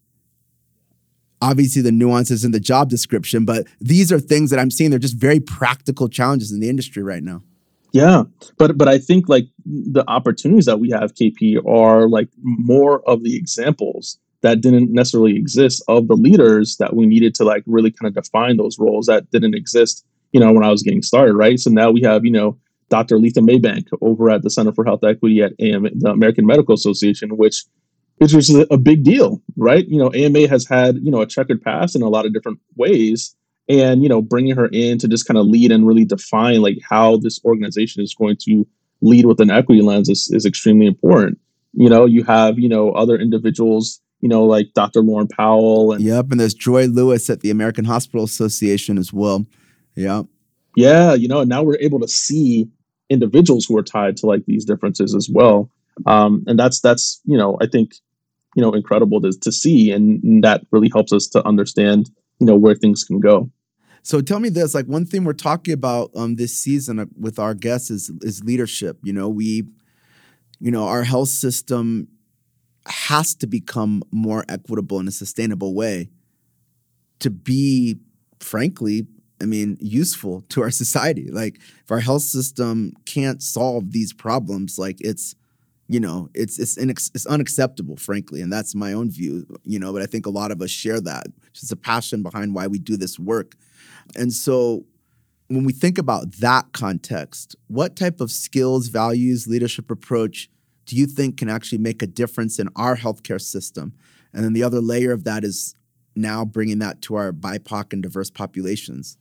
Obviously, 1.43 1.83
the 1.83 1.93
nuances 1.93 2.45
in 2.45 2.53
the 2.53 2.61
job 2.61 2.89
description, 2.89 3.45
but 3.45 3.67
these 3.81 4.11
are 4.11 4.19
things 4.19 4.51
that 4.51 4.59
I'm 4.59 4.71
seeing. 4.71 4.91
They're 4.91 4.99
just 4.99 5.17
very 5.17 5.41
practical 5.41 6.09
challenges 6.09 6.51
in 6.51 6.61
the 6.61 6.69
industry 6.69 7.03
right 7.03 7.23
now. 7.23 7.43
Yeah, 7.93 8.25
but 8.59 8.77
but 8.77 8.89
I 8.89 8.99
think 8.99 9.29
like 9.29 9.47
the 9.65 10.05
opportunities 10.09 10.67
that 10.67 10.81
we 10.81 10.91
have, 10.91 11.15
KP, 11.15 11.67
are 11.67 12.09
like 12.09 12.29
more 12.43 13.01
of 13.09 13.23
the 13.23 13.37
examples 13.37 14.19
that 14.43 14.61
didn't 14.61 14.93
necessarily 14.93 15.37
exist 15.37 15.83
of 15.89 16.09
the 16.09 16.15
leaders 16.15 16.77
that 16.77 16.95
we 16.95 17.07
needed 17.07 17.35
to 17.35 17.45
like 17.45 17.63
really 17.67 17.91
kind 17.91 18.07
of 18.09 18.23
define 18.23 18.57
those 18.57 18.79
roles 18.79 19.07
that 19.07 19.31
didn't 19.31 19.55
exist, 19.55 20.05
you 20.33 20.41
know, 20.41 20.53
when 20.53 20.65
I 20.65 20.71
was 20.71 20.83
getting 20.83 21.03
started, 21.03 21.35
right? 21.35 21.59
So 21.59 21.71
now 21.71 21.91
we 21.91 22.03
have, 22.03 22.25
you 22.25 22.31
know, 22.31 22.59
Dr. 22.89 23.17
Aletha 23.17 23.39
Maybank 23.39 23.89
over 24.01 24.31
at 24.31 24.43
the 24.43 24.51
Center 24.51 24.73
for 24.73 24.85
Health 24.85 25.03
Equity 25.03 25.43
at 25.43 25.53
AM, 25.59 25.89
the 25.95 26.11
American 26.11 26.47
Medical 26.47 26.75
Association, 26.75 27.37
which 27.37 27.65
which 28.19 28.33
was 28.33 28.51
a 28.71 28.79
big 28.79 29.03
deal, 29.03 29.43
right? 29.57 29.87
You 29.87 29.99
know, 29.99 30.13
AMA 30.13 30.49
has 30.49 30.67
had 30.67 30.97
you 31.03 31.11
know 31.11 31.21
a 31.21 31.27
checkered 31.27 31.63
past 31.63 31.97
in 31.97 32.03
a 32.03 32.09
lot 32.09 32.27
of 32.27 32.33
different 32.33 32.59
ways, 32.77 33.37
and 33.69 34.03
you 34.03 34.09
know, 34.09 34.23
bringing 34.23 34.57
her 34.57 34.69
in 34.73 34.99
to 34.99 35.09
just 35.09 35.27
kind 35.27 35.39
of 35.39 35.47
lead 35.47 35.73
and 35.73 35.87
really 35.87 36.05
define 36.05 36.63
like 36.63 36.79
how 36.89 37.17
this 37.19 37.41
organization 37.45 38.03
is 38.03 38.15
going 38.15 38.37
to 38.43 38.67
lead 39.03 39.27
with 39.27 39.41
an 39.41 39.51
equity 39.51 39.83
lens 39.83 40.09
is, 40.09 40.29
is 40.33 40.47
extremely 40.47 40.87
important. 40.87 41.39
You 41.75 41.91
know, 41.91 42.07
you 42.07 42.25
have 42.25 42.59
you 42.59 42.69
know 42.69 42.93
other 42.93 43.17
individuals, 43.17 44.01
you 44.21 44.29
know, 44.29 44.45
like 44.45 44.73
Dr. 44.75 45.01
Lauren 45.01 45.29
Powell, 45.29 45.93
and 45.93 46.03
yep, 46.03 46.31
and 46.31 46.41
there's 46.41 46.55
Joy 46.55 46.87
Lewis 46.87 47.29
at 47.29 47.41
the 47.41 47.51
American 47.51 47.85
Hospital 47.85 48.25
Association 48.25 48.99
as 48.99 49.13
well. 49.13 49.45
Yeah, 49.95 50.23
yeah, 50.75 51.13
you 51.15 51.29
know, 51.29 51.41
and 51.41 51.51
now 51.51 51.63
we're 51.63 51.79
able 51.81 52.01
to 52.01 52.09
see 52.09 52.69
individuals 53.11 53.67
who 53.67 53.77
are 53.77 53.83
tied 53.83 54.17
to 54.19 54.27
like 54.27 54.45
these 54.47 54.65
differences 54.65 55.15
as 55.15 55.29
well. 55.31 55.71
Um, 56.07 56.45
and 56.47 56.59
that's 56.59 56.81
that's 56.81 57.21
you 57.25 57.37
know 57.37 57.59
I 57.61 57.67
think 57.67 57.93
you 58.57 58.63
know 58.63 58.73
incredible 58.73 59.21
to, 59.21 59.31
to 59.31 59.53
see, 59.53 59.93
and 59.93 60.43
that 60.43 60.63
really 60.73 60.91
helps 60.93 61.13
us 61.13 61.29
to 61.29 61.47
understand 61.47 62.11
you 62.41 62.47
know 62.47 62.57
where 62.57 62.75
things 62.75 63.05
can 63.05 63.21
go. 63.21 63.51
So 64.03 64.21
tell 64.21 64.41
me 64.41 64.49
this: 64.49 64.75
like 64.75 64.87
one 64.87 65.05
thing 65.05 65.25
we're 65.25 65.35
talking 65.35 65.75
about 65.75 66.11
um, 66.17 66.37
this 66.37 66.59
season 66.59 66.99
uh, 66.99 67.07
with 67.21 67.39
our 67.39 67.55
guests 67.55 67.91
is 67.91 68.11
is 68.23 68.43
leadership. 68.43 68.99
You 69.05 69.13
know, 69.13 69.29
we, 69.29 69.65
you 70.59 70.71
know, 70.71 70.89
our 70.89 71.05
health 71.05 71.29
system 71.29 72.09
has 72.87 73.35
to 73.35 73.47
become 73.47 74.03
more 74.11 74.45
equitable 74.49 74.99
in 75.01 75.09
a 75.09 75.13
sustainable 75.13 75.75
way 75.75 76.09
to 77.19 77.31
be, 77.31 77.97
frankly, 78.41 79.07
I 79.41 79.45
mean, 79.45 79.77
useful 79.81 80.45
to 80.51 80.63
our 80.63 80.71
society. 80.83 81.29
Like 81.31 81.59
if 81.85 81.91
our 81.91 82.01
health 82.01 82.23
system 82.23 82.93
can't 83.05 83.43
solve 83.43 83.93
these 83.93 84.13
problems, 84.13 84.79
like 84.79 84.97
it's, 85.01 85.35
you 85.89 86.01
know, 86.01 86.29
it's 86.35 86.59
it's 86.59 86.77
inex- 86.77 87.11
it's 87.15 87.27
unacceptable, 87.27 87.97
frankly, 87.97 88.41
and 88.41 88.53
that's 88.53 88.75
my 88.75 88.93
own 88.93 89.11
view. 89.11 89.47
You 89.65 89.79
know, 89.79 89.93
but 89.93 90.03
I 90.03 90.07
think 90.07 90.27
a 90.27 90.31
lot 90.31 90.51
of 90.51 90.61
us 90.61 90.71
share 90.71 91.01
that. 91.01 91.27
It's 91.51 91.71
a 91.71 91.77
passion 91.77 92.23
behind 92.23 92.55
why 92.55 92.67
we 92.67 92.79
do 92.79 92.97
this 92.97 93.19
work, 93.19 93.57
and 94.17 94.33
so 94.33 94.85
when 95.49 95.65
we 95.65 95.73
think 95.73 95.97
about 95.99 96.33
that 96.41 96.73
context, 96.73 97.55
what 97.69 97.95
type 97.95 98.21
of 98.21 98.31
skills, 98.31 98.89
values, 98.89 99.47
leadership 99.47 99.91
approach 99.91 100.51
do 100.87 100.97
you 100.97 101.07
think 101.07 101.37
can 101.37 101.49
actually 101.49 101.79
make 101.79 102.03
a 102.03 102.07
difference 102.07 102.59
in 102.59 102.69
our 102.77 102.97
healthcare 102.97 103.41
system? 103.41 103.93
And 104.33 104.45
then 104.45 104.53
the 104.53 104.63
other 104.63 104.81
layer 104.81 105.13
of 105.13 105.25
that 105.25 105.45
is 105.45 105.75
now 106.15 106.45
bringing 106.45 106.79
that 106.79 107.03
to 107.03 107.17
our 107.17 107.33
BIPOC 107.33 107.93
and 107.93 108.03
diverse 108.03 108.31
populations. 108.31 109.19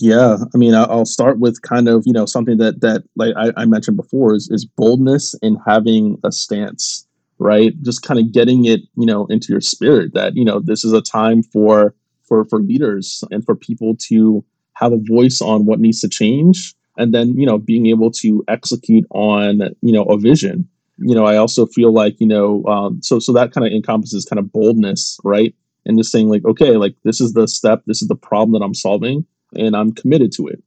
Yeah, 0.00 0.38
I 0.52 0.58
mean, 0.58 0.74
I'll 0.74 1.06
start 1.06 1.38
with 1.38 1.62
kind 1.62 1.88
of 1.88 2.02
you 2.04 2.12
know 2.12 2.26
something 2.26 2.58
that 2.58 2.80
that 2.80 3.04
like 3.14 3.34
I, 3.36 3.52
I 3.56 3.64
mentioned 3.64 3.96
before 3.96 4.34
is 4.34 4.48
is 4.50 4.64
boldness 4.64 5.34
in 5.40 5.56
having 5.66 6.18
a 6.24 6.32
stance, 6.32 7.06
right? 7.38 7.80
Just 7.82 8.02
kind 8.02 8.18
of 8.18 8.32
getting 8.32 8.64
it 8.64 8.80
you 8.96 9.06
know 9.06 9.26
into 9.26 9.52
your 9.52 9.60
spirit 9.60 10.12
that 10.14 10.34
you 10.34 10.44
know 10.44 10.58
this 10.58 10.84
is 10.84 10.92
a 10.92 11.00
time 11.00 11.42
for 11.44 11.94
for 12.24 12.44
for 12.46 12.58
leaders 12.58 13.22
and 13.30 13.44
for 13.44 13.54
people 13.54 13.96
to 14.08 14.44
have 14.74 14.92
a 14.92 14.98
voice 14.98 15.40
on 15.40 15.64
what 15.64 15.78
needs 15.78 16.00
to 16.00 16.08
change, 16.08 16.74
and 16.98 17.14
then 17.14 17.38
you 17.38 17.46
know 17.46 17.58
being 17.58 17.86
able 17.86 18.10
to 18.10 18.42
execute 18.48 19.04
on 19.10 19.60
you 19.80 19.92
know 19.92 20.04
a 20.04 20.18
vision. 20.18 20.68
You 20.98 21.14
know, 21.14 21.24
I 21.24 21.36
also 21.36 21.66
feel 21.66 21.92
like 21.92 22.20
you 22.20 22.26
know 22.26 22.64
um, 22.64 23.00
so 23.00 23.20
so 23.20 23.32
that 23.34 23.52
kind 23.52 23.64
of 23.64 23.72
encompasses 23.72 24.24
kind 24.24 24.40
of 24.40 24.50
boldness, 24.52 25.18
right? 25.22 25.54
And 25.86 25.98
just 25.98 26.10
saying 26.10 26.30
like, 26.30 26.44
okay, 26.44 26.76
like 26.76 26.96
this 27.04 27.20
is 27.20 27.34
the 27.34 27.46
step, 27.46 27.82
this 27.86 28.02
is 28.02 28.08
the 28.08 28.16
problem 28.16 28.58
that 28.58 28.64
I'm 28.64 28.74
solving 28.74 29.24
and 29.56 29.76
I'm 29.76 29.92
committed 29.92 30.32
to 30.32 30.46
it. 30.48 30.62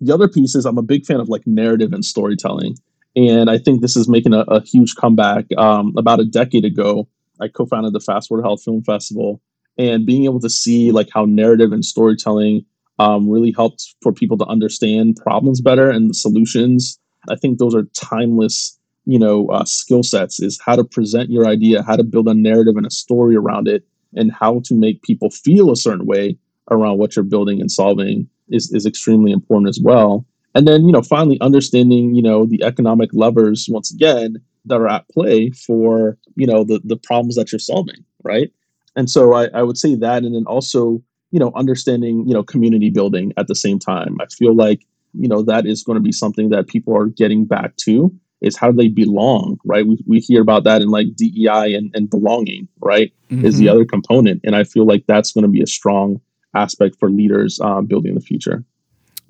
The 0.00 0.12
other 0.12 0.28
piece 0.28 0.54
is 0.54 0.66
I'm 0.66 0.78
a 0.78 0.82
big 0.82 1.06
fan 1.06 1.20
of 1.20 1.28
like 1.28 1.46
narrative 1.46 1.92
and 1.92 2.04
storytelling. 2.04 2.76
And 3.14 3.48
I 3.48 3.56
think 3.58 3.80
this 3.80 3.96
is 3.96 4.08
making 4.08 4.34
a, 4.34 4.40
a 4.40 4.60
huge 4.60 4.94
comeback. 4.94 5.46
Um, 5.56 5.94
about 5.96 6.20
a 6.20 6.24
decade 6.24 6.64
ago, 6.64 7.08
I 7.40 7.48
co 7.48 7.64
founded 7.66 7.92
the 7.92 8.00
Fast 8.00 8.28
Forward 8.28 8.44
Health 8.44 8.62
Film 8.62 8.82
Festival. 8.82 9.40
And 9.78 10.06
being 10.06 10.24
able 10.24 10.40
to 10.40 10.50
see 10.50 10.90
like 10.90 11.08
how 11.12 11.24
narrative 11.24 11.72
and 11.72 11.84
storytelling 11.84 12.64
um, 12.98 13.28
really 13.28 13.52
helped 13.52 13.94
for 14.02 14.12
people 14.12 14.38
to 14.38 14.46
understand 14.46 15.16
problems 15.16 15.60
better 15.60 15.90
and 15.90 16.10
the 16.10 16.14
solutions. 16.14 16.98
I 17.28 17.36
think 17.36 17.58
those 17.58 17.74
are 17.74 17.84
timeless, 17.94 18.78
you 19.04 19.18
know, 19.18 19.48
uh, 19.48 19.64
skill 19.64 20.02
sets. 20.02 20.40
Is 20.40 20.60
how 20.64 20.76
to 20.76 20.84
present 20.84 21.30
your 21.30 21.46
idea, 21.46 21.82
how 21.82 21.96
to 21.96 22.04
build 22.04 22.28
a 22.28 22.34
narrative 22.34 22.76
and 22.76 22.86
a 22.86 22.90
story 22.90 23.36
around 23.36 23.68
it, 23.68 23.84
and 24.14 24.32
how 24.32 24.60
to 24.64 24.74
make 24.74 25.02
people 25.02 25.30
feel 25.30 25.70
a 25.70 25.76
certain 25.76 26.06
way 26.06 26.38
around 26.70 26.98
what 26.98 27.16
you're 27.16 27.24
building 27.24 27.60
and 27.60 27.70
solving 27.70 28.28
is, 28.48 28.72
is 28.72 28.86
extremely 28.86 29.32
important 29.32 29.68
as 29.68 29.80
well. 29.82 30.26
And 30.54 30.66
then, 30.66 30.86
you 30.86 30.92
know, 30.92 31.02
finally 31.02 31.38
understanding, 31.40 32.14
you 32.14 32.22
know, 32.22 32.46
the 32.46 32.62
economic 32.62 33.10
levers 33.12 33.68
once 33.70 33.92
again 33.92 34.36
that 34.64 34.80
are 34.80 34.88
at 34.88 35.08
play 35.10 35.50
for, 35.50 36.16
you 36.34 36.46
know, 36.46 36.64
the 36.64 36.80
the 36.82 36.96
problems 36.96 37.36
that 37.36 37.52
you're 37.52 37.58
solving, 37.58 38.04
right? 38.24 38.50
And 38.96 39.10
so 39.10 39.34
I, 39.34 39.48
I 39.52 39.62
would 39.62 39.76
say 39.76 39.94
that 39.96 40.24
and 40.24 40.34
then 40.34 40.46
also, 40.46 41.02
you 41.30 41.38
know, 41.38 41.52
understanding, 41.54 42.26
you 42.26 42.32
know, 42.32 42.42
community 42.42 42.88
building 42.88 43.34
at 43.36 43.48
the 43.48 43.54
same 43.54 43.78
time. 43.78 44.16
I 44.20 44.26
feel 44.26 44.54
like, 44.54 44.86
you 45.12 45.28
know, 45.28 45.42
that 45.42 45.66
is 45.66 45.82
going 45.82 45.96
to 45.96 46.02
be 46.02 46.12
something 46.12 46.48
that 46.48 46.68
people 46.68 46.96
are 46.96 47.06
getting 47.06 47.44
back 47.44 47.76
to 47.84 48.10
is 48.40 48.56
how 48.56 48.70
do 48.70 48.76
they 48.76 48.88
belong, 48.88 49.58
right? 49.64 49.86
We, 49.86 49.98
we 50.06 50.20
hear 50.20 50.40
about 50.40 50.64
that 50.64 50.82
in 50.82 50.88
like 50.88 51.14
DEI 51.16 51.74
and, 51.74 51.90
and 51.94 52.08
belonging, 52.08 52.68
right? 52.80 53.12
Mm-hmm. 53.30 53.44
Is 53.44 53.58
the 53.58 53.66
mm-hmm. 53.66 53.74
other 53.74 53.84
component. 53.84 54.40
And 54.44 54.56
I 54.56 54.64
feel 54.64 54.86
like 54.86 55.04
that's 55.06 55.32
going 55.32 55.42
to 55.42 55.48
be 55.48 55.62
a 55.62 55.66
strong 55.66 56.20
aspect 56.56 56.96
for 56.98 57.10
leaders 57.10 57.60
um, 57.60 57.86
building 57.86 58.14
the 58.14 58.20
future. 58.20 58.64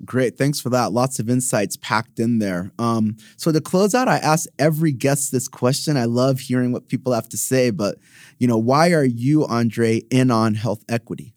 Great. 0.05 0.37
Thanks 0.37 0.59
for 0.59 0.69
that. 0.69 0.91
Lots 0.91 1.17
of 1.19 1.29
insights 1.29 1.75
packed 1.77 2.19
in 2.19 2.37
there. 2.37 2.71
Um, 2.77 3.17
so 3.35 3.51
to 3.51 3.59
close 3.59 3.95
out, 3.95 4.07
I 4.07 4.17
ask 4.17 4.47
every 4.59 4.91
guest 4.91 5.31
this 5.31 5.47
question. 5.47 5.97
I 5.97 6.05
love 6.05 6.39
hearing 6.39 6.71
what 6.71 6.87
people 6.87 7.13
have 7.13 7.27
to 7.29 7.37
say, 7.37 7.71
but 7.71 7.97
you 8.37 8.47
know, 8.47 8.57
why 8.57 8.91
are 8.91 9.03
you, 9.03 9.45
Andre, 9.47 10.01
in 10.11 10.29
on 10.29 10.53
health 10.53 10.83
equity? 10.87 11.33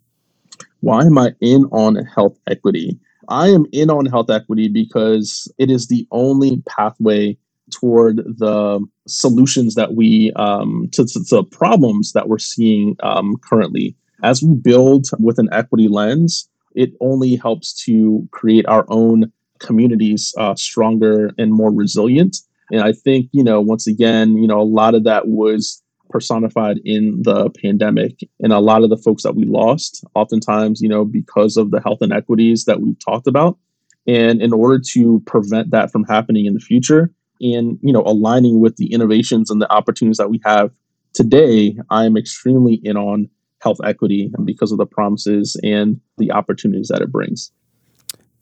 Why 0.80 1.04
am 1.04 1.16
I 1.16 1.32
in 1.40 1.64
on 1.66 1.96
health 2.04 2.38
equity? 2.46 2.98
I 3.28 3.48
am 3.48 3.64
in 3.72 3.90
on 3.90 4.06
health 4.06 4.28
equity 4.28 4.68
because 4.68 5.50
it 5.56 5.70
is 5.70 5.86
the 5.86 6.06
only 6.10 6.62
pathway 6.68 7.38
toward 7.70 8.16
the 8.16 8.84
solutions 9.06 9.74
that 9.76 9.94
we 9.94 10.32
um, 10.36 10.88
to, 10.92 11.06
to, 11.06 11.24
to 11.24 11.44
problems 11.44 12.12
that 12.12 12.28
we're 12.28 12.38
seeing 12.38 12.96
um, 13.02 13.36
currently 13.48 13.96
as 14.22 14.42
we 14.42 14.54
build 14.54 15.06
with 15.18 15.38
an 15.38 15.48
equity 15.52 15.88
lens, 15.88 16.48
it 16.74 16.92
only 17.00 17.36
helps 17.36 17.84
to 17.84 18.28
create 18.30 18.66
our 18.66 18.84
own 18.88 19.32
communities 19.58 20.34
uh, 20.38 20.54
stronger 20.54 21.32
and 21.38 21.52
more 21.52 21.72
resilient. 21.72 22.38
And 22.72 22.82
I 22.82 22.92
think, 22.92 23.28
you 23.32 23.42
know, 23.42 23.60
once 23.60 23.86
again, 23.86 24.36
you 24.36 24.46
know, 24.46 24.60
a 24.60 24.62
lot 24.62 24.94
of 24.94 25.04
that 25.04 25.28
was 25.28 25.82
personified 26.08 26.78
in 26.84 27.22
the 27.22 27.50
pandemic 27.50 28.20
and 28.40 28.52
a 28.52 28.58
lot 28.58 28.82
of 28.82 28.90
the 28.90 28.96
folks 28.96 29.22
that 29.22 29.36
we 29.36 29.44
lost, 29.44 30.04
oftentimes, 30.14 30.80
you 30.80 30.88
know, 30.88 31.04
because 31.04 31.56
of 31.56 31.70
the 31.70 31.80
health 31.80 31.98
inequities 32.00 32.64
that 32.64 32.80
we've 32.80 32.98
talked 32.98 33.26
about. 33.26 33.58
And 34.06 34.42
in 34.42 34.52
order 34.52 34.80
to 34.92 35.22
prevent 35.26 35.70
that 35.70 35.92
from 35.92 36.04
happening 36.04 36.46
in 36.46 36.54
the 36.54 36.60
future 36.60 37.12
and, 37.40 37.78
you 37.82 37.92
know, 37.92 38.02
aligning 38.02 38.60
with 38.60 38.76
the 38.76 38.92
innovations 38.92 39.50
and 39.50 39.60
the 39.60 39.70
opportunities 39.72 40.18
that 40.18 40.30
we 40.30 40.40
have 40.44 40.70
today, 41.12 41.76
I 41.90 42.06
am 42.06 42.16
extremely 42.16 42.74
in 42.82 42.96
on 42.96 43.28
health 43.60 43.78
equity 43.84 44.30
because 44.44 44.72
of 44.72 44.78
the 44.78 44.86
promises 44.86 45.58
and 45.62 46.00
the 46.18 46.32
opportunities 46.32 46.88
that 46.88 47.02
it 47.02 47.12
brings. 47.12 47.52